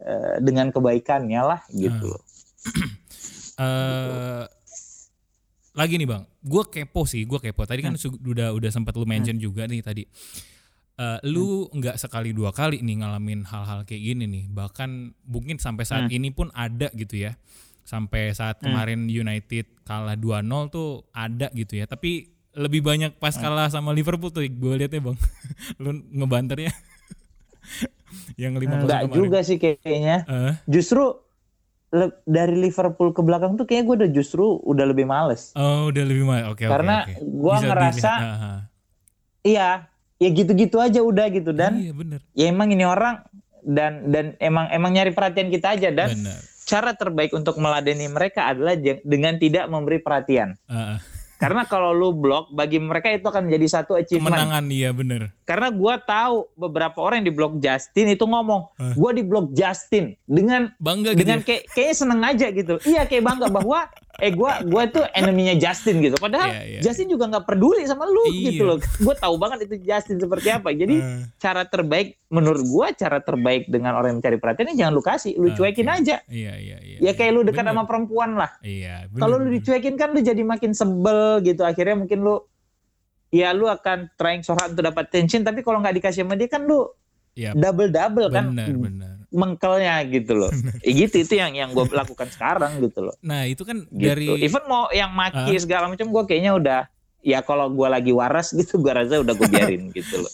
Eh, 0.03 0.43
dengan 0.43 0.68
kebaikannya 0.68 1.41
lah 1.41 1.61
gitu. 1.70 2.11
Ah. 2.11 2.18
loh. 2.18 2.23
eh 3.62 4.45
lagi 5.73 5.97
nih 5.97 6.05
bang, 6.05 6.23
gue 6.39 6.62
kepo 6.64 7.03
sih, 7.03 7.25
gue 7.25 7.39
kepo. 7.39 7.64
Tadi 7.64 7.81
kan 7.81 7.97
su- 7.97 8.12
udah 8.14 8.53
udah 8.53 8.68
sempat 8.68 8.93
lu 8.93 9.05
mention 9.05 9.37
juga 9.37 9.64
nih 9.64 9.81
tadi. 9.81 10.05
Eh, 10.93 11.18
lu 11.25 11.64
nggak 11.66 11.97
sekali 11.97 12.31
dua 12.31 12.53
kali 12.53 12.79
nih 12.79 13.01
ngalamin 13.01 13.43
hal-hal 13.43 13.83
kayak 13.83 14.03
gini 14.05 14.25
nih. 14.27 14.45
Bahkan 14.47 14.91
mungkin 15.25 15.57
sampai 15.57 15.83
saat 15.83 16.05
Hmm. 16.07 16.14
ini 16.14 16.29
pun 16.29 16.53
ada 16.53 16.93
gitu 16.93 17.16
ya. 17.18 17.33
Sampai 17.83 18.31
saat 18.31 18.61
Hmm. 18.61 18.68
kemarin 18.68 19.01
United 19.07 19.64
kalah 19.83 20.14
2-0 20.14 20.45
tuh 20.68 20.89
ada 21.11 21.49
gitu 21.51 21.75
ya. 21.75 21.85
Tapi 21.85 22.29
lebih 22.53 22.85
banyak 22.85 23.16
pas 23.16 23.33
kalah 23.33 23.66
sama 23.66 23.91
Liverpool 23.91 24.29
tuh 24.29 24.45
gue 24.45 24.73
liatnya 24.77 25.01
bang. 25.03 25.16
lu 25.83 25.91
ngebanternya. 26.12 26.68
Yang 28.37 28.53
5 28.61 28.77
Enggak 28.79 29.03
juga 29.09 29.39
sih 29.41 29.57
kayaknya. 29.57 30.29
Eh, 30.29 30.53
Justru 30.68 31.16
dari 32.24 32.57
Liverpool 32.57 33.12
ke 33.12 33.20
belakang 33.20 33.55
tuh 33.55 33.68
kayaknya 33.68 33.84
gue 33.84 33.97
udah 34.01 34.11
justru 34.11 34.45
udah 34.64 34.88
lebih 34.88 35.05
males. 35.05 35.53
oh 35.53 35.93
udah 35.93 36.05
lebih 36.05 36.24
mahal. 36.24 36.57
Oke 36.57 36.64
oke. 36.64 36.72
Karena 36.72 37.05
oke. 37.05 37.14
gua 37.20 37.55
Bisa 37.55 37.66
ngerasa- 37.68 38.18
dilihat. 38.18 38.61
Iya, 39.43 39.68
ya 40.16 40.28
gitu-gitu 40.30 40.76
aja 40.78 41.01
udah 41.03 41.26
gitu 41.28 41.51
dan 41.51 41.74
iya 41.76 41.90
bener. 41.90 42.22
ya 42.30 42.47
emang 42.47 42.70
ini 42.70 42.86
orang 42.86 43.26
dan 43.61 44.07
dan 44.09 44.38
emang 44.38 44.70
emang 44.70 44.95
nyari 44.95 45.11
perhatian 45.11 45.51
kita 45.51 45.74
aja 45.74 45.90
dan 45.90 46.14
Bener. 46.14 46.38
cara 46.62 46.95
terbaik 46.95 47.34
untuk 47.34 47.59
meladeni 47.59 48.07
mereka 48.07 48.47
adalah 48.47 48.78
dengan 49.03 49.34
tidak 49.36 49.66
memberi 49.66 49.99
perhatian. 49.99 50.55
Ah, 50.66 50.97
ah. 50.97 50.99
Karena 51.43 51.66
kalau 51.66 51.90
lu 51.90 52.14
blok 52.14 52.55
bagi 52.55 52.78
mereka 52.78 53.11
itu 53.11 53.26
akan 53.26 53.51
menjadi 53.51 53.82
satu 53.82 53.99
achievement. 53.99 54.30
kemenangan 54.30 54.64
iya 54.70 54.95
bener. 54.95 55.34
Karena 55.43 55.74
gua 55.74 55.99
tahu 55.99 56.47
beberapa 56.55 57.03
orang 57.03 57.18
yang 57.18 57.28
di 57.28 57.34
blok 57.34 57.59
Justin 57.59 58.14
itu 58.14 58.22
ngomong, 58.22 58.70
gua 58.95 59.11
di 59.11 59.26
blok 59.26 59.51
Justin 59.51 60.14
dengan 60.22 60.70
Bangga 60.78 61.18
gitu. 61.18 61.26
dengan 61.26 61.43
ya? 61.43 61.45
kayak 61.51 61.62
kayaknya 61.74 61.97
seneng 61.99 62.20
aja 62.22 62.47
gitu. 62.55 62.74
Iya 62.86 63.03
kayak 63.11 63.22
bangga 63.26 63.47
bahwa 63.51 63.90
eh 64.23 64.31
gua 64.31 64.62
gua 64.62 64.87
tuh 64.87 65.03
enemy-nya 65.11 65.59
Justin 65.59 65.99
gitu. 65.99 66.14
Padahal 66.14 66.55
Iya, 66.55 66.62
iya. 66.68 66.81
Justin 66.81 67.11
juga 67.11 67.27
nggak 67.27 67.43
peduli 67.43 67.83
sama 67.83 68.07
lu 68.07 68.23
Iya. 68.25 68.39
gitu 68.49 68.62
loh. 68.62 68.79
Gua 69.03 69.14
tahu 69.14 69.35
banget 69.35 69.66
itu 69.66 69.83
Justin 69.83 70.16
seperti 70.16 70.49
apa. 70.49 70.70
Jadi 70.70 70.95
Ah, 70.97 71.27
cara 71.37 71.62
terbaik 71.64 72.23
menurut 72.29 72.62
gua 72.64 72.87
cara 72.93 73.18
terbaik 73.18 73.66
dengan 73.66 73.93
orang 73.93 74.14
yang 74.14 74.18
mencari 74.18 74.39
perhatian 74.39 74.70
ini 74.70 74.79
jangan 74.79 74.93
lu 74.93 75.03
kasih, 75.03 75.33
lu 75.35 75.51
cuekin 75.51 75.85
aja. 75.85 76.23
iya 76.31 76.55
iya 76.55 76.79
iya. 76.79 76.97
Ya 77.01 77.12
kayak 77.12 77.33
lu 77.33 77.43
dekat 77.43 77.66
Bener. 77.66 77.75
sama 77.75 77.83
perempuan 77.85 78.31
lah. 78.33 78.51
Iya. 78.61 79.11
bener, 79.11 79.18
Kalau 79.18 79.35
lu 79.37 79.45
bener. 79.45 79.55
dicuekin 79.59 79.95
kan 79.97 80.09
lu 80.11 80.20
jadi 80.20 80.43
makin 80.43 80.70
sebel 80.70 81.20
gitu. 81.43 81.62
Akhirnya 81.62 81.99
mungkin 81.99 82.23
lu 82.23 82.39
ya 83.29 83.51
lu 83.51 83.66
akan 83.66 84.07
trying 84.14 84.41
so 84.41 84.53
hard 84.53 84.73
untuk 84.73 84.87
dapat 84.87 85.09
attention 85.09 85.41
tapi 85.41 85.61
kalau 85.61 85.81
nggak 85.81 85.99
dikasih 85.99 86.23
sama 86.23 86.37
dia 86.37 86.47
kan 86.47 86.62
lu 86.62 86.85
Yap. 87.33 87.57
double 87.57 87.89
double 87.89 88.29
kan 88.29 88.53
Bener 88.53 88.68
bener. 88.70 89.11
Mengkelnya 89.33 90.05
gitu 90.07 90.37
loh. 90.37 90.53
Eh, 90.78 90.93
gitu 90.95 91.18
itu 91.18 91.35
yang 91.35 91.53
yang 91.53 91.70
gue 91.70 91.85
lakukan 91.87 92.28
sekarang 92.28 92.78
gitu 92.78 93.03
loh. 93.03 93.16
Nah 93.20 93.45
itu 93.45 93.62
kan 93.62 93.83
Gitu. 93.85 93.99
dari 93.99 94.28
Even 94.39 94.62
mau 94.64 94.87
yang 94.89 95.11
maki 95.11 95.37
Ah. 95.51 95.59
segala 95.59 95.85
macam 95.87 96.07
gue 96.07 96.22
kayaknya 96.24 96.53
udah 96.53 96.80
ya 97.20 97.41
kalau 97.41 97.66
gue 97.68 97.87
lagi 97.87 98.11
waras 98.11 98.53
gitu 98.55 98.76
gue 98.76 98.93
rasa 98.93 99.18
udah 99.18 99.33
gue 99.33 99.49
biarin 99.49 99.89
gitu 99.91 100.18
loh. 100.18 100.33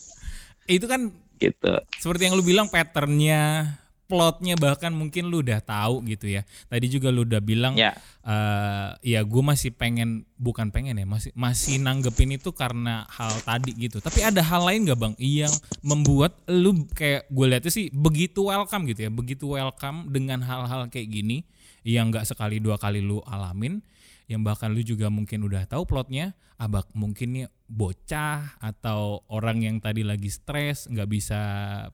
itu 0.66 0.84
kan 0.84 1.08
Gitu. 1.38 1.70
seperti 1.96 2.26
yang 2.26 2.34
lu 2.34 2.42
bilang 2.42 2.66
patternnya, 2.66 3.72
plotnya 4.08 4.56
bahkan 4.56 4.88
mungkin 4.90 5.28
lu 5.28 5.44
udah 5.44 5.60
tahu 5.60 6.00
gitu 6.08 6.32
ya. 6.32 6.42
Tadi 6.66 6.88
juga 6.88 7.12
lu 7.12 7.28
udah 7.28 7.44
bilang 7.44 7.76
Ya. 7.76 7.92
eh 8.24 8.88
ya 9.14 9.20
gue 9.22 9.42
masih 9.44 9.70
pengen 9.70 10.24
bukan 10.40 10.72
pengen 10.72 10.96
ya 10.96 11.04
masih 11.04 11.30
masih 11.36 11.76
nanggepin 11.76 12.34
itu 12.34 12.50
karena 12.50 13.04
hal 13.08 13.32
tadi 13.44 13.72
gitu 13.76 14.00
tapi 14.00 14.24
ada 14.24 14.40
hal 14.44 14.64
lain 14.68 14.84
gak 14.88 15.00
bang 15.00 15.14
yang 15.20 15.52
membuat 15.80 16.36
lu 16.48 16.88
kayak 16.92 17.28
gue 17.28 17.46
lihatnya 17.48 17.72
sih 17.72 17.88
begitu 17.88 18.48
welcome 18.48 18.84
gitu 18.88 19.08
ya 19.08 19.10
begitu 19.12 19.44
welcome 19.52 20.08
dengan 20.08 20.40
hal-hal 20.44 20.88
kayak 20.88 21.08
gini 21.08 21.44
yang 21.84 22.12
nggak 22.12 22.28
sekali 22.28 22.60
dua 22.60 22.76
kali 22.76 23.00
lu 23.00 23.20
alamin 23.24 23.80
yang 24.28 24.44
bahkan 24.44 24.68
lu 24.70 24.84
juga 24.84 25.08
mungkin 25.08 25.40
udah 25.40 25.64
tahu 25.64 25.88
plotnya 25.88 26.36
abak 26.60 26.92
mungkin 26.92 27.28
nih 27.32 27.46
bocah 27.64 28.60
atau 28.60 29.24
orang 29.32 29.64
yang 29.64 29.76
tadi 29.80 30.04
lagi 30.04 30.28
stres 30.28 30.84
nggak 30.84 31.08
bisa 31.08 31.40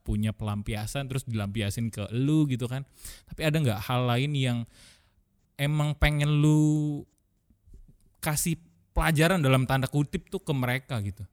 punya 0.03 0.35
pelampiasan 0.35 1.07
terus 1.07 1.23
dilampiasin 1.31 1.95
ke 1.95 2.11
lu 2.11 2.51
gitu 2.51 2.67
kan 2.67 2.83
tapi 3.31 3.47
ada 3.47 3.57
nggak 3.63 3.81
hal 3.87 4.11
lain 4.11 4.35
yang 4.35 4.59
emang 5.55 5.95
pengen 5.95 6.43
lu 6.43 7.03
kasih 8.19 8.59
pelajaran 8.95 9.43
dalam 9.43 9.67
tanda 9.67 9.91
kutip 9.91 10.31
tuh 10.31 10.41
ke 10.41 10.55
mereka 10.55 10.97
gitu. 11.03 11.27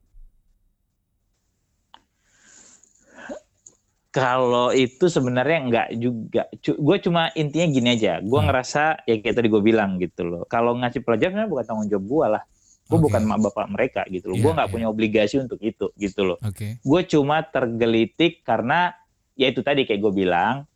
Kalau 4.12 4.76
itu 4.76 5.08
sebenarnya 5.08 5.58
nggak 5.66 5.88
juga. 5.96 6.44
Gue 6.60 6.98
cuma 7.00 7.32
intinya 7.32 7.64
gini 7.66 7.90
aja. 7.92 8.20
Gue 8.20 8.38
Hmm. 8.38 8.52
ngerasa 8.52 9.08
ya 9.08 9.16
kayak 9.18 9.36
tadi 9.36 9.48
gue 9.48 9.62
bilang 9.62 9.96
gitu 9.98 10.22
loh. 10.22 10.44
Kalau 10.46 10.76
ngasih 10.76 11.00
pelajaran 11.00 11.32
sebenarnya 11.34 11.48
bukan 11.50 11.66
tanggung 11.66 11.88
jawab 11.88 12.06
gue 12.06 12.26
lah. 12.30 12.44
Gue 12.86 12.98
Oke. 13.00 13.04
bukan 13.08 13.22
mak 13.24 13.40
bapak 13.42 13.68
mereka 13.72 14.02
gitu 14.06 14.28
loh. 14.28 14.36
Iya, 14.36 14.44
gue 14.44 14.52
nggak 14.52 14.68
iya. 14.68 14.74
punya 14.76 14.88
obligasi 14.88 15.36
untuk 15.40 15.60
itu 15.60 15.88
gitu 15.96 16.22
loh. 16.26 16.38
Oke. 16.42 16.76
Gue 16.78 17.02
cuma 17.06 17.40
tergelitik 17.42 18.44
karena 18.44 18.92
ya 19.34 19.48
itu 19.48 19.64
tadi 19.64 19.88
kayak 19.88 20.00
gue 20.02 20.14
bilang. 20.14 20.68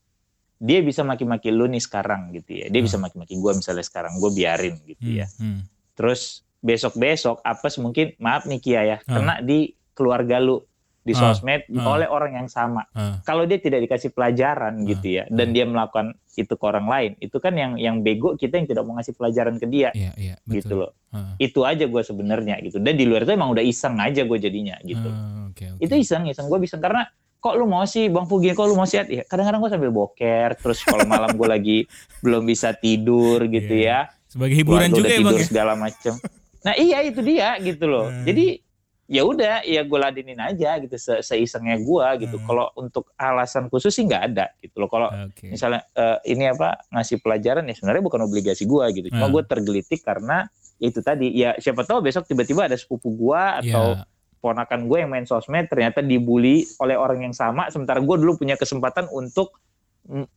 Dia 0.56 0.80
bisa 0.80 1.04
maki-maki 1.04 1.52
lu 1.52 1.68
nih 1.68 1.84
sekarang 1.84 2.32
gitu 2.32 2.56
ya. 2.56 2.72
Dia 2.72 2.80
Hmm. 2.80 2.88
bisa 2.88 2.98
maki-maki 2.98 3.36
gue 3.36 3.52
misalnya 3.54 3.84
sekarang. 3.84 4.16
Gue 4.16 4.32
biarin 4.32 4.80
gitu 4.82 5.04
Hmm, 5.04 5.20
ya. 5.20 5.28
hmm. 5.28 5.60
Terus 5.94 6.22
besok-besok 6.62 7.44
apes 7.44 7.76
mungkin 7.78 8.16
maaf 8.18 8.48
nih 8.48 8.58
Kia 8.58 8.82
ya. 8.82 8.98
Ah. 9.04 9.20
Kena 9.20 9.36
di 9.40 9.76
keluarga 9.92 10.40
lu. 10.40 10.64
Di 11.06 11.14
Ah, 11.14 11.32
sosmed 11.32 11.70
ah. 11.72 11.86
oleh 11.88 12.08
orang 12.08 12.34
yang 12.36 12.47
sama. 12.47 12.82
Ah, 12.91 13.22
kalau 13.22 13.45
dia 13.45 13.56
tidak 13.58 13.86
dikasih 13.86 14.10
pelajaran 14.10 14.74
Ah, 14.76 14.86
gitu 14.88 15.08
ya 15.12 15.24
dan 15.28 15.53
dia 15.53 15.62
melakukan 15.64 16.18
itu 16.34 16.49
ke 16.49 16.66
orang 16.66 16.86
lain 16.86 17.12
itu 17.16 17.38
kan 17.38 17.53
yang 17.53 17.78
yang 17.78 18.01
bego 18.01 18.34
kita 18.34 18.58
yang 18.58 18.66
tidak 18.66 18.84
mau 18.84 18.97
ngasih 18.97 19.14
pelajaran 19.14 19.56
ke 19.56 19.66
dia. 19.66 19.89
Iya 19.91 20.12
iya 20.16 20.36
gitu 20.43 20.66
betul. 20.66 20.78
loh. 20.82 20.91
Ah, 21.12 21.38
itu 21.38 21.62
aja 21.62 21.86
gue 21.86 22.01
sebenarnya 22.01 22.58
gitu. 22.60 22.78
Dan 22.78 22.93
di 22.93 23.06
luar 23.06 23.22
itu 23.22 23.32
emang 23.32 23.49
udah 23.49 23.62
iseng 23.62 23.95
aja 23.97 24.22
gue 24.22 24.38
jadinya 24.39 24.82
gitu. 24.82 25.06
Ah, 25.06 25.45
Oke 25.47 25.70
oke. 25.72 25.80
itu 25.80 25.93
iseng 25.95 26.26
iseng 26.26 26.45
gue 26.45 26.58
bisa. 26.58 26.76
Karena 26.76 27.06
kok 27.38 27.53
lu 27.53 27.66
mau 27.66 27.86
sih 27.86 28.10
bang 28.10 28.26
Fugi 28.26 28.49
kok 28.51 28.66
lu 28.66 28.74
mau 28.74 28.84
sih? 28.84 28.97
Ya 28.99 29.22
kadang-kadang 29.24 29.62
gue 29.62 29.70
sambil 29.70 29.91
boker 29.91 30.58
terus 30.58 30.82
kalau 30.82 31.06
malam 31.06 31.32
gue 31.32 31.45
lagi 31.47 31.78
belum 32.26 32.43
bisa 32.43 32.74
tidur 32.74 33.45
gitu 33.45 33.78
Iya. 33.78 34.10
ya. 34.10 34.26
Sebagai 34.26 34.58
hiburan 34.58 34.89
Keluarga 34.89 34.97
juga 34.97 35.06
udah 35.06 35.14
ya 35.14 35.16
bang 35.16 35.22
tidur 35.30 35.38
ya. 35.38 35.45
segala 35.45 35.74
macem. 35.76 36.14
Nah 36.60 36.74
iya 36.76 36.97
itu 36.99 37.22
dia 37.22 37.49
gitu 37.60 37.86
loh. 37.86 38.10
Hmm. 38.10 38.26
jadi 38.26 38.64
ya 39.06 39.22
udah 39.22 39.62
ya 39.62 39.86
gue 39.86 39.99
ladenin 40.01 40.41
aja 40.41 40.82
gitu 40.82 40.97
se 40.97 41.22
seisengnya 41.22 41.78
gue 41.78 42.26
gitu 42.26 42.38
Hmm. 42.38 42.45
kalau 42.45 42.66
untuk 42.74 43.14
alasan 43.16 43.70
khusus 43.70 43.93
sih 43.93 44.01
nggak 44.01 44.24
ada 44.28 44.49
gitu 44.58 44.82
loh 44.82 44.89
kalau 44.89 45.14
Oke. 45.30 45.45
misalnya 45.45 45.86
eh, 45.93 46.18
ini 46.28 46.49
apa 46.49 46.82
ngasih 46.89 47.22
pelajaran 47.22 47.64
ya 47.64 47.74
sebenarnya 47.74 48.01
bukan 48.01 48.22
obligasi 48.24 48.66
gua 48.66 48.89
gitu 48.89 49.08
cuma 49.08 49.30
Hmm. 49.30 49.34
gue 49.34 49.43
tergelitik 49.45 50.01
karena 50.01 50.49
itu 50.78 50.99
tadi 50.99 51.30
ya 51.32 51.53
siapa 51.56 51.82
tahu 51.82 52.01
besok 52.01 52.26
tiba-tiba 52.26 52.66
ada 52.66 52.74
sepupu 52.74 53.08
gua 53.10 53.62
atau 53.62 53.93
Ya, 53.93 54.10
ponakan 54.41 54.86
gue 54.86 54.97
yang 54.99 55.10
main 55.10 55.26
sosmed 55.26 55.66
ternyata 55.66 56.01
dibully 56.01 56.66
oleh 56.78 56.93
orang 56.93 57.22
yang 57.22 57.34
sama 57.34 57.70
sementara 57.70 57.97
gue 57.97 58.16
dulu 58.16 58.38
punya 58.38 58.53
kesempatan 58.53 59.06
untuk 59.08 59.53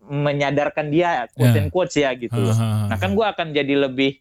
menyadarkan 0.02 0.88
dia 0.88 1.28
quote 1.30 1.52
Ya. 1.52 1.60
and 1.60 1.68
quotes 1.68 1.92
ya 1.94 2.10
gitu 2.14 2.36
ah, 2.38 2.56
ah, 2.56 2.86
nah 2.88 2.96
kan 2.96 3.12
gue 3.12 3.20
akan 3.22 3.52
jadi 3.52 3.74
lebih 3.82 4.16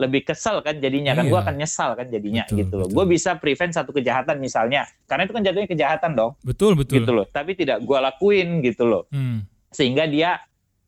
lebih 0.00 0.24
kesel 0.24 0.64
kan 0.64 0.80
jadinya 0.80 1.12
kan? 1.12 1.28
Iya. 1.28 1.32
gue 1.36 1.40
akan 1.44 1.54
nyesal 1.60 1.90
kan 1.92 2.06
jadinya 2.08 2.44
Betul, 2.48 2.58
gitu 2.64 2.74
loh. 2.80 2.88
gue 2.88 3.04
bisa 3.04 3.36
prevent 3.36 3.72
satu 3.76 3.92
kejahatan 3.92 4.40
misalnya 4.40 4.88
karena 5.04 5.28
itu 5.28 5.32
kan 5.36 5.42
jatuhnya 5.44 5.68
kejahatan 5.68 6.10
dong. 6.16 6.32
Betul 6.40 6.72
betul. 6.80 7.04
gitu 7.04 7.12
loh. 7.12 7.26
Tapi 7.28 7.52
tidak 7.52 7.84
gue 7.84 7.98
lakuin 8.00 8.64
gitu 8.64 8.88
loh. 8.88 9.04
Hmm, 9.12 9.44
sehingga 9.68 10.08
dia 10.08 10.40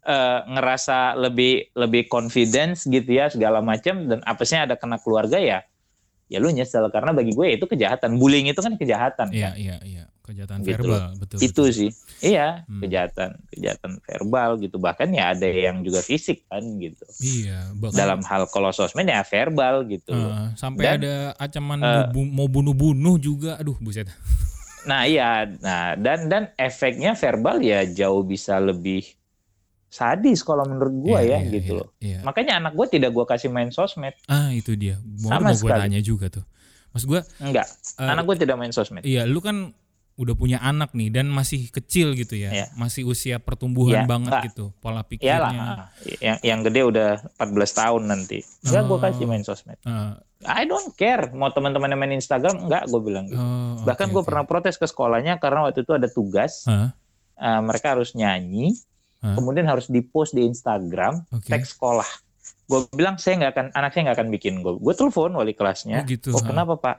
eh, 0.03 0.41
ngerasa 0.49 1.21
lebih 1.21 1.77
lebih 1.77 2.09
confidence 2.09 2.89
gitu 2.89 3.13
ya 3.13 3.29
segala 3.29 3.61
macam. 3.61 4.09
Dan 4.09 4.25
apesnya 4.25 4.65
ada 4.65 4.75
kena 4.81 4.97
keluarga 4.97 5.37
ya 5.37 5.61
ya 6.33 6.39
lu 6.39 6.49
nyesel 6.49 6.89
karena 6.89 7.13
bagi 7.13 7.31
gue 7.31 7.47
itu 7.53 7.65
kejahatan 7.65 8.17
bullying 8.17 8.49
itu 8.49 8.59
kan 8.59 8.73
kejahatan 8.75 9.29
Iya 9.29 9.45
kan? 9.47 9.55
iya 9.55 9.77
iya. 9.83 10.05
Kejahatan 10.23 10.63
Gitu 10.63 10.71
verbal 10.81 11.03
betul. 11.15 11.37
itu 11.37 11.51
betul. 11.53 11.67
sih 11.69 11.91
iya 12.23 12.63
Hmm. 12.65 12.81
kejahatan 12.81 13.31
kejahatan 13.49 13.93
verbal 14.01 14.51
gitu 14.57 14.77
bahkan 14.79 15.11
ya 15.11 15.31
ada 15.31 15.45
yang 15.45 15.81
juga 15.81 16.01
fisik 16.01 16.47
kan 16.47 16.63
gitu 16.79 17.05
Iya. 17.19 17.75
Bahkan, 17.75 17.93
dalam 17.93 18.21
hal 18.23 18.47
kalau 18.47 18.71
sosmed 18.71 19.05
ya 19.05 19.21
verbal 19.23 19.85
gitu 19.85 20.11
loh. 20.11 20.31
ah, 20.31 20.49
sampai 20.55 20.83
Dan, 20.85 20.95
ada 20.97 21.15
ancaman 21.37 21.79
bu- 22.09 22.25
mau 22.29 22.47
bunuh-bunuh 22.47 23.19
juga. 23.19 23.55
Aduh 23.57 23.77
buset. 23.77 24.09
nah 24.83 25.05
iya 25.05 25.47
nah 25.59 25.95
dan 25.95 26.27
dan 26.27 26.43
efeknya 26.57 27.15
verbal 27.15 27.59
ya 27.59 27.83
jauh 27.85 28.23
bisa 28.23 28.59
lebih 28.59 29.07
sadis 29.93 30.41
kalau 30.41 30.65
menurut 30.65 30.95
gue 31.05 31.13
Iya, 31.13 31.21
ya 31.21 31.39
iya, 31.39 31.53
gitu 31.53 31.69
iya, 31.69 31.79
loh 31.79 31.89
iya. 32.01 32.19
makanya 32.23 32.53
anak 32.57 32.73
gue 32.73 32.87
tidak 32.91 33.13
gue 33.13 33.25
kasih 33.25 33.49
main 33.49 33.69
sosmed 33.69 34.17
Ah 34.25 34.49
itu 34.51 34.73
dia. 34.73 34.97
Mau, 35.21 35.29
Sama 35.31 35.49
mau 35.49 35.55
gue 35.55 35.69
tanya 35.71 36.01
juga 36.01 36.33
tuh. 36.33 36.45
Maksud 36.91 37.07
gue 37.07 37.21
Enggak. 37.39 37.69
Eh, 37.95 38.09
Anak 38.09 38.25
gue 38.25 38.37
tidak 38.39 38.57
main 38.57 38.69
sosmed. 38.71 39.05
iya 39.05 39.23
lu 39.23 39.39
kan 39.39 39.77
udah 40.13 40.33
punya 40.33 40.61
anak 40.61 40.93
nih 40.93 41.09
dan 41.09 41.25
masih 41.27 41.69
kecil 41.69 42.13
gitu 42.13 42.37
ya. 42.37 42.49
Iya. 42.49 42.67
Masih 42.75 43.05
usia 43.05 43.37
pertumbuhan 43.37 44.05
Iya, 44.05 44.07
banget 44.07 44.29
enggak. 44.29 44.45
gitu 44.49 44.65
pola 44.77 45.01
Iyalah. 45.01 45.09
pikirnya. 45.09 45.65
Yang 46.21 46.37
yang 46.43 46.61
gede 46.63 46.81
udah 46.83 47.09
14 47.39 47.49
tahun 47.75 48.03
nanti. 48.07 48.39
Enggak 48.63 48.83
gue 48.83 48.93
Oh. 48.93 49.01
kasih 49.03 49.25
main 49.25 49.41
sosmed. 49.43 49.77
Eh, 49.79 50.13
I 50.43 50.65
don't 50.65 50.93
care. 50.93 51.29
Mau 51.31 51.49
teman-teman 51.49 51.93
main 51.95 52.13
Instagram 52.13 52.61
enggak 52.63 52.89
gue 52.89 53.01
bilang 53.01 53.25
gitu. 53.25 53.37
oh, 53.37 53.81
Bahkan 53.83 54.07
oke, 54.07 54.13
gue 54.13 54.21
oke. 54.21 54.29
pernah 54.29 54.45
protes 54.45 54.75
ke 54.75 54.85
sekolahnya 54.85 55.37
karena 55.37 55.65
waktu 55.65 55.81
itu 55.81 55.93
ada 55.93 56.09
tugas. 56.09 56.65
Hah? 56.65 56.93
eh, 57.35 57.61
mereka 57.61 57.93
harus 57.93 58.13
nyanyi, 58.13 58.77
Hah? 59.23 59.35
kemudian 59.35 59.65
harus 59.65 59.87
dipost 59.87 60.35
di 60.35 60.43
Instagram 60.43 61.23
Oke. 61.31 61.47
teks 61.47 61.73
sekolah. 61.73 62.07
Gue 62.65 62.83
bilang 62.91 63.15
saya 63.17 63.39
nggak 63.39 63.53
akan, 63.53 63.67
anak 63.73 63.91
saya 63.91 64.03
nggak 64.05 64.19
akan 64.19 64.29
bikin 64.31 64.55
gue. 64.61 64.75
Gue 64.75 64.93
telepon 64.93 65.31
wali 65.33 65.53
kelasnya. 65.53 66.03
Oh 66.03 66.07
gitu. 66.07 66.29
Oh 66.31 66.39
ha. 66.39 66.45
kenapa 66.45 66.75
pak? 66.75 66.97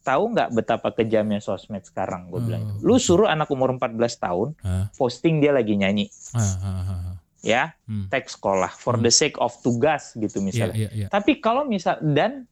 Tahu 0.00 0.22
nggak 0.30 0.48
betapa 0.52 0.88
kejamnya 0.90 1.38
sosmed 1.38 1.80
sekarang? 1.82 2.28
Gue 2.28 2.40
bilang. 2.42 2.76
Oh, 2.78 2.84
Lu 2.86 2.94
suruh 2.96 3.26
anak 3.26 3.48
umur 3.48 3.72
14 3.72 3.96
tahun 4.18 4.48
Hah? 4.58 4.92
posting 4.94 5.38
dia 5.38 5.50
lagi 5.50 5.72
nyanyi, 5.72 6.08
ya 7.40 7.72
Hmm. 7.84 8.08
teks 8.08 8.34
sekolah 8.34 8.68
for 8.70 8.94
Hmm. 8.94 9.02
the 9.02 9.12
sake 9.12 9.36
of 9.36 9.54
tugas 9.58 10.12
gitu 10.14 10.38
Iya, 10.38 10.44
misalnya. 10.44 10.76
iya, 10.76 10.90
iya. 10.94 11.06
Tapi 11.08 11.38
kalau 11.38 11.62
misal 11.62 11.96
dan 12.02 12.44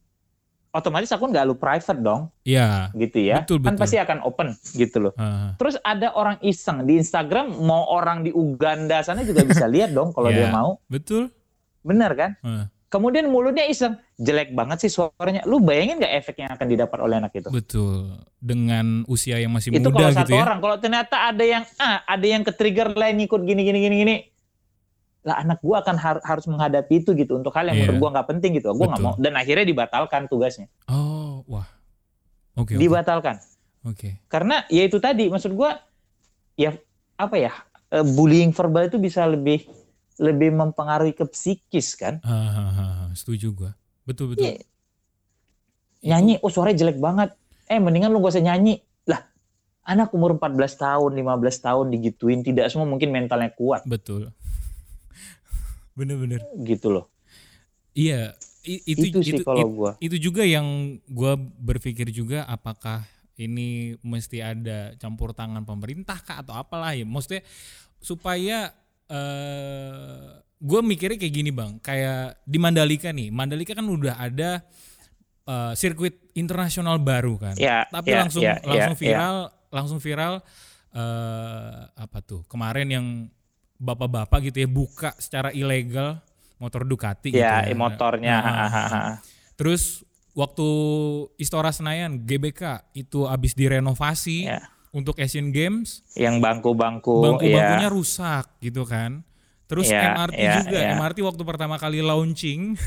otomatis 0.69 1.09
akun 1.09 1.29
nggak 1.29 1.43
lu 1.43 1.55
private 1.55 1.99
dong, 1.99 2.29
Iya. 2.41 2.91
gitu 2.93 3.17
ya. 3.19 3.41
Betul, 3.41 3.59
kan 3.59 3.73
betul. 3.73 3.81
pasti 3.81 3.97
akan 3.97 4.17
open 4.21 4.47
gitu 4.71 4.97
loh. 4.99 5.13
Ah. 5.15 5.55
Terus 5.55 5.75
ada 5.81 6.11
orang 6.11 6.37
iseng 6.39 6.83
di 6.83 6.95
Instagram, 6.95 7.51
mau 7.57 7.87
orang 7.87 8.21
di 8.21 8.31
Uganda 8.31 9.01
sana 9.01 9.21
juga 9.21 9.41
bisa 9.41 9.65
lihat 9.73 9.91
dong 9.91 10.11
kalau 10.11 10.29
Iya. 10.29 10.37
dia 10.37 10.47
mau. 10.49 10.77
Betul. 10.85 11.31
Bener 11.81 12.11
kan? 12.13 12.31
Ah, 12.41 12.65
Kemudian 12.87 13.27
mulutnya 13.27 13.67
iseng, 13.67 13.99
jelek 14.15 14.55
banget 14.55 14.79
sih 14.79 14.87
suaranya. 14.89 15.43
Lu 15.43 15.59
bayangin 15.59 15.99
nggak 15.99 16.13
efek 16.17 16.39
yang 16.39 16.55
akan 16.55 16.67
didapat 16.67 16.97
oleh 16.97 17.19
anak 17.19 17.35
itu? 17.35 17.51
betul. 17.51 18.15
Dengan 18.39 19.03
usia 19.05 19.35
yang 19.37 19.51
masih 19.51 19.75
itu 19.75 19.83
muda 19.83 20.07
kalau 20.07 20.11
gitu 20.15 20.21
satu 20.23 20.31
ya. 20.31 20.41
orang, 20.41 20.59
kalau 20.63 20.77
ternyata 20.79 21.15
ada 21.27 21.43
yang 21.43 21.63
ah, 21.75 21.99
ada 22.07 22.23
yang 22.23 22.47
ke-trigger 22.47 22.95
lain 22.95 23.19
ikut 23.19 23.43
gini 23.43 23.61
gini 23.61 23.79
gini 23.81 23.95
gini. 23.97 24.15
Lah 25.27 25.43
anak 25.43 25.59
gua 25.59 25.83
akan 25.83 25.95
har- 25.99 26.23
harus 26.23 26.47
menghadapi 26.47 27.03
itu 27.03 27.11
gitu 27.11 27.35
untuk 27.35 27.51
hal 27.51 27.67
yang 27.67 27.75
Iya. 27.75 27.83
menurut 27.83 27.99
gua 27.99 28.09
nggak 28.15 28.27
penting 28.31 28.51
gitu. 28.55 28.71
Gua 28.71 28.87
nggak 28.87 29.03
mau 29.03 29.15
dan 29.19 29.35
akhirnya 29.35 29.67
dibatalkan 29.67 30.31
tugasnya. 30.31 30.71
Oh, 30.87 31.43
wah. 31.45 31.67
Oke, 32.55 32.73
oke. 32.73 32.79
Dibatalkan. 32.79 33.35
Oke. 33.83 34.23
Karena 34.25 34.63
ya 34.67 34.87
itu 34.87 34.97
tadi 34.97 35.27
maksud 35.27 35.51
gua 35.51 35.75
ya 36.55 36.71
apa 37.13 37.35
ya? 37.35 37.51
eh, 37.87 38.03
bullying 38.03 38.51
verbal 38.51 38.87
itu 38.87 38.95
bisa 38.97 39.23
lebih 39.23 39.63
lebih 40.19 40.51
mempengaruhi 40.51 41.11
ke 41.11 41.23
psikis 41.23 41.95
kan. 41.95 42.19
Ah, 42.19 42.31
ah, 42.33 42.57
ah, 42.57 42.71
ah. 42.75 43.07
Setuju 43.13 43.53
gua. 43.53 43.71
Betul, 44.03 44.31
betul. 44.31 44.43
Iya. 44.43 44.63
Nyanyi, 46.03 46.39
oh 46.39 46.47
suaranya 46.47 46.79
jelek 46.79 46.97
banget. 46.97 47.31
Eh 47.65 47.79
mendingan 47.79 48.11
lu 48.11 48.19
gak 48.19 48.35
usah 48.35 48.43
nyanyi. 48.43 48.79
Lah, 49.05 49.23
anak 49.83 50.11
umur 50.11 50.35
14 50.35 50.75
tahun, 50.75 51.11
15 51.13 51.57
tahun 51.59 51.85
digituin, 51.89 52.43
tidak 52.43 52.67
semua 52.67 52.83
mungkin 52.83 53.07
mentalnya 53.07 53.51
kuat 53.51 53.83
Betul. 53.83 54.31
Bener-bener. 55.97 56.45
gitu 56.61 56.93
loh. 56.93 57.05
Iya, 57.97 58.37
itu 58.61 59.09
Itu, 59.09 59.17
sih 59.25 59.33
itu, 59.33 59.41
kalau 59.41 59.65
gua. 59.73 59.91
itu 59.97 60.21
juga 60.21 60.45
yang 60.45 61.01
gua 61.09 61.33
berpikir 61.39 62.13
juga 62.13 62.45
apakah 62.45 63.01
ini 63.37 63.97
mesti 64.05 64.41
ada 64.41 64.93
campur 64.97 65.33
tangan 65.33 65.65
pemerintah 65.65 66.17
kah 66.21 66.41
atau 66.45 66.53
apalah 66.57 66.93
ya 66.93 67.05
maksudnya 67.05 67.41
supaya 67.97 68.69
eh 69.07 70.25
gue 70.57 70.79
mikirnya 70.81 71.21
kayak 71.21 71.33
gini 71.37 71.51
bang 71.53 71.77
kayak 71.77 72.41
di 72.49 72.57
Mandalika 72.57 73.13
nih 73.13 73.29
Mandalika 73.29 73.77
kan 73.77 73.85
udah 73.85 74.17
ada 74.17 74.65
eh, 75.45 75.73
sirkuit 75.77 76.33
internasional 76.33 76.97
baru 76.97 77.37
kan 77.37 77.53
Ya, 77.61 77.85
tapi 77.93 78.09
ya, 78.09 78.25
langsung 78.25 78.41
langsung 78.41 78.93
ya, 78.97 78.97
ya. 78.97 79.01
viral 79.01 79.35
langsung 79.69 79.99
viral 80.01 80.33
eh 80.97 81.77
apa 81.93 82.17
tuh 82.25 82.41
kemarin 82.49 82.87
yang 82.89 83.07
bapak-bapak 83.77 84.39
gitu 84.43 84.57
ya 84.59 84.67
buka 84.67 85.13
secara 85.15 85.49
ilegal 85.49 86.17
motor 86.57 86.81
Ducati 86.81 87.29
gitu 87.29 87.37
Ya, 87.37 87.61
ya 87.61 87.73
motornya. 87.73 88.35
Nah, 88.35 88.53
hahaha. 88.65 89.01
Terus 89.53 90.01
waktu 90.33 90.67
Istora 91.35 91.69
Senayan 91.69 92.17
GBK 92.19 92.61
itu 92.93 93.25
habis 93.25 93.53
direnovasi 93.53 94.45
Ya. 94.45 94.65
untuk 94.89 95.17
Asian 95.17 95.49
Games, 95.49 96.01
Yang 96.13 96.41
bangku-bangku, 96.41 97.21
bangku-bangkunya 97.21 97.85
ya. 97.85 97.93
rusak 97.93 98.45
gitu 98.59 98.81
kan. 98.83 99.21
Terus 99.65 99.85
Ya, 99.87 100.15
MRT 100.15 100.39
ya, 100.39 100.53
juga, 100.59 100.77
ya. 100.79 100.95
MRT 100.95 101.19
waktu 101.21 101.43
pertama 101.43 101.75
kali 101.75 101.99
launching, 101.99 102.73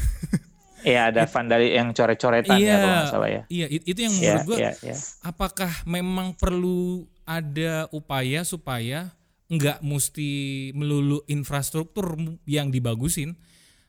Ya, 0.81 1.13
ada 1.13 1.29
vandali 1.29 1.77
yang 1.77 1.93
coret-coretan 1.93 2.57
ya 2.57 2.75
kalau 2.75 2.89
nggak 2.97 3.13
salah 3.13 3.29
ya. 3.29 3.43
iya 3.47 3.69
it- 3.69 3.85
itu 3.85 4.01
yang 4.01 4.15
Ya, 4.15 4.21
menurut 4.33 4.45
gua 4.47 4.59
ya, 4.59 4.73
ya. 4.81 4.97
apakah 5.21 5.69
memang 5.85 6.33
perlu 6.33 7.05
ada 7.23 7.85
upaya 7.91 8.41
supaya 8.43 9.13
nggak 9.51 9.83
mesti 9.83 10.31
melulu 10.79 11.27
infrastruktur 11.27 12.15
yang 12.47 12.71
dibagusin, 12.71 13.35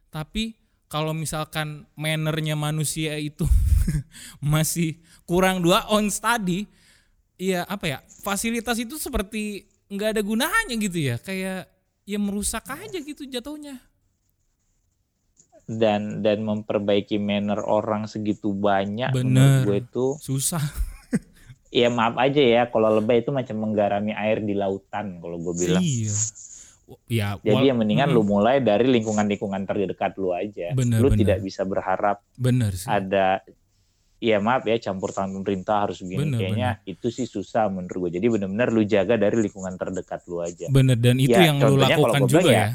tapi 0.10 0.58
kalau 0.90 1.14
misalkan 1.14 1.86
mannernya 1.94 2.58
manusia 2.58 3.16
itu 3.22 3.46
masih 4.42 4.98
kurang 5.30 5.62
dua 5.62 5.86
ons 5.94 6.18
tadi, 6.18 6.66
ya 7.38 7.64
apa 7.70 7.86
ya 7.86 8.00
fasilitas 8.26 8.82
itu 8.82 8.98
seperti 8.98 9.70
nggak 9.88 10.18
ada 10.18 10.22
gunanya 10.26 10.76
gitu 10.82 10.98
ya, 10.98 11.22
kayak 11.22 11.70
ya 12.10 12.18
merusak 12.18 12.66
aja 12.66 12.98
gitu 12.98 13.30
jatuhnya. 13.30 13.78
Dan 15.72 16.26
dan 16.26 16.42
memperbaiki 16.44 17.22
manner 17.22 17.62
orang 17.64 18.10
segitu 18.10 18.52
banyak 18.52 19.14
Bener. 19.14 19.24
menurut 19.24 19.56
gue 19.64 19.78
itu 19.88 20.06
Susah. 20.20 20.91
Ya 21.72 21.88
maaf 21.88 22.20
aja 22.20 22.44
ya 22.44 22.62
kalau 22.68 23.00
lebay 23.00 23.24
itu 23.24 23.32
macam 23.32 23.56
menggarami 23.64 24.12
air 24.12 24.44
di 24.44 24.54
lautan 24.54 25.18
kalau 25.24 25.40
gue 25.40 25.56
bilang. 25.56 25.82
Iya. 25.82 26.12
Ya, 27.08 27.40
Jadi 27.40 27.72
yang 27.72 27.80
mendingan 27.80 28.12
Mm, 28.12 28.16
lu 28.20 28.24
mulai 28.28 28.60
dari 28.60 28.84
lingkungan-lingkungan 28.92 29.64
terdekat 29.64 30.12
lu 30.20 30.36
aja. 30.36 30.76
Bener, 30.76 31.00
lu 31.00 31.08
bener. 31.08 31.24
tidak 31.24 31.40
bisa 31.40 31.64
berharap 31.64 32.20
bener 32.36 32.76
sih. 32.76 32.92
ada 32.92 33.40
ya 34.20 34.44
maaf 34.44 34.68
ya 34.68 34.76
campur 34.76 35.16
tangan 35.16 35.32
pemerintah 35.40 35.88
harus 35.88 36.04
begini 36.04 36.30
Bener, 36.30 36.40
kayaknya 36.44 36.70
itu 36.84 37.08
sih 37.08 37.24
susah 37.24 37.72
menurut 37.72 38.12
gue. 38.12 38.20
Jadi 38.20 38.28
benar-benar 38.28 38.70
lu 38.76 38.84
jaga 38.84 39.16
dari 39.16 39.40
lingkungan 39.40 39.80
terdekat 39.80 40.22
lu 40.28 40.44
aja. 40.44 40.68
Bener 40.68 41.00
dan 41.00 41.16
itu 41.18 41.32
Ya, 41.32 41.48
yang 41.48 41.64
lu 41.64 41.80
lakukan 41.80 42.28
juga 42.28 42.44
bilang 42.44 42.52
ya. 42.52 42.68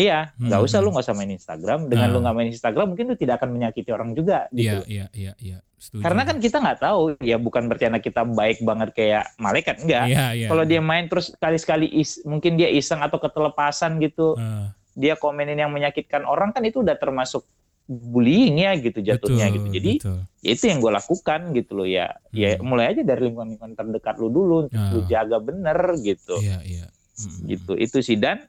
Iya, 0.00 0.18
nggak 0.34 0.58
Hmm. 0.58 0.66
usah 0.66 0.78
lu 0.80 0.88
nggak 0.90 1.04
usah 1.04 1.14
main 1.14 1.28
Instagram. 1.30 1.80
Dengan 1.86 2.08
Nah. 2.08 2.14
lu 2.14 2.18
nggak 2.20 2.34
main 2.34 2.48
Instagram 2.48 2.86
mungkin 2.88 3.06
lu 3.06 3.16
tidak 3.16 3.34
akan 3.36 3.50
menyakiti 3.52 3.90
orang 3.90 4.10
juga 4.12 4.48
Iya, 4.48 4.56
gitu. 4.56 4.78
iya, 4.88 5.06
iya, 5.12 5.32
iya. 5.36 5.58
Setuju. 5.76 6.00
Karena 6.00 6.22
kan 6.24 6.36
kita 6.38 6.56
nggak 6.58 6.78
tahu 6.78 7.00
ya 7.20 7.36
bukan 7.36 7.62
berarti 7.64 7.84
anak 7.86 8.02
kita 8.02 8.22
baik 8.22 8.60
banget 8.60 8.88
kayak 8.92 9.24
malaikat 9.36 9.76
enggak. 9.80 10.04
Iya, 10.08 10.24
iya. 10.34 10.48
Kalau 10.48 10.64
dia 10.64 10.80
main 10.80 11.04
terus 11.06 11.32
kali-sekali 11.34 11.88
is, 11.90 12.20
mungkin 12.22 12.56
dia 12.56 12.68
iseng 12.68 13.00
atau 13.00 13.16
ketelepasan 13.16 13.96
gitu, 13.98 14.36
Ah, 14.36 14.72
dia 14.92 15.14
komenin 15.14 15.56
yang 15.56 15.68
menyakitkan 15.68 16.24
orang 16.24 16.50
kan 16.50 16.60
itu 16.62 16.80
udah 16.80 16.96
termasuk 16.96 17.44
bullying 17.86 18.54
ya 18.56 18.76
gitu 18.76 19.02
jatuhnya 19.02 19.48
betul, 19.48 19.56
gitu. 19.56 19.68
Jadi 19.72 19.92
betul. 19.98 20.18
ya 20.40 20.50
itu 20.52 20.64
yang 20.64 20.78
gue 20.78 20.92
lakukan 20.92 21.40
gitu 21.50 21.72
loh 21.74 21.88
ya. 21.88 22.06
Ya 22.30 22.54
Hmm. 22.54 22.62
mulai 22.64 22.86
aja 22.88 23.02
dari 23.02 23.20
lingkungan-lingkungan 23.26 23.74
terdekat 23.74 24.14
lu 24.16 24.28
dulu, 24.28 24.58
Ah. 24.70 24.94
lu 24.94 25.02
jaga 25.04 25.36
bener 25.38 25.78
gitu. 25.98 26.38
Iya, 26.38 26.62
iya. 26.62 26.86
Mm, 27.18 27.36
Gitu. 27.48 27.72
Itu 27.74 27.98
sih 27.98 28.14
dan 28.14 28.46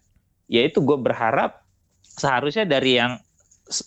ya 0.51 0.61
itu 0.61 0.79
gue 0.79 0.97
berharap 0.97 1.63
seharusnya 2.03 2.67
dari 2.67 2.99
yang 2.99 3.15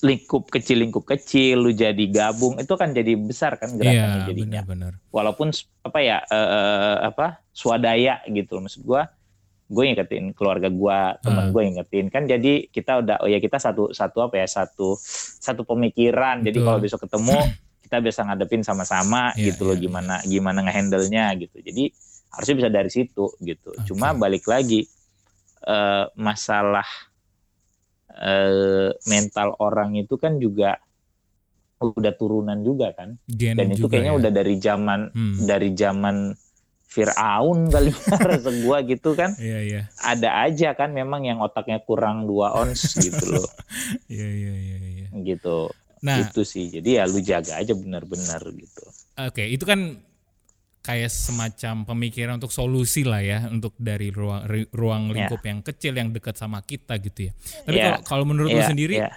lingkup 0.00 0.48
kecil 0.48 0.80
lingkup 0.80 1.04
kecil 1.04 1.60
lu 1.60 1.70
jadi 1.70 2.00
gabung 2.08 2.56
itu 2.56 2.72
kan 2.72 2.90
jadi 2.90 3.14
besar 3.14 3.54
kan 3.54 3.68
Iya, 3.70 3.76
gerakannya 3.76 4.20
jadinya. 4.24 4.60
benar-benar. 4.64 4.92
Walaupun 5.10 5.52
s- 5.52 5.68
apa 5.78 6.00
ya 6.00 6.24
eh, 6.24 6.48
eh, 6.50 6.96
apa 7.04 7.44
swadaya 7.52 8.24
gitu 8.26 8.58
maksud 8.58 8.80
gue 8.82 9.02
gue 9.66 9.84
ingetin 9.86 10.32
keluarga 10.32 10.68
gue 10.68 10.88
Ah. 10.88 11.20
temen 11.20 11.52
gue 11.52 11.62
ingetin 11.66 12.08
kan 12.08 12.24
jadi 12.24 12.64
kita 12.66 12.98
udah 12.98 13.16
oh 13.18 13.28
ya 13.28 13.36
kita 13.38 13.56
satu 13.58 13.92
satu 13.92 14.24
apa 14.24 14.36
ya 14.38 14.46
satu 14.46 14.96
satu 15.38 15.62
pemikiran 15.62 16.40
jadi 16.40 16.52
Betul. 16.54 16.64
kalau 16.64 16.78
besok 16.80 17.00
ketemu 17.04 17.38
kita 17.84 17.96
bisa 18.00 18.20
ngadepin 18.22 18.60
sama-sama 18.60 19.32
Iya, 19.34 19.52
gitu 19.52 19.68
loh 19.68 19.76
iya, 19.76 19.82
gimana 19.82 20.14
gimana 20.22 20.58
ngehandle 20.62 21.04
nya 21.06 21.28
gitu 21.34 21.60
jadi 21.60 21.92
harusnya 22.30 22.56
bisa 22.56 22.70
dari 22.70 22.88
situ 22.88 23.24
gitu 23.38 23.68
Oke. 23.70 23.84
cuma 23.84 24.12
balik 24.12 24.44
lagi 24.44 24.88
eh, 25.64 26.04
masalah 26.14 26.86
eh, 28.14 28.90
mental 29.06 29.56
orang 29.58 29.96
itu 29.98 30.14
kan 30.16 30.38
juga 30.38 30.78
udah 31.80 32.12
turunan 32.16 32.56
juga 32.64 32.94
kan 32.96 33.18
Gen 33.28 33.58
dan 33.60 33.66
itu 33.74 33.84
juga 33.84 33.98
kayaknya 33.98 34.12
ya. 34.14 34.18
udah 34.20 34.30
dari 34.32 34.54
zaman 34.56 35.00
Hmm. 35.12 35.36
dari 35.44 35.70
zaman 35.76 36.16
Fir'aun 36.86 37.74
kali 37.74 37.90
ya, 37.90 37.98
rasa 38.22 38.50
gua 38.62 38.78
gitu 38.86 39.18
kan 39.18 39.34
Iya, 39.36 39.58
iya. 39.66 39.82
ada 39.98 40.46
aja 40.46 40.72
kan 40.72 40.94
memang 40.94 41.26
yang 41.26 41.42
otaknya 41.42 41.82
kurang 41.82 42.24
dua 42.24 42.54
ons 42.54 42.94
gitu 43.04 43.34
loh 43.34 43.48
Iya, 44.06 44.28
iya, 44.30 44.52
iya, 44.54 44.76
iya. 44.78 45.06
gitu 45.10 45.68
Nah, 46.04 46.20
itu 46.20 46.44
sih 46.44 46.68
jadi 46.70 47.00
ya 47.00 47.04
lu 47.08 47.18
jaga 47.18 47.58
aja 47.58 47.72
benar-benar 47.72 48.40
gitu 48.54 48.84
oke, 49.16 49.42
itu 49.42 49.64
kan 49.64 49.98
kayak 50.84 51.08
semacam 51.08 51.88
pemikiran 51.88 52.36
untuk 52.36 52.52
solusi 52.52 53.08
lah 53.08 53.24
ya 53.24 53.48
untuk 53.48 53.72
dari 53.80 54.12
ruang 54.12 54.44
ruang 54.68 55.02
Ya. 55.08 55.24
lingkup 55.24 55.40
yang 55.40 55.64
kecil 55.64 55.96
yang 55.96 56.12
dekat 56.12 56.36
sama 56.36 56.60
kita 56.60 57.00
gitu 57.00 57.28
ya. 57.28 57.32
Tapi 57.64 57.76
Ya. 57.80 57.84
kalau 57.88 58.00
kalau 58.04 58.24
menurut 58.28 58.52
lu 58.52 58.60
Iya, 58.60 58.68
sendiri 58.68 58.96
iya. 59.00 59.08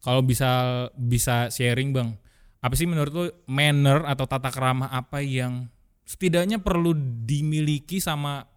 kalau 0.00 0.24
bisa 0.24 0.48
bisa 0.96 1.52
sharing 1.52 1.92
bang 1.92 2.16
apa 2.60 2.72
sih 2.72 2.88
menurut 2.88 3.12
lu 3.12 3.24
manner 3.44 4.08
atau 4.08 4.24
tata 4.24 4.48
krama 4.48 4.88
apa 4.88 5.20
yang 5.20 5.68
setidaknya 6.08 6.56
perlu 6.56 6.96
dimiliki 7.22 8.00
sama 8.00 8.48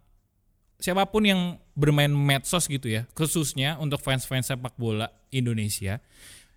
siapa 0.79 1.03
pun 1.07 1.23
yang 1.23 1.41
bermain 1.75 2.11
medsos 2.11 2.67
gitu 2.67 2.85
ya, 2.91 3.07
khususnya 3.15 3.79
untuk 3.79 4.03
fans-fans 4.03 4.51
sepak 4.51 4.75
bola 4.75 5.07
Indonesia 5.31 6.03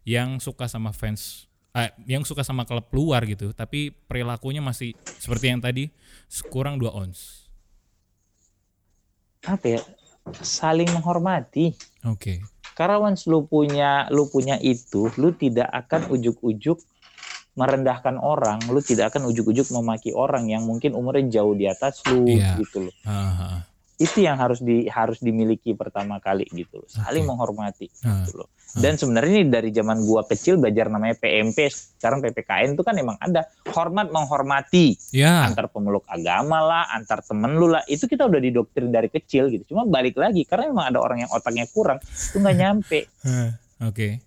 yang 0.03 0.39
suka 0.39 0.67
sama 0.67 0.91
fans 0.91 1.47
eh, 1.77 1.93
yang 2.09 2.24
suka 2.24 2.41
sama 2.41 2.64
klub 2.64 2.89
luar 2.97 3.29
gitu, 3.29 3.53
tapi 3.53 3.93
perilakunya 3.93 4.64
masih 4.64 4.97
seperti 5.20 5.53
yang 5.53 5.61
tadi 5.61 5.93
kurang 6.49 6.81
dua 6.81 6.97
ons. 6.97 7.47
Apa 9.45 9.79
ya? 9.79 9.81
Saling 10.43 10.91
menghormati. 10.91 11.77
Oke. 12.03 12.43
Karena 12.74 12.99
once 12.99 13.24
lu 13.31 13.47
punya 13.47 14.11
lu 14.11 14.27
punya 14.29 14.59
itu, 14.59 15.09
lu 15.16 15.33
tidak 15.33 15.70
akan 15.70 16.11
ujuk-ujuk 16.12 16.83
merendahkan 17.57 18.20
orang, 18.20 18.61
lu 18.68 18.85
tidak 18.85 19.14
akan 19.14 19.33
ujuk-ujuk 19.33 19.64
memaki 19.72 20.12
orang 20.12 20.45
yang 20.53 20.68
mungkin 20.68 20.93
umurnya 20.93 21.41
jauh 21.41 21.57
di 21.57 21.64
atas 21.64 22.05
lu 22.05 22.29
Iya. 22.29 22.61
gitu 22.61 22.85
loh. 22.91 22.95
Ah, 23.09 23.33
ah, 23.33 23.59
Itu 23.97 24.21
yang 24.21 24.37
harus 24.37 24.61
di 24.61 24.85
harus 24.87 25.17
dimiliki 25.19 25.73
pertama 25.73 26.21
kali 26.21 26.45
gitu 26.51 26.79
loh. 26.79 26.89
Saling 26.89 27.25
Oke. 27.25 27.31
menghormati 27.33 27.87
ah. 28.03 28.23
gitu 28.23 28.39
loh. 28.39 28.49
Dan 28.77 28.95
sebenarnya 28.95 29.41
ini 29.41 29.49
dari 29.49 29.71
zaman 29.71 30.05
gua 30.05 30.21
kecil 30.23 30.61
belajar 30.61 30.93
namanya 30.93 31.17
PMP, 31.17 31.65
sekarang 31.97 32.21
PPKN 32.21 32.77
itu 32.77 32.85
kan 32.85 32.93
emang 32.93 33.17
ada 33.17 33.49
hormat 33.73 34.13
menghormati 34.13 35.01
Ya, 35.11 35.49
antar 35.49 35.73
pemeluk 35.73 36.05
agama 36.07 36.61
lah, 36.61 36.85
antar 36.93 37.25
temen 37.25 37.57
lu 37.57 37.67
lah. 37.67 37.81
Itu 37.87 38.05
kita 38.05 38.29
udah 38.29 38.37
didoktrin 38.37 38.93
dari 38.93 39.09
kecil 39.09 39.49
gitu. 39.49 39.73
Cuma 39.73 39.89
balik 39.89 40.21
lagi 40.21 40.45
karena 40.45 40.69
emang 40.69 40.93
ada 40.93 41.01
orang 41.01 41.25
yang 41.25 41.33
otaknya 41.33 41.65
kurang, 41.67 41.97
itu 42.05 42.37
nggak 42.37 42.53
nyampe 42.55 43.01
Ah, 43.25 43.57
oke. 43.83 44.21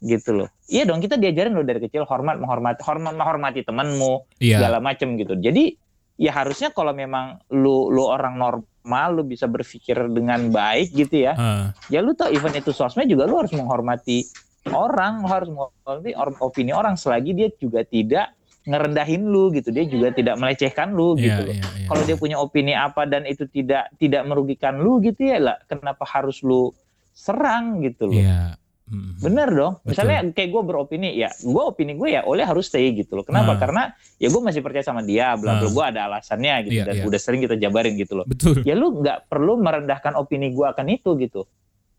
gitu 0.00 0.30
loh. 0.32 0.48
Iya 0.64 0.88
dong 0.88 1.04
kita 1.04 1.20
diajarin 1.20 1.52
loh 1.52 1.60
dari 1.60 1.76
kecil 1.78 2.08
hormat 2.08 2.40
menghormati 2.40 2.80
hormat 2.80 3.12
menghormati 3.12 3.60
temenmu 3.60 4.24
Iya. 4.40 4.64
segala 4.64 4.80
macem 4.80 5.12
gitu. 5.14 5.36
Jadi 5.36 5.76
ya 6.20 6.36
harusnya 6.36 6.68
kalau 6.68 6.92
memang 6.92 7.40
lu 7.48 7.88
lu 7.88 8.04
orang 8.04 8.36
normal 8.36 9.08
lu 9.16 9.24
bisa 9.24 9.48
berpikir 9.48 9.96
dengan 10.12 10.52
baik 10.52 10.92
gitu 10.92 11.24
ya. 11.24 11.32
Ah, 11.32 11.64
Ya 11.88 12.04
lu 12.04 12.12
tau 12.12 12.28
event 12.28 12.52
itu 12.60 12.76
sosmed 12.76 13.08
juga 13.08 13.24
lu 13.24 13.40
harus 13.40 13.56
menghormati 13.56 14.28
orang, 14.68 15.24
lu 15.24 15.28
harus 15.32 15.48
menghormati 15.48 16.12
or- 16.12 16.36
opini 16.44 16.76
orang 16.76 17.00
selagi 17.00 17.32
dia 17.32 17.48
juga 17.56 17.80
tidak 17.88 18.36
ngerendahin 18.68 19.24
lu 19.24 19.48
gitu. 19.56 19.72
Dia 19.72 19.88
juga 19.88 20.12
tidak 20.12 20.36
melecehkan 20.36 20.92
lu 20.92 21.16
iya, 21.16 21.24
gitu 21.24 21.40
loh. 21.48 21.54
iya, 21.56 21.64
iya. 21.80 21.88
Kalau 21.88 22.02
dia 22.04 22.16
punya 22.20 22.36
opini 22.36 22.76
apa 22.76 23.08
dan 23.08 23.24
itu 23.24 23.48
tidak 23.48 23.88
tidak 23.96 24.22
merugikan 24.28 24.76
lu 24.76 25.00
gitu 25.00 25.24
ya 25.24 25.40
lah, 25.40 25.56
kenapa 25.64 26.04
harus 26.04 26.44
lu 26.44 26.68
serang 27.16 27.80
gitu 27.80 28.12
loh. 28.12 28.20
Iya. 28.20 28.60
Mm, 28.90 29.22
Bener 29.22 29.48
dong. 29.54 29.74
Betul. 29.80 29.88
Misalnya 29.94 30.18
kayak 30.34 30.50
gue 30.50 30.62
beropini, 30.66 31.08
ya 31.14 31.30
gue 31.30 31.62
opini 31.62 31.94
gue 31.94 32.08
ya 32.10 32.26
oleh 32.26 32.42
harus 32.42 32.66
stay 32.66 32.90
gitu 32.90 33.14
loh. 33.14 33.24
Kenapa? 33.24 33.54
Ah. 33.54 33.58
Karena 33.62 33.82
ya 34.18 34.26
gue 34.26 34.42
masih 34.42 34.60
percaya 34.66 34.82
sama 34.82 35.06
dia, 35.06 35.38
bla 35.38 35.62
bla. 35.62 35.70
Ah. 35.70 35.70
Gue 35.70 35.84
ada 35.86 36.00
alasannya 36.10 36.54
gitu 36.66 36.74
Iya, 36.82 36.84
dan 36.90 36.94
iya. 36.98 37.04
udah 37.06 37.20
sering 37.22 37.40
kita 37.46 37.54
jabarin 37.54 37.94
gitu 37.94 38.18
loh. 38.18 38.26
Betul. 38.26 38.66
Ya 38.66 38.74
lu 38.74 38.98
nggak 38.98 39.30
perlu 39.30 39.62
merendahkan 39.62 40.18
opini 40.18 40.50
gue 40.50 40.66
akan 40.66 40.86
itu 40.90 41.14
gitu. 41.22 41.46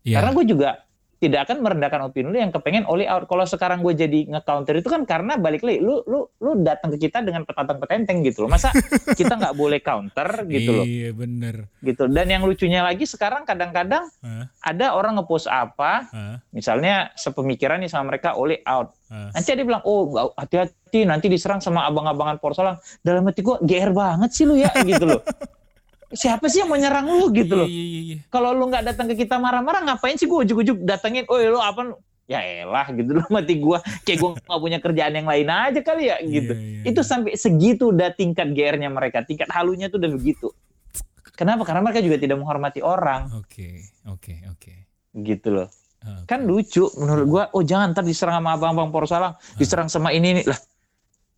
Iya. 0.04 0.20
Karena 0.20 0.30
gue 0.36 0.44
juga 0.44 0.70
tidak 1.22 1.46
akan 1.46 1.62
merendahkan 1.62 2.02
opini 2.02 2.26
lu 2.26 2.34
yang 2.34 2.50
kepengen 2.50 2.82
oleh 2.84 3.06
out. 3.06 3.30
Kalau 3.30 3.46
sekarang 3.46 3.78
gue 3.78 3.94
jadi 3.94 4.26
nge-counter 4.26 4.74
itu 4.74 4.90
kan 4.90 5.06
karena 5.06 5.38
balik 5.38 5.62
lagi, 5.62 5.78
lu 5.78 6.02
lu 6.02 6.26
lu 6.36 6.58
datang 6.60 6.90
ke 6.90 7.06
kita 7.06 7.22
dengan 7.22 7.46
petantang 7.46 7.78
petenteng 7.78 8.26
gitu 8.26 8.42
loh. 8.42 8.50
Masa 8.50 8.74
kita 9.18 9.38
nggak 9.38 9.54
boleh 9.54 9.78
counter 9.78 10.26
gitu 10.44 10.70
loh, 10.74 10.82
Iya, 10.82 11.14
bener. 11.14 11.70
gitu. 11.78 12.10
Dan 12.10 12.26
yang 12.26 12.42
lucunya 12.42 12.82
lagi 12.82 13.06
sekarang 13.06 13.46
kadang-kadang 13.46 14.10
Ah, 14.18 14.50
ada 14.60 14.98
orang 14.98 15.14
ngepost 15.14 15.46
apa, 15.46 16.10
ah, 16.10 16.36
misalnya 16.50 17.14
sepemikiran 17.14 17.78
nih 17.78 17.86
sama 17.86 18.10
mereka 18.10 18.34
oleh 18.34 18.58
out. 18.66 18.90
ah. 19.06 19.30
Nanti 19.30 19.54
dia 19.54 19.62
bilang, 19.62 19.86
oh 19.86 20.10
hati-hati 20.34 21.06
nanti 21.06 21.30
diserang 21.30 21.62
sama 21.62 21.86
abang-abangan 21.86 22.42
Porsalang. 22.42 22.82
Dalam 22.98 23.22
hati 23.22 23.40
gue, 23.40 23.62
GR 23.62 23.94
banget 23.94 24.30
sih 24.32 24.42
lu 24.42 24.58
ya 24.58 24.74
gitu 24.82 25.06
loh. 25.06 25.22
Siapa 26.12 26.44
sih 26.52 26.60
yang 26.60 26.68
mau 26.68 26.76
nyerang 26.76 27.08
lu 27.08 27.32
gitu 27.32 27.64
loh? 27.64 27.68
Iya, 27.68 27.82
iya, 27.82 28.00
iya. 28.04 28.16
Kalau 28.28 28.52
lu 28.52 28.68
nggak 28.68 28.84
datang 28.92 29.08
ke 29.08 29.24
kita 29.24 29.40
marah-marah, 29.40 29.80
ngapain 29.88 30.20
sih 30.20 30.28
gue 30.28 30.38
ujuk-ujuk 30.44 30.84
datengin? 30.84 31.24
Oh 31.28 31.40
lu 31.40 31.58
apa? 31.58 31.92
lu?" 31.92 31.96
Ya 32.30 32.38
elah 32.38 32.86
gitu 32.92 33.18
loh 33.18 33.26
mati 33.34 33.58
gue. 33.58 33.78
Kayak 34.04 34.18
gue 34.20 34.30
nggak 34.44 34.60
punya 34.60 34.78
kerjaan 34.78 35.12
yang 35.16 35.28
lain 35.28 35.48
aja 35.48 35.80
kali 35.80 36.12
ya 36.12 36.16
gitu. 36.20 36.52
Iya, 36.52 36.84
iya, 36.84 36.92
Itu 36.92 37.00
sampai 37.00 37.34
segitu 37.34 37.90
udah 37.90 38.12
tingkat 38.12 38.52
GR-nya 38.52 38.92
mereka, 38.92 39.24
tingkat 39.24 39.48
halunya 39.50 39.88
tuh 39.88 39.98
udah 39.98 40.12
begitu. 40.12 40.48
Kenapa? 41.32 41.64
Karena 41.64 41.80
mereka 41.80 42.04
juga 42.04 42.20
tidak 42.20 42.36
menghormati 42.38 42.84
orang 42.84 43.32
Oke, 43.40 43.88
oke, 44.04 44.36
oke. 44.52 44.72
gitu 45.16 45.48
loh. 45.48 45.68
Ah, 46.02 46.26
kan 46.26 46.42
lucu 46.42 46.90
menurut 46.98 47.26
gua 47.30 47.44
oh 47.54 47.62
jangan 47.62 47.94
ntar 47.94 48.02
diserang 48.02 48.42
sama 48.42 48.58
abang-abang 48.58 48.90
Porsalang 48.90 49.38
diserang 49.54 49.86
sama 49.86 50.10
ini 50.10 50.42
nih 50.42 50.44
lah 50.50 50.58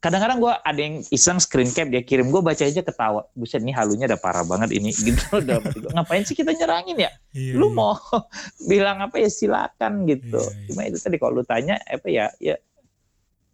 kadang-kadang 0.05 0.37
gua 0.37 0.61
ada 0.61 0.77
yang 0.77 1.01
iseng 1.09 1.41
screen 1.41 1.73
cap 1.73 1.89
dia 1.89 2.05
kirim 2.05 2.29
gua 2.29 2.45
baca 2.45 2.61
aja 2.61 2.85
ketawa 2.85 3.25
buset 3.33 3.65
nih 3.65 3.73
halunya 3.73 4.05
udah 4.05 4.21
parah 4.21 4.45
banget 4.45 4.77
ini 4.77 4.93
gitu 5.09 5.25
gua, 5.41 5.65
ngapain 5.97 6.29
sih 6.29 6.37
kita 6.37 6.53
nyerangin 6.53 7.09
ya 7.09 7.11
iya, 7.33 7.57
lu 7.57 7.73
iya. 7.73 7.77
mau 7.81 7.97
bilang 8.71 9.01
apa 9.01 9.17
ya 9.17 9.33
silakan 9.33 10.05
gitu 10.05 10.37
Iya, 10.37 10.53
iya. 10.53 10.67
cuma 10.69 10.81
itu 10.85 10.99
tadi 11.01 11.17
kalau 11.17 11.41
lu 11.41 11.45
tanya 11.49 11.81
apa 11.89 12.05
ya 12.13 12.29
ya 12.37 12.61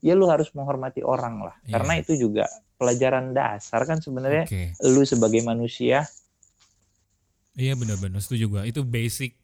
ya 0.03 0.13
lu 0.19 0.27
harus 0.27 0.51
menghormati 0.51 1.07
orang 1.07 1.47
lah 1.47 1.55
Iya. 1.63 1.79
karena 1.79 1.93
itu 2.03 2.13
juga 2.19 2.51
pelajaran 2.75 3.31
dasar 3.31 3.87
kan 3.87 4.03
sebenarnya 4.03 4.51
Oke. 4.51 4.75
lu 4.91 5.07
sebagai 5.07 5.47
manusia 5.47 6.11
Iya 7.59 7.75
benar-benar 7.77 8.23
setuju 8.23 8.47
gua. 8.47 8.63
Itu 8.65 8.87
basic 8.87 9.37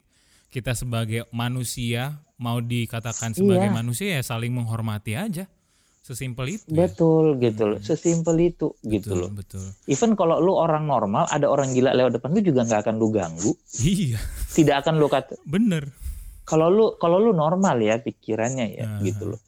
kita 0.49 0.71
sebagai 0.73 1.27
manusia 1.29 2.23
mau 2.39 2.57
dikatakan 2.63 3.35
sebagai 3.35 3.67
Iya. 3.69 3.75
manusia 3.75 4.07
ya 4.17 4.23
saling 4.23 4.49
menghormati 4.55 5.13
aja. 5.13 5.45
Sesimpel 6.07 6.47
itu. 6.49 6.63
ya. 6.65 6.87
betul 6.87 7.35
gitu 7.35 7.63
loh 7.65 7.79
sesimpel 7.79 8.35
itu 8.41 8.71
gitu 8.81 9.11
betul, 9.11 9.19
loh 9.19 9.29
Betul. 9.29 9.65
Even 9.85 10.13
kalau 10.13 10.39
lu 10.39 10.55
orang 10.55 10.83
normal, 10.83 11.27
ada 11.27 11.45
orang 11.45 11.69
gila 11.69 11.91
lewat 11.91 12.15
depan 12.15 12.31
lu 12.31 12.41
juga 12.41 12.63
nggak 12.63 12.81
akan 12.81 12.95
lu 12.95 13.07
ganggu, 13.09 13.51
Iya, 13.77 14.15
tidak 14.49 14.81
akan 14.81 14.95
lu 14.95 15.07
kata. 15.07 15.35
bener. 15.43 15.91
Kalau 16.41 16.67
lu 16.67 16.95
kalau 16.95 17.19
lu 17.19 17.31
normal 17.33 17.75
ya 17.77 17.97
pikirannya 17.97 18.65
ya 18.71 18.85
Aha. 18.87 19.03
gitu 19.03 19.23
loh. 19.27 19.39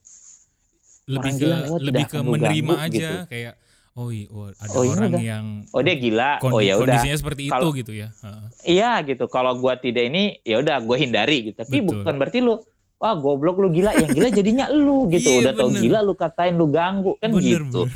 Lebih 1.05 1.17
Orang 1.17 1.33
ke 1.33 1.39
gila 1.41 1.55
lewat 1.63 1.79
lebih 1.81 2.05
ke 2.05 2.17
menerima 2.19 2.43
ganggu, 2.69 2.85
aja 2.85 2.91
gitu. 2.91 3.15
kayak 3.25 3.53
oh 3.95 4.09
iya 4.09 4.27
oh, 4.29 4.47
ada 4.47 4.69
Oh, 4.69 4.81
iya 4.81 4.91
orang 4.93 5.09
udah. 5.09 5.21
yang 5.21 5.45
Oh 5.69 5.81
dia 5.81 5.95
gila, 5.97 6.29
kondi- 6.37 6.53
oh 6.53 6.61
ya 6.61 6.73
udah. 6.75 6.83
kondisinya 6.85 7.17
seperti 7.17 7.41
itu 7.45 7.53
Kalau- 7.55 7.71
gitu 7.73 7.93
ya. 7.93 8.07
Heeh. 8.13 8.45
Iya 8.69 8.91
gitu. 9.05 9.25
Kalau 9.25 9.55
gua 9.55 9.73
tidak 9.75 10.03
ini, 10.05 10.23
ya 10.43 10.55
udah 10.57 10.75
gua 10.79 10.95
hindari 10.95 11.37
gitu. 11.45 11.57
Tapi 11.57 11.79
Betul. 11.79 12.03
bukan 12.03 12.13
berarti 12.15 12.39
lu 12.39 12.59
wah 12.99 13.15
goblok 13.15 13.57
lu 13.57 13.71
gila, 13.71 13.95
yang 13.95 14.11
gila 14.11 14.29
jadinya 14.29 14.65
lu 14.67 15.07
gitu. 15.13 15.25
Iya, 15.25 15.39
udah 15.41 15.53
tau 15.55 15.67
bener. 15.67 15.81
gila 15.81 15.99
lu 16.03 16.13
katain 16.13 16.53
lu 16.53 16.67
ganggu 16.67 17.15
kan 17.17 17.31
bener, 17.31 17.63
gitu. 17.63 17.81
bener. 17.87 17.95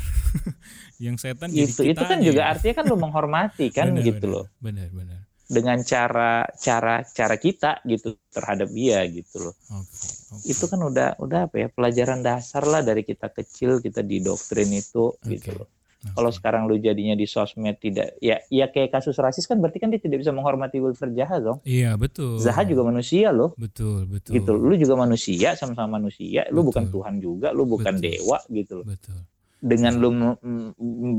yang 1.04 1.16
setan 1.16 1.48
Gitu. 1.50 1.82
jadi 1.82 1.92
Itu 1.92 2.00
kan 2.00 2.16
kitanya 2.16 2.24
juga 2.24 2.40
ya. 2.40 2.50
artinya 2.54 2.74
kan 2.74 2.84
lu 2.86 2.96
menghormati 2.96 3.66
kan 3.68 3.86
Bener, 3.90 4.02
gitu 4.02 4.24
bener, 4.24 4.32
loh. 4.32 4.46
Bener 4.58 4.88
bener. 4.90 5.18
Dengan 5.44 5.78
cara 5.82 6.32
cara 6.56 7.04
cara 7.04 7.36
kita 7.36 7.84
gitu 7.84 8.16
terhadap 8.32 8.72
dia 8.72 9.04
gitu 9.04 9.36
loh. 9.44 9.54
Oke. 9.70 9.84
oke. 10.32 10.44
itu 10.46 10.64
kan 10.64 10.80
udah 10.80 11.08
udah 11.18 11.40
apa 11.46 11.56
ya 11.58 11.68
pelajaran 11.68 12.20
dasar 12.20 12.64
lah 12.64 12.80
dari 12.80 13.02
kita 13.02 13.28
kecil 13.28 13.78
kita 13.78 14.00
didoktrin 14.00 14.72
itu 14.72 15.12
gitu 15.22 15.52
Oke. 15.52 15.68
Loh. 16.04 16.12
Kalau 16.14 16.30
sekarang 16.30 16.62
lu 16.64 16.76
jadinya 16.76 17.12
di 17.12 17.24
sosmed 17.24 17.76
tidak 17.78 18.14
ya 18.18 18.38
ya 18.46 18.68
kayak 18.68 18.92
kasus 18.92 19.16
rasis 19.16 19.44
kan 19.44 19.58
berarti 19.58 19.78
kan 19.78 19.88
dia 19.88 19.98
tidak 19.98 20.20
bisa 20.20 20.30
menghormati 20.30 20.78
Wilfred 20.78 21.12
Zaha 21.12 21.40
dong. 21.40 21.58
Iya 21.64 21.96
betul. 21.96 22.36
Zaha 22.38 22.62
juga 22.62 22.84
manusia 22.84 23.32
loh. 23.32 23.56
betul 23.56 24.04
betul. 24.04 24.32
Gitu. 24.36 24.50
Lu 24.52 24.74
juga 24.74 24.94
manusia 24.94 25.56
sama-sama 25.56 25.96
manusia. 25.96 26.44
Lu 26.48 26.60
Betul. 26.60 26.68
bukan 26.68 26.84
Tuhan 26.90 27.14
juga, 27.18 27.48
lu 27.50 27.64
bukan 27.64 27.94
Betul. 27.96 28.04
dewa 28.04 28.38
gitu 28.48 28.72
loh. 28.80 28.86
Betul. 28.86 29.18
Dengan 29.64 29.92
lu 29.96 30.08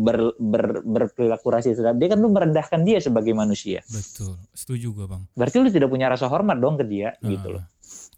ber, 0.02 0.38
ber, 0.38 0.64
berperilaku 0.86 1.48
rasis 1.50 1.76
terhadap 1.76 1.98
dia 1.98 2.14
kan 2.14 2.20
lu 2.22 2.30
merendahkan 2.30 2.82
dia 2.86 3.02
sebagai 3.02 3.34
manusia. 3.34 3.82
Betul. 3.90 4.38
Setuju 4.54 4.94
gua 4.94 5.08
bang. 5.10 5.24
Berarti 5.34 5.56
lu 5.58 5.70
tidak 5.70 5.90
punya 5.90 6.08
rasa 6.08 6.30
hormat 6.30 6.62
dong 6.62 6.78
ke 6.78 6.86
dia 6.86 7.18
gitu 7.20 7.50
Ah. 7.50 7.54
loh. 7.58 7.66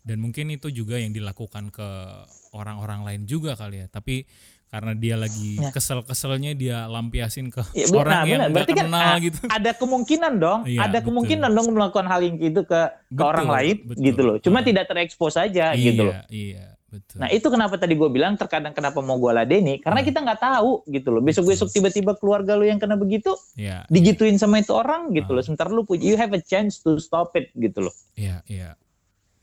Dan 0.04 0.20
mungkin 0.20 0.48
itu 0.50 0.68
juga 0.68 0.96
yang 0.96 1.12
dilakukan 1.12 1.68
ke 1.68 1.88
orang-orang 2.52 3.04
lain 3.04 3.22
juga 3.24 3.56
kali 3.56 3.84
ya. 3.84 3.88
Tapi 3.88 4.24
karena 4.68 4.92
dia 4.94 5.16
lagi 5.16 5.56
Ya. 5.56 5.72
kesel-keselnya 5.72 6.52
dia 6.52 6.78
lampiasin 6.86 7.48
ke 7.48 7.64
Ya, 7.72 7.88
benar, 7.88 7.98
orang 7.98 8.12
yang 8.12 8.26
benar. 8.28 8.36
nggak 8.38 8.52
Berarti 8.54 8.74
kan, 8.74 8.86
kenal 8.86 9.02
ah, 9.02 9.18
gitu. 9.18 9.40
ada 9.48 9.72
kemungkinan 9.74 10.34
dong, 10.38 10.60
Iya, 10.64 10.80
ada 10.82 10.92
betul. 10.94 11.06
kemungkinan 11.08 11.50
dong 11.50 11.68
melakukan 11.72 12.06
hal 12.06 12.20
yang 12.22 12.36
gitu 12.36 12.62
ke, 12.62 12.82
ke 12.84 12.84
Betul, 13.10 13.26
orang 13.26 13.48
lain 13.48 13.76
betul. 13.82 14.04
gitu 14.04 14.22
loh. 14.22 14.36
Cuma 14.38 14.60
Ah. 14.60 14.66
tidak 14.66 14.84
terekspos 14.86 15.34
saja 15.34 15.66
gitu 15.74 16.02
loh. 16.04 16.14
Iya, 16.14 16.22
iya, 16.30 16.66
betul. 16.86 17.18
Nah 17.18 17.30
itu 17.30 17.48
kenapa 17.48 17.76
tadi 17.76 17.94
gue 17.94 18.10
bilang 18.10 18.36
terkadang 18.36 18.72
kenapa 18.72 19.00
mau 19.00 19.16
gue 19.16 19.32
ladeni 19.32 19.80
karena 19.80 20.00
Hmm. 20.00 20.08
kita 20.08 20.20
nggak 20.22 20.42
tahu 20.42 20.72
gitu 20.86 21.08
loh. 21.10 21.22
Besok-besok 21.22 21.68
tiba-tiba 21.70 22.12
keluarga 22.14 22.54
lu 22.54 22.64
yang 22.64 22.78
kena 22.78 22.96
begitu 22.96 23.36
Iya, 23.54 23.88
digituin 23.88 24.36
sama 24.36 24.60
itu 24.60 24.72
orang 24.72 25.12
gitu 25.12 25.32
Ah. 25.32 25.36
loh. 25.36 25.44
Sementara 25.44 25.70
lu 25.70 25.88
you 25.96 26.16
have 26.16 26.32
a 26.32 26.40
chance 26.40 26.78
to 26.78 26.96
stop 26.98 27.32
it 27.34 27.50
gitu 27.54 27.82
loh. 27.82 27.96
Iya, 28.14 28.44
iya. 28.46 28.76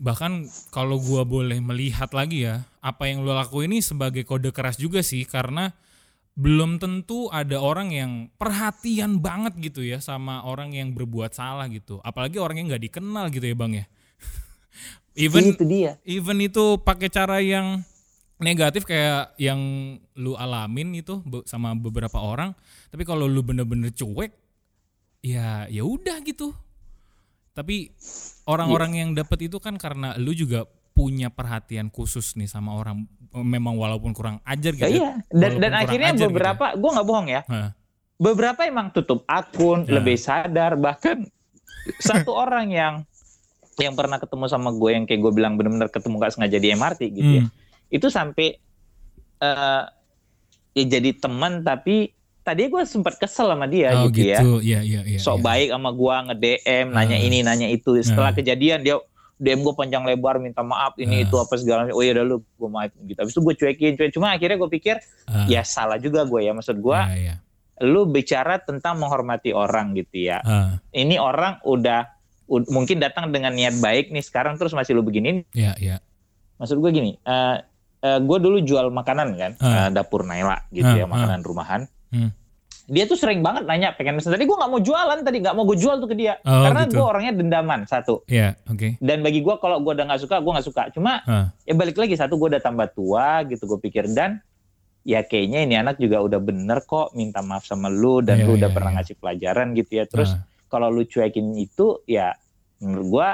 Bahkan 0.05 0.33
kalau 0.69 1.01
gua 1.01 1.25
boleh 1.25 1.57
melihat 1.65 2.13
lagi 2.13 2.45
ya, 2.45 2.69
apa 2.85 3.09
yang 3.09 3.25
lo 3.25 3.33
lakuin 3.33 3.73
ini 3.73 3.81
sebagai 3.81 4.29
kode 4.29 4.53
keras 4.53 4.77
juga 4.77 5.01
sih 5.01 5.25
karena 5.25 5.73
belum 6.37 6.77
tentu 6.77 7.33
ada 7.33 7.57
orang 7.57 7.89
yang 7.95 8.13
perhatian 8.37 9.23
banget 9.23 9.57
gitu 9.65 9.81
ya 9.81 10.03
sama 10.05 10.45
orang 10.45 10.77
yang 10.77 10.93
berbuat 10.93 11.33
salah 11.33 11.65
gitu. 11.73 12.05
Apalagi 12.05 12.37
orang 12.37 12.61
yang 12.61 12.69
nggak 12.69 12.85
dikenal 12.93 13.33
gitu 13.33 13.49
ya, 13.49 13.57
Bang 13.57 13.73
ya. 13.73 13.89
even 15.17 15.57
itu 15.57 15.65
dia. 15.65 15.97
even 16.05 16.37
itu 16.45 16.77
pakai 16.85 17.09
cara 17.09 17.41
yang 17.41 17.81
negatif 18.43 18.83
kayak 18.83 19.33
yang 19.39 19.59
lu 20.19 20.35
alamin 20.35 21.01
itu 21.01 21.23
sama 21.47 21.73
beberapa 21.73 22.19
orang 22.19 22.51
tapi 22.91 23.07
kalau 23.07 23.31
lu 23.31 23.41
bener-bener 23.47 23.95
cuek 23.95 24.35
ya 25.23 25.71
ya 25.71 25.83
udah 25.87 26.19
gitu 26.27 26.51
tapi 27.55 27.95
orang-orang 28.45 28.93
yang 28.99 29.11
dapat 29.15 29.47
itu 29.47 29.63
kan 29.63 29.79
karena 29.79 30.19
lu 30.19 30.35
juga 30.35 30.67
punya 30.95 31.27
perhatian 31.27 31.91
khusus 31.91 32.35
nih 32.35 32.47
sama 32.47 32.75
orang 32.75 33.03
memang 33.35 33.75
walaupun 33.75 34.15
kurang 34.15 34.39
ajar 34.47 34.75
gitu 34.75 34.87
Ya, 34.87 34.91
ya. 34.91 34.95
iya. 34.95 35.13
Dan, 35.27 35.53
dan 35.59 35.73
akhirnya 35.75 36.11
gitu 36.15 36.31
beberapa, 36.31 36.75
gue 36.75 36.91
nggak 36.95 37.07
bohong 37.07 37.27
ya, 37.27 37.43
Hah. 37.51 37.71
beberapa 38.15 38.63
emang 38.63 38.95
tutup 38.95 39.27
akun, 39.27 39.87
Ya. 39.87 39.99
lebih 39.99 40.15
sadar. 40.15 40.79
Bahkan 40.79 41.27
satu 41.99 42.31
orang 42.47 42.71
yang 42.71 42.95
yang 43.75 43.99
pernah 43.99 44.23
ketemu 44.23 44.47
sama 44.47 44.71
gue 44.71 44.91
yang 44.95 45.03
kayak 45.03 45.19
gue 45.19 45.33
bilang 45.35 45.59
bener-bener 45.59 45.91
ketemu 45.91 46.23
gak 46.23 46.39
sengaja 46.39 46.59
di 46.63 46.69
MRT 46.71 47.01
gitu 47.11 47.31
ya, 47.39 47.43
Hmm. 47.43 47.51
itu 47.91 48.07
sampai 48.07 48.55
eh 49.43 49.83
ya 50.75 50.85
jadi 50.87 51.11
teman 51.19 51.67
tapi 51.67 52.15
tadi 52.45 52.69
gue 52.69 52.83
sempat 52.85 53.17
kesel 53.17 53.49
sama 53.49 53.65
dia 53.65 53.97
oh 53.97 54.07
gitu, 54.07 54.21
ya. 54.23 54.39
gitu, 54.39 54.53
ya 54.61 54.81
iya 54.81 55.01
iya. 55.03 55.17
Sok 55.17 55.41
iya. 55.41 55.43
baik 55.43 55.69
sama 55.73 55.91
gue 55.91 56.15
nge 56.23 56.37
DM, 56.37 56.87
nanya 56.91 57.17
Ah. 57.17 57.25
ini 57.25 57.39
nanya 57.41 57.69
itu. 57.69 57.91
Setelah 57.99 58.31
Ah. 58.31 58.37
kejadian 58.37 58.81
dia 58.81 58.97
DM 59.35 59.61
gue 59.61 59.75
panjang 59.75 60.05
lebar 60.05 60.37
minta 60.37 60.61
maaf 60.61 60.95
ini 60.97 61.21
Ah. 61.21 61.25
itu 61.25 61.35
apa 61.35 61.55
segala 61.55 61.79
macam. 61.83 61.97
Oh 61.97 62.03
iya 62.03 62.13
udah 62.13 62.25
lu 62.25 62.37
gue 62.39 62.69
maaf 62.69 62.93
gitu. 62.95 63.19
Habis 63.19 63.33
itu 63.33 63.43
gue 63.43 63.55
cuekin, 63.57 63.93
cuekin. 63.95 64.13
Cuma 64.13 64.31
akhirnya 64.31 64.57
gue 64.57 64.71
pikir 64.71 64.97
Ah, 65.25 65.45
ya 65.47 65.65
salah 65.65 65.97
juga 65.97 66.23
gue 66.23 66.41
ya 66.41 66.53
maksud 66.53 66.79
gue 66.79 67.01
iya, 67.11 67.17
iya. 67.17 67.35
lu 67.83 68.07
bicara 68.07 68.61
tentang 68.61 68.95
menghormati 68.97 69.51
orang 69.51 69.91
gitu 69.95 70.29
ya 70.29 70.39
Ah, 70.39 70.79
ini 70.91 71.17
orang 71.17 71.59
udah 71.63 72.07
ud- 72.45 72.69
mungkin 72.69 73.01
datang 73.01 73.29
dengan 73.29 73.51
niat 73.51 73.75
baik 73.77 74.09
nih 74.11 74.21
sekarang 74.21 74.55
terus 74.55 74.71
masih 74.71 74.93
lu 74.93 75.01
beginin 75.01 75.49
iya 75.51 75.73
iya. 75.75 75.97
maksud 76.55 76.77
gue 76.77 76.91
gini 76.93 77.17
eh 77.19 77.57
gue 78.21 78.39
dulu 78.39 78.61
jual 78.61 78.93
makanan 78.93 79.33
kan 79.33 79.53
Ah. 79.59 79.89
eh, 79.89 79.91
dapur 79.91 80.23
Naila 80.23 80.61
gitu 80.69 80.87
Ah, 80.87 80.95
ya 80.95 81.07
makanan 81.07 81.41
rumahan 81.41 81.89
Hmm. 82.15 82.31
dia 82.85 83.05
tuh 83.05 83.17
sering 83.17 83.41
banget 83.41 83.65
nanya 83.65 83.91
pengen 83.91 84.15
pesen 84.15 84.29
tadi 84.29 84.45
gue 84.45 84.53
nggak 84.53 84.69
mau 84.69 84.79
jualan 84.79 85.19
tadi 85.19 85.41
nggak 85.41 85.53
mau 85.53 85.65
gue 85.65 85.75
jual 85.75 85.97
tuh 85.97 86.07
ke 86.07 86.15
dia 86.15 86.37
Oh, 86.43 86.63
karena 86.63 86.85
gitu. 86.85 86.95
gue 86.95 87.05
orangnya 87.07 87.33
dendaman 87.35 87.81
satu 87.85 88.23
Iya, 88.27 88.61
oke. 88.65 89.01
dan 89.01 89.19
bagi 89.19 89.41
gue 89.41 89.55
kalau 89.57 89.81
gue 89.81 89.91
udah 89.91 90.05
nggak 90.05 90.21
suka 90.21 90.37
gue 90.39 90.53
nggak 90.53 90.67
suka 90.67 90.83
cuma 90.91 91.25
Ah. 91.25 91.49
ya 91.63 91.73
balik 91.73 91.97
lagi 91.97 92.13
satu 92.13 92.37
gue 92.37 92.49
udah 92.51 92.61
tambah 92.61 92.87
tua 92.89 93.41
gitu 93.45 93.65
gue 93.67 93.81
pikir 93.81 94.07
dan 94.11 94.45
ya 95.03 95.21
kayaknya 95.21 95.61
ini 95.63 95.75
anak 95.77 95.97
juga 95.97 96.21
udah 96.21 96.37
bener 96.39 96.81
kok 96.83 97.13
minta 97.13 97.41
maaf 97.41 97.65
sama 97.65 97.89
lu 97.89 98.21
dan 98.21 98.39
Iya, 98.39 98.45
lu 98.45 98.53
udah 98.55 98.69
iya, 98.69 98.77
pernah 98.77 98.91
iya. 98.91 98.97
ngasih 99.01 99.17
pelajaran 99.17 99.67
gitu 99.73 99.91
ya 99.95 100.05
terus 100.05 100.31
Ah. 100.31 100.45
kalau 100.69 100.89
lu 100.89 101.03
cuekin 101.03 101.57
itu 101.57 101.87
ya 102.05 102.37
menurut 102.79 103.07
gua 103.11 103.29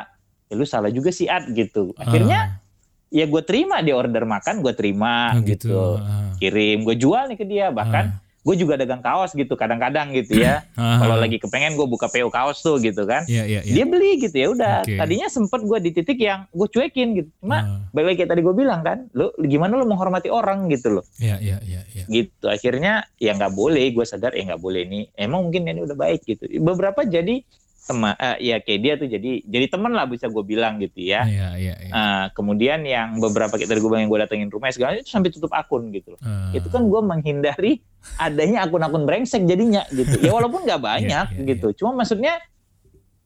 ya 0.47 0.55
lu 0.55 0.62
salah 0.62 0.89
juga 0.89 1.11
sih 1.11 1.26
Ad 1.26 1.51
gitu 1.51 1.91
akhirnya 1.97 2.62
ya 3.09 3.22
gue 3.24 3.43
terima 3.43 3.83
dia 3.83 3.95
order 3.95 4.22
makan 4.24 4.62
gue 4.62 4.70
terima 4.72 5.31
Ah, 5.31 5.43
gitu, 5.43 5.99
Ah. 5.99 6.39
kirim 6.39 6.83
gue 6.83 6.95
jual 6.95 7.26
nih 7.26 7.35
ke 7.35 7.43
dia 7.45 7.66
bahkan 7.68 8.14
Ah. 8.14 8.30
Gue 8.41 8.55
juga 8.57 8.74
dagang 8.74 9.01
kaos 9.01 9.32
gitu 9.32 9.53
kadang-kadang 9.53 10.11
gitu 10.12 10.38
ya 10.38 10.64
Ah. 10.80 10.97
kalau 10.99 11.16
lagi 11.16 11.36
kepengen 11.36 11.74
gue 11.74 11.84
buka 11.84 12.07
PO 12.07 12.28
kaos 12.28 12.59
tuh 12.59 12.76
gitu 12.76 13.05
kan 13.05 13.24
Iya, 13.24 13.45
iya, 13.45 13.61
iya. 13.61 13.74
dia 13.74 13.84
beli 13.84 14.16
gitu 14.16 14.32
ya 14.34 14.49
udah 14.51 14.74
Oke. 14.80 14.97
tadinya 14.97 15.26
sempet 15.26 15.61
gue 15.61 15.78
di 15.78 15.91
titik 15.93 16.16
yang 16.16 16.49
gue 16.49 16.64
cuekin 16.66 17.09
gitu 17.14 17.30
cuma 17.38 17.57
Ah. 17.57 17.64
balik 17.91 18.07
lagi 18.07 18.18
kayak 18.18 18.30
tadi 18.30 18.43
gue 18.43 18.55
bilang 18.55 18.80
kan 18.80 18.99
lu 19.12 19.28
gimana 19.43 19.74
lu 19.74 19.84
menghormati 19.84 20.28
orang 20.28 20.66
gitu 20.66 20.88
loh 20.91 21.05
Iya, 21.16 21.36
iya, 21.36 21.57
iya, 21.62 21.82
iya. 21.91 22.05
gitu 22.07 22.47
akhirnya 22.47 22.93
ya 23.16 23.32
nggak 23.32 23.53
boleh 23.53 23.84
gue 23.91 24.05
sadar 24.05 24.32
ya 24.32 24.43
nggak 24.47 24.59
boleh 24.59 24.82
nih 24.84 25.05
emang 25.14 25.45
mungkin 25.45 25.66
ini 25.66 25.80
udah 25.82 25.95
baik 25.95 26.24
gitu 26.24 26.49
beberapa 26.59 27.03
jadi 27.03 27.45
teman 27.83 28.12
eh, 28.14 28.37
ya 28.45 28.57
kayak 28.59 28.81
dia 28.81 28.93
tuh 28.95 29.09
jadi 29.09 29.31
jadi 29.43 29.66
teman 29.66 29.91
lah 29.91 30.05
bisa 30.05 30.26
gue 30.26 30.43
bilang 30.43 30.76
gitu 30.76 31.01
ya 31.01 31.24
Iya, 31.24 31.49
iya, 31.55 31.74
iya. 31.81 31.91
Eh, 31.91 32.26
kemudian 32.33 32.81
yang 32.83 33.16
beberapa 33.16 33.51
tadi 33.53 33.66
gue 33.72 33.87
bilang 33.87 34.05
yang 34.05 34.12
gue 34.12 34.20
datengin 34.20 34.49
rumah 34.49 34.68
segala 34.68 34.95
itu 34.95 35.07
sampai 35.07 35.28
tutup 35.28 35.51
akun 35.51 35.89
gitu 35.91 36.12
loh 36.12 36.20
Ah. 36.20 36.51
itu 36.51 36.66
kan 36.66 36.83
gue 36.83 37.01
menghindari 37.01 37.81
adanya 38.16 38.62
akun-akun 38.62 39.03
brengsek 39.03 39.43
jadinya 39.43 39.83
gitu 39.89 40.16
ya 40.18 40.31
walaupun 40.31 40.62
nggak 40.62 40.78
banyak 40.89 41.26
Iya, 41.26 41.37
iya, 41.37 41.47
gitu 41.49 41.72
cuma 41.76 41.97
maksudnya 41.97 42.37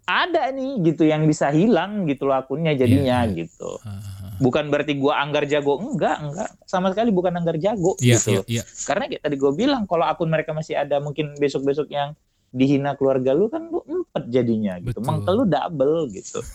ada 0.04 0.48
nih 0.50 0.84
gitu 0.84 1.02
yang 1.02 1.24
bisa 1.24 1.48
hilang 1.48 2.04
gitu 2.04 2.24
loh 2.24 2.36
akunnya 2.36 2.72
jadinya 2.72 3.24
Iya, 3.24 3.26
iya. 3.26 3.36
gitu 3.40 3.70
Ah. 3.80 4.00
bukan 4.36 4.66
berarti 4.66 4.94
gue 4.94 5.12
anggar 5.12 5.44
jago 5.44 5.78
enggak 5.78 6.18
enggak 6.20 6.48
sama 6.64 6.90
sekali 6.90 7.08
bukan 7.08 7.32
anggar 7.32 7.56
jago 7.56 7.94
Iya, 7.98 8.18
gitu 8.18 8.42
iya, 8.44 8.60
iya. 8.60 8.62
karena 8.84 9.06
kayak 9.06 9.22
tadi 9.22 9.34
gue 9.34 9.52
bilang 9.52 9.82
kalau 9.84 10.04
akun 10.04 10.26
mereka 10.26 10.50
masih 10.50 10.74
ada 10.74 10.98
mungkin 10.98 11.32
besok-besok 11.34 11.86
yang 11.88 12.12
dihina 12.54 12.94
keluarga 12.94 13.34
lu 13.34 13.50
kan 13.50 13.66
lu 13.66 13.82
empat 13.82 14.30
jadinya 14.30 14.78
gitu 14.78 15.02
Betul. 15.02 15.10
mangkel 15.10 15.34
lu 15.42 15.44
double 15.50 16.06
gitu 16.14 16.38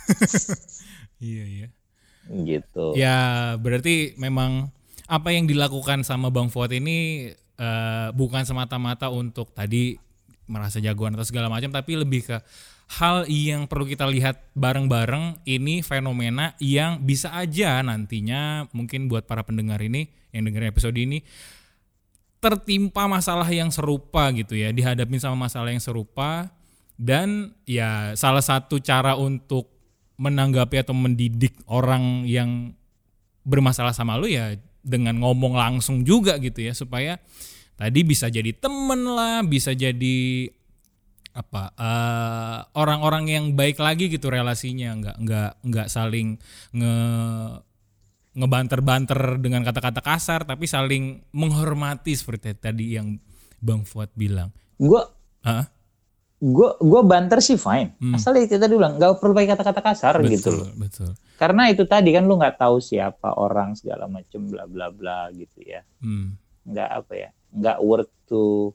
Iya, 1.20 1.43
iya. 1.43 1.68
gitu 2.47 2.95
Ya, 2.95 3.54
berarti 3.60 4.16
memang 4.16 4.72
apa 5.12 5.36
yang 5.36 5.52
dilakukan 5.52 6.08
sama 6.08 6.32
Bang 6.32 6.47
Fuad 6.47 6.72
ini 6.72 7.28
eh, 7.36 8.08
bukan 8.16 8.47
semata-mata 8.47 9.12
untuk 9.12 9.52
tadi 9.52 10.00
merasa 10.47 10.80
jagoan 10.80 11.14
atau 11.14 11.28
segala 11.28 11.52
macam, 11.52 11.70
tapi 11.70 12.00
lebih 12.00 12.26
ke 12.26 12.38
hal 12.89 13.30
yang 13.30 13.70
perlu 13.70 13.86
kita 13.86 14.10
lihat 14.10 14.50
bareng-bareng 14.58 15.45
ini 15.45 15.86
fenomena 15.86 16.58
yang 16.58 17.06
bisa 17.06 17.30
aja 17.38 17.86
nantinya 17.86 18.66
mungkin 18.74 19.06
buat 19.06 19.30
para 19.30 19.45
pendengar 19.45 19.78
ini 19.78 20.10
yang 20.34 20.50
dengerin 20.50 20.74
episode 20.74 20.97
ini 20.97 21.22
tertimpa 22.39 23.07
masalah 23.07 23.47
yang 23.51 23.71
serupa 23.71 24.31
gitu 24.31 24.55
ya, 24.55 24.71
dihadapin 24.71 25.19
sama 25.19 25.47
masalah 25.47 25.71
yang 25.71 25.83
serupa. 25.83 26.51
Dan 26.99 27.55
ya 27.63 28.11
salah 28.19 28.43
satu 28.43 28.75
cara 28.83 29.15
untuk 29.15 29.71
menanggapi 30.19 30.83
atau 30.83 30.91
mendidik 30.91 31.55
orang 31.71 32.27
yang 32.27 32.75
bermasalah 33.47 33.95
sama 33.95 34.19
lu 34.19 34.27
ya 34.27 34.59
dengan 34.83 35.15
ngomong 35.23 35.55
langsung 35.55 36.03
juga 36.03 36.35
gitu 36.43 36.59
ya 36.59 36.75
supaya 36.75 37.15
tadi 37.79 38.03
bisa 38.03 38.27
jadi 38.27 38.51
temen 38.51 39.15
lah, 39.15 39.39
bisa 39.47 39.71
jadi 39.71 40.51
apa 41.31 41.71
eh, 41.79 42.57
orang-orang 42.75 43.31
yang 43.31 43.45
baik 43.55 43.79
lagi 43.79 44.11
gitu 44.11 44.27
relasinya. 44.27 44.91
Nggak 44.99 45.17
nggak 45.23 45.51
nggak 45.71 45.87
saling 45.87 46.35
nge 46.75 46.95
ngebanter-banter 48.32 49.38
dengan 49.38 49.61
kata-kata 49.61 49.99
kasar 49.99 50.43
tapi 50.43 50.65
saling 50.65 51.25
menghormati 51.32 52.13
seperti 52.13 52.53
tadi 52.53 52.93
yang 52.93 53.17
Bang 53.57 53.84
Fuad 53.84 54.13
bilang. 54.13 54.53
gue 54.75 55.01
Hah? 55.41 55.67
gue 56.39 56.69
gue 56.80 57.01
banter 57.03 57.43
sih 57.43 57.59
fine 57.59 57.99
Hmm. 57.99 58.15
asal 58.15 58.32
itu 58.36 58.55
tadi 58.55 58.71
bilang 58.71 58.95
nggak 58.95 59.19
perlu 59.19 59.36
pakai 59.36 59.49
kata-kata 59.51 59.82
kasar 59.84 60.13
gitu 60.23 60.47
Betul, 60.47 60.55
loh 60.55 60.69
betul. 60.73 61.11
karena 61.36 61.67
itu 61.67 61.84
tadi 61.84 62.15
kan 62.15 62.23
lu 62.23 62.39
nggak 62.39 62.55
tahu 62.55 62.80
siapa 62.80 63.36
orang 63.36 63.75
segala 63.75 64.07
macem 64.07 64.47
bla 64.47 64.63
bla 64.63 64.88
bla 64.88 65.27
gitu 65.36 65.59
ya 65.59 65.84
Hmm. 65.99 66.39
nggak 66.63 66.89
apa 66.95 67.13
ya 67.17 67.30
nggak 67.51 67.77
worth 67.82 68.13
to 68.23 68.71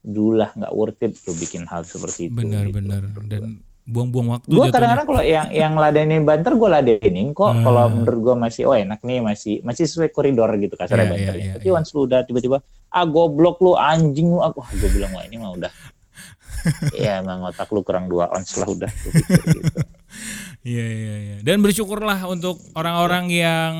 do 0.00 0.30
lah 0.30 0.54
nggak 0.54 0.70
worth 0.70 1.02
it 1.02 1.18
tuh 1.18 1.34
bikin 1.34 1.66
hal 1.66 1.82
seperti 1.82 2.30
itu 2.30 2.38
Benar, 2.38 2.70
gitu. 2.70 2.78
benar. 2.78 3.02
Dan 3.26 3.65
buang-buang 3.86 4.28
waktu 4.34 4.50
gue 4.50 4.66
kadang-kadang 4.74 5.06
kalau 5.06 5.22
yang 5.22 5.46
yang 5.54 5.74
ladenin 5.78 6.26
banter 6.26 6.58
gue 6.58 6.68
ladenin 6.68 7.30
kok 7.30 7.54
Ah. 7.54 7.62
kalau 7.62 7.86
menurut 7.86 8.20
gue 8.20 8.34
masih 8.34 8.62
oh 8.66 8.74
enak 8.74 8.98
nih 9.06 9.22
masih 9.22 9.62
masih 9.62 9.86
sesuai 9.86 10.10
koridor 10.10 10.50
gitu 10.58 10.74
kasarnya 10.74 11.06
iya, 11.06 11.12
banternya 11.14 11.46
iya, 11.46 11.54
tapi 11.54 11.68
iya. 11.70 11.78
once 11.78 11.90
lu 11.94 12.02
udah 12.02 12.20
tiba-tiba 12.26 12.58
ah 12.90 13.06
goblok 13.06 13.62
lu 13.62 13.78
anjing 13.78 14.26
lu 14.26 14.42
aku 14.42 14.66
gue 14.74 14.90
bilang 14.90 15.14
wah 15.14 15.22
ini 15.22 15.38
mah 15.38 15.54
udah 15.54 15.72
ya 16.98 17.22
emang 17.22 17.46
otak 17.46 17.70
lu 17.70 17.86
kurang 17.86 18.10
dua 18.10 18.26
ons 18.34 18.50
lah 18.58 18.66
udah 18.66 18.90
gitu. 18.90 19.22
Iya 20.66 20.82
iya 20.82 21.16
iya. 21.22 21.36
Dan 21.46 21.62
bersyukurlah 21.62 22.26
untuk 22.26 22.58
orang-orang 22.74 23.30
yang 23.30 23.72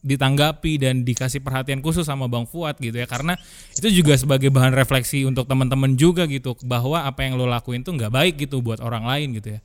ditanggapi 0.00 0.80
dan 0.80 1.04
dikasih 1.04 1.44
perhatian 1.44 1.84
khusus 1.84 2.08
sama 2.08 2.32
Bang 2.32 2.48
Fuad 2.48 2.80
gitu 2.80 2.96
ya 2.96 3.04
karena 3.04 3.36
itu 3.76 4.00
juga 4.00 4.16
sebagai 4.16 4.48
bahan 4.48 4.72
refleksi 4.72 5.28
untuk 5.28 5.44
teman-teman 5.44 6.00
juga 6.00 6.24
gitu 6.24 6.56
bahwa 6.64 7.04
apa 7.04 7.28
yang 7.28 7.36
lo 7.36 7.44
lakuin 7.44 7.84
tuh 7.84 7.92
nggak 7.92 8.08
baik 8.08 8.34
gitu 8.48 8.64
buat 8.64 8.80
orang 8.80 9.04
lain 9.04 9.36
gitu 9.36 9.52
ya. 9.52 9.60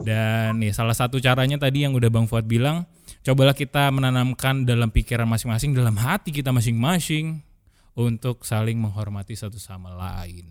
Dan 0.00 0.56
ya 0.64 0.72
salah 0.72 0.96
satu 0.96 1.20
caranya 1.20 1.60
tadi 1.60 1.84
yang 1.84 1.92
udah 1.92 2.08
Bang 2.08 2.24
Fuad 2.24 2.48
bilang, 2.48 2.88
cobalah 3.20 3.52
kita 3.52 3.92
menanamkan 3.92 4.64
dalam 4.64 4.88
pikiran 4.88 5.28
masing-masing, 5.28 5.76
dalam 5.76 6.00
hati 6.00 6.32
kita 6.32 6.48
masing-masing 6.48 7.44
untuk 7.92 8.48
saling 8.48 8.80
menghormati 8.80 9.36
satu 9.36 9.60
sama 9.60 9.92
lain. 9.92 10.48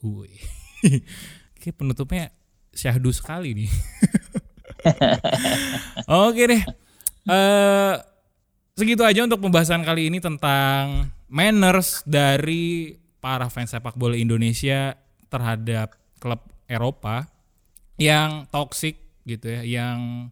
Wih. 0.00 0.40
Kayak 1.60 1.76
penutupnya 1.76 2.32
syahdu 2.72 3.12
sekali 3.12 3.52
nih. 3.52 3.68
Oke 6.28 6.42
deh. 6.48 6.62
Eh 7.24 7.94
segitu 8.74 9.06
aja 9.06 9.22
untuk 9.24 9.40
pembahasan 9.40 9.86
kali 9.86 10.10
ini 10.10 10.18
tentang 10.18 11.08
manners 11.30 12.02
dari 12.04 12.98
para 13.22 13.48
fans 13.48 13.72
sepak 13.72 13.96
bola 13.96 14.18
Indonesia 14.18 14.98
terhadap 15.32 15.96
klub 16.20 16.44
Eropa 16.68 17.26
yang 17.96 18.44
toksik 18.50 18.98
gitu 19.24 19.48
ya, 19.48 19.62
yang 19.64 20.28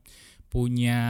punya 0.52 1.00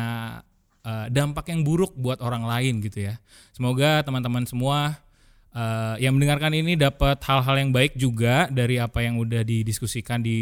eh, 0.86 1.07
dampak 1.11 1.51
yang 1.51 1.66
buruk 1.66 1.97
buat 1.99 2.22
orang 2.22 2.47
lain 2.47 2.78
gitu 2.84 3.11
ya. 3.11 3.18
Semoga 3.51 4.07
teman-teman 4.07 4.47
semua 4.47 5.03
eh, 5.51 6.05
yang 6.05 6.14
mendengarkan 6.14 6.55
ini 6.55 6.78
dapat 6.78 7.18
hal-hal 7.26 7.57
yang 7.59 7.70
baik 7.74 7.99
juga 7.99 8.47
dari 8.53 8.78
apa 8.78 9.03
yang 9.03 9.18
udah 9.18 9.43
didiskusikan 9.43 10.22
di 10.22 10.38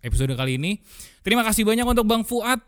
episode 0.00 0.32
kali 0.34 0.56
ini. 0.56 0.78
Terima 1.22 1.42
kasih 1.42 1.66
banyak 1.66 1.84
untuk 1.84 2.06
Bang 2.06 2.22
Fuad 2.22 2.60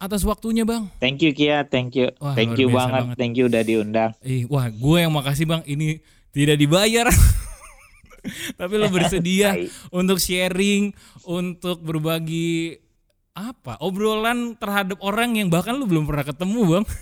atas 0.00 0.24
waktunya 0.24 0.64
bang. 0.64 0.88
Thank 0.96 1.20
you 1.20 1.36
Kia, 1.36 1.68
thank 1.68 1.92
you, 1.92 2.08
Wah, 2.18 2.32
thank 2.32 2.56
you 2.56 2.72
banget. 2.72 3.12
banget. 3.12 3.16
thank 3.20 3.34
you 3.36 3.52
udah 3.52 3.62
diundang. 3.62 4.10
Eh, 4.24 4.48
wah 4.48 4.66
gue 4.72 4.96
yang 4.96 5.12
makasih 5.12 5.44
bang. 5.44 5.60
Ini 5.68 6.00
tidak 6.32 6.56
dibayar. 6.56 7.06
Tapi 8.60 8.74
lo 8.80 8.88
bersedia 8.88 9.56
untuk 10.00 10.16
sharing, 10.16 10.96
untuk 11.28 11.84
berbagi 11.84 12.80
apa 13.36 13.78
obrolan 13.80 14.56
terhadap 14.58 15.00
orang 15.00 15.36
yang 15.38 15.48
bahkan 15.48 15.76
lu 15.76 15.84
belum 15.84 16.08
pernah 16.08 16.24
ketemu 16.24 16.60
bang. 16.64 16.84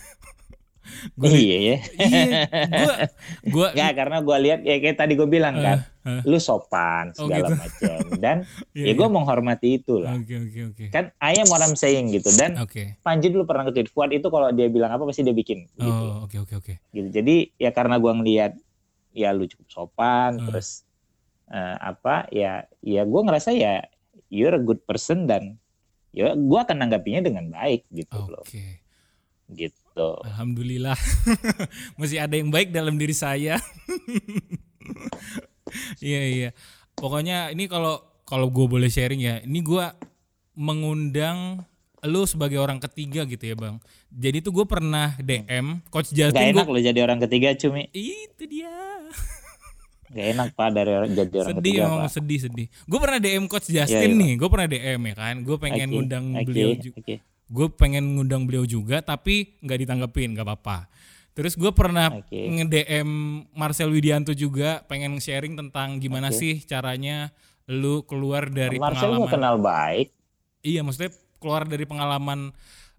Gue 1.14 1.30
iya 1.30 1.56
ya. 1.58 1.76
iya, 1.98 2.40
gue 2.68 2.94
gue 3.48 3.68
Nggak, 3.76 3.92
karena 3.94 4.18
gue 4.18 4.36
lihat 4.40 4.60
ya 4.62 4.74
kayak 4.78 4.96
tadi 4.96 5.12
gue 5.14 5.24
bilang 5.24 5.54
kan, 5.56 5.78
eh. 6.02 6.22
lu 6.22 6.36
sopan 6.36 7.10
Oh, 7.14 7.26
segala 7.26 7.48
gitu. 7.48 7.54
macam 7.54 7.98
dan 8.18 8.36
Iya, 8.76 8.84
ya 8.84 8.92
gue 8.94 9.04
iya. 9.04 9.14
menghormati 9.14 9.68
itu 9.76 9.94
lah. 9.96 10.14
Oke 10.14 10.34
oke 10.36 10.60
oke. 10.70 10.84
Kan 10.90 11.14
ayam 11.18 11.46
orang 11.48 11.72
saying 11.72 12.10
gitu 12.10 12.30
dan 12.34 12.58
Oke. 12.58 12.98
Panji 13.00 13.28
dulu 13.28 13.44
pernah 13.44 13.64
ke 13.64 13.86
Fuad 13.86 14.10
itu 14.10 14.26
kalau 14.26 14.48
dia 14.50 14.66
bilang 14.66 14.90
apa 14.90 15.04
pasti 15.04 15.22
dia 15.22 15.32
bikin 15.32 15.68
gitu. 15.70 15.84
Oh 15.84 16.24
oke 16.24 16.36
oke 16.38 16.54
oke. 16.56 16.74
gitu. 16.88 17.08
Jadi 17.08 17.54
ya 17.54 17.70
karena 17.70 17.96
gua 17.96 18.12
ngelihat 18.12 18.56
ya 19.10 19.30
lu 19.30 19.44
cukup 19.44 19.68
sopan 19.68 20.36
Hmm. 20.36 20.46
terus 20.46 20.82
eh, 21.46 21.76
apa 21.78 22.26
ya 22.28 22.62
ya 22.78 23.02
gua 23.02 23.24
ngerasa 23.24 23.50
ya 23.50 23.82
you're 24.28 24.52
a 24.52 24.60
good 24.60 24.82
person 24.82 25.24
dan 25.24 25.56
ya 26.10 26.32
gua 26.34 26.62
akan 26.62 26.76
nanggapinya 26.78 27.22
dengan 27.22 27.48
baik 27.48 27.84
gitu 27.88 28.18
loh. 28.22 28.42
Oke. 28.42 28.80
Gitu. 29.98 30.10
Alhamdulillah 30.24 30.94
masih 31.98 32.18
ada 32.18 32.32
yang 32.32 32.48
baik 32.48 32.70
dalam 32.70 32.94
diri 32.94 33.10
saya. 33.10 33.58
Iya 36.00 36.20
iya. 36.24 36.50
Pokoknya 36.94 37.52
ini 37.52 37.66
kalau 37.66 38.00
kalau 38.24 38.48
gue 38.48 38.64
boleh 38.64 38.88
sharing 38.88 39.20
ya, 39.20 39.36
ini 39.42 39.60
gue 39.60 39.84
mengundang 40.54 41.60
lu 42.00 42.24
sebagai 42.24 42.56
orang 42.56 42.78
ketiga 42.78 43.26
gitu 43.26 43.44
ya 43.44 43.52
bang. 43.52 43.76
Jadi 44.08 44.40
tuh 44.40 44.54
gue 44.54 44.64
pernah 44.64 45.12
DM 45.18 45.82
Coach 45.88 46.08
Gak 46.08 46.30
Justin. 46.30 46.54
enak 46.54 46.64
gua- 46.64 46.72
lo 46.72 46.80
jadi 46.80 47.00
orang 47.02 47.18
ketiga 47.20 47.52
cumi. 47.54 47.90
itu 47.90 48.42
dia. 48.44 48.72
Gak 50.08 50.26
enak 50.32 50.48
pak 50.54 50.68
dari 50.72 50.90
orang 50.90 51.10
jadi 51.12 51.34
orang 51.36 51.50
sedih 51.52 51.60
ketiga 51.74 51.82
pak. 51.84 52.10
sedih 52.10 52.38
sedih. 52.40 52.66
Gue 52.86 52.98
pernah 52.98 53.18
DM 53.18 53.44
Coach 53.44 53.68
Justin 53.68 53.98
Iya, 54.00 54.08
iya. 54.08 54.20
nih. 54.24 54.32
Gue 54.34 54.48
pernah 54.48 54.68
DM 54.68 55.00
ya 55.04 55.14
kan. 55.14 55.34
Gue 55.42 55.56
pengen 55.58 55.84
Oke, 55.84 55.92
ngundang 55.92 56.24
oke, 56.32 56.44
beliau 56.46 56.70
juga. 56.74 56.96
oke. 56.96 57.14
Gue 57.48 57.66
pengen 57.72 58.16
ngundang 58.16 58.44
beliau 58.44 58.68
juga 58.68 59.00
tapi 59.00 59.56
nggak 59.64 59.78
ditanggepin 59.84 60.36
nggak 60.36 60.46
apa-apa 60.46 60.88
terus 61.32 61.54
gue 61.56 61.70
pernah 61.72 62.12
Oke. 62.12 62.34
nge-DM 62.34 63.08
Marcel 63.56 63.88
Widianto 63.88 64.36
juga 64.36 64.84
pengen 64.84 65.16
sharing 65.22 65.56
tentang 65.56 65.96
gimana 66.02 66.28
Oke. 66.28 66.38
sih 66.38 66.54
caranya 66.66 67.32
lu 67.68 68.04
keluar 68.04 68.48
dari 68.52 68.76
Marcel 68.76 69.12
pengalaman 69.16 69.32
kenal 69.32 69.56
baik. 69.60 70.08
iya 70.64 70.80
maksudnya 70.84 71.12
keluar 71.38 71.64
dari 71.64 71.84
pengalaman 71.86 72.52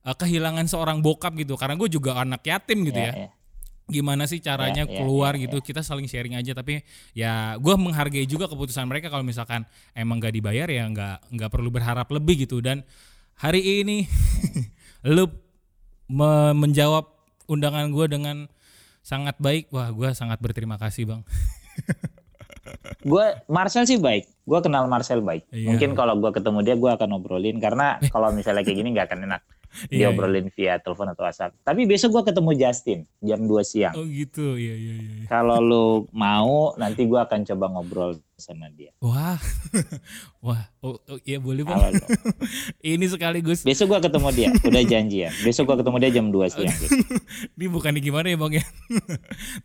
uh, 0.06 0.16
kehilangan 0.16 0.66
seorang 0.66 1.04
bokap 1.04 1.36
gitu 1.38 1.60
karena 1.60 1.76
gue 1.78 1.90
juga 1.92 2.18
anak 2.18 2.42
yatim 2.46 2.88
gitu 2.88 2.98
ya, 2.98 3.12
ya. 3.12 3.30
gimana 3.90 4.30
sih 4.30 4.40
caranya 4.40 4.86
Ya, 4.86 4.94
ya, 4.94 4.98
keluar 5.02 5.34
ya, 5.36 5.50
gitu 5.50 5.58
kita 5.60 5.82
saling 5.84 6.08
sharing 6.08 6.38
aja 6.38 6.56
tapi 6.56 6.82
ya 7.12 7.58
gue 7.58 7.76
menghargai 7.76 8.24
juga 8.30 8.48
keputusan 8.48 8.88
mereka 8.88 9.12
kalau 9.12 9.26
misalkan 9.26 9.68
emang 9.92 10.22
gak 10.22 10.34
dibayar 10.34 10.70
ya 10.70 10.86
nggak 10.88 11.34
nggak 11.34 11.50
perlu 11.52 11.70
berharap 11.74 12.08
lebih 12.14 12.48
gitu 12.48 12.62
dan 12.64 12.86
hari 13.40 13.82
ini 13.82 14.06
lu 15.16 15.32
me- 16.12 16.56
menjawab 16.56 17.08
undangan 17.48 17.88
gue 17.90 18.06
dengan 18.12 18.38
sangat 19.00 19.40
baik 19.40 19.72
wah 19.72 19.90
gue 19.90 20.12
sangat 20.12 20.38
berterima 20.44 20.76
kasih 20.76 21.08
bang 21.08 21.22
Gue 23.02 23.26
Marcel 23.50 23.90
sih 23.90 23.98
baik. 23.98 24.30
Gue 24.46 24.60
kenal 24.62 24.86
Marcel 24.86 25.26
baik. 25.26 25.48
Iya. 25.50 25.74
Mungkin 25.74 25.98
kalau 25.98 26.20
gue 26.22 26.30
ketemu 26.30 26.60
dia 26.62 26.76
gue 26.78 26.92
akan 26.92 27.10
obrolin 27.18 27.58
karena 27.58 27.98
kalau 28.14 28.30
misalnya 28.30 28.62
kayak 28.62 28.78
gini 28.78 28.94
nggak 28.94 29.10
akan 29.10 29.26
enak 29.26 29.42
Iya, 29.88 30.10
diobrolin 30.10 30.50
via 30.52 30.82
telepon 30.82 31.14
atau 31.14 31.24
WhatsApp. 31.24 31.56
Tapi 31.62 31.86
besok 31.86 32.20
gue 32.20 32.34
ketemu 32.34 32.52
Justin 32.58 33.00
jam 33.22 33.40
2 33.46 33.62
siang. 33.64 33.94
oh 33.96 34.06
gitu 34.06 34.58
iya 34.58 34.76
iya 34.76 34.94
iya 34.98 35.12
iya. 35.24 35.28
Kalau 35.30 35.58
lu 35.62 35.88
mau 36.12 36.74
nanti 36.76 37.06
gue 37.06 37.20
akan 37.20 37.46
coba 37.46 37.66
ngobrol 37.72 38.18
sama 38.40 38.72
dia. 38.72 38.96
wah 39.04 39.36
wah 40.46 40.64
oh, 40.80 40.96
oh 40.96 41.20
iya 41.28 41.44
boleh 41.44 41.68
bang 41.68 41.92
ini 42.96 43.04
sekaligus 43.12 43.68
besok 43.68 43.96
gue 43.96 44.10
ketemu 44.10 44.30
dia. 44.36 44.50
Udah 44.70 44.84
janjian. 44.84 45.32
Besok 45.46 45.64
gue 45.74 45.78
ketemu 45.86 45.98
dia 46.02 46.12
jam 46.12 46.26
2 46.32 46.54
siang. 46.54 46.68
gitu. 46.68 46.96
ini 47.56 47.66
bukan 47.68 47.94
gimana 48.00 48.28
ya 48.32 48.38
bang 48.40 48.54
ya 48.64 48.66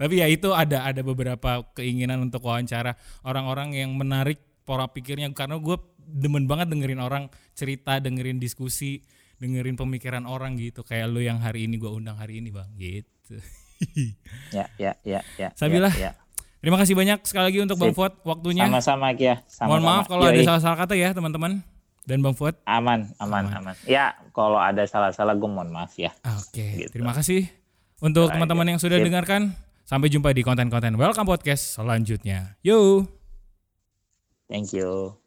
tapi 0.00 0.14
ya 0.20 0.26
itu 0.28 0.52
ada 0.52 0.84
ada 0.84 1.00
beberapa 1.00 1.64
keinginan 1.74 2.20
untuk 2.22 2.44
wawancara 2.44 2.98
orang-orang 3.24 3.72
yang 3.74 3.90
menarik 3.94 4.42
pola 4.64 4.88
pikirnya 4.88 5.28
karena 5.36 5.60
gue 5.60 5.76
demen 6.04 6.44
banget 6.44 6.72
dengerin 6.72 7.00
orang 7.00 7.24
cerita 7.56 8.00
dengerin 8.00 8.36
diskusi 8.36 9.00
dengerin 9.44 9.76
pemikiran 9.76 10.24
orang 10.24 10.56
gitu 10.56 10.80
kayak 10.80 11.04
lu 11.06 11.20
yang 11.20 11.36
hari 11.36 11.64
ini 11.64 11.76
gue 11.76 11.86
undang 11.86 12.16
hari 12.16 12.40
ini 12.40 12.48
bang 12.48 12.64
gitu 12.74 13.36
Ya, 14.50 14.64
ya, 14.76 14.96
ya, 15.02 15.20
ya. 15.36 15.52
Sabilah. 15.52 15.92
ya, 15.92 16.00
ya. 16.00 16.12
terima 16.58 16.76
kasih 16.76 16.94
banyak 16.94 17.20
sekali 17.22 17.44
lagi 17.46 17.58
untuk 17.60 17.76
bang 17.76 17.92
Sip. 17.92 17.98
Fuad 17.98 18.12
waktunya 18.22 18.64
Sama-sama 18.64 19.12
Kia. 19.12 19.44
Sama-sama. 19.44 19.68
mohon 19.68 19.82
maaf 19.84 20.04
kalau 20.06 20.24
ada 20.24 20.40
salah-salah 20.40 20.78
kata 20.78 20.94
ya 20.94 21.12
teman-teman 21.12 21.60
dan 22.02 22.18
bang 22.18 22.32
Fuad 22.32 22.56
Aman, 22.64 23.12
aman, 23.18 23.44
aman. 23.50 23.74
Ya, 23.84 24.16
kalau 24.30 24.56
ada 24.56 24.84
salah-salah 24.84 25.32
gue 25.32 25.44
mohon 25.46 25.68
maaf 25.68 25.92
ya. 25.94 26.16
oke 26.22 26.64
Gitu. 26.80 26.88
terima 26.90 27.12
kasih 27.12 27.44
untuk 27.98 28.28
teman-teman 28.28 28.64
yang 28.66 28.80
sudah 28.80 28.96
sip. 28.96 29.04
dengarkan 29.04 29.52
sampai 29.82 30.08
jumpa 30.08 30.30
di 30.30 30.40
konten-konten 30.40 30.96
welcome 30.96 31.24
podcast 31.24 31.76
selanjutnya 31.76 32.56
yo 32.60 33.04
Thank 34.44 34.72
you. 34.72 35.23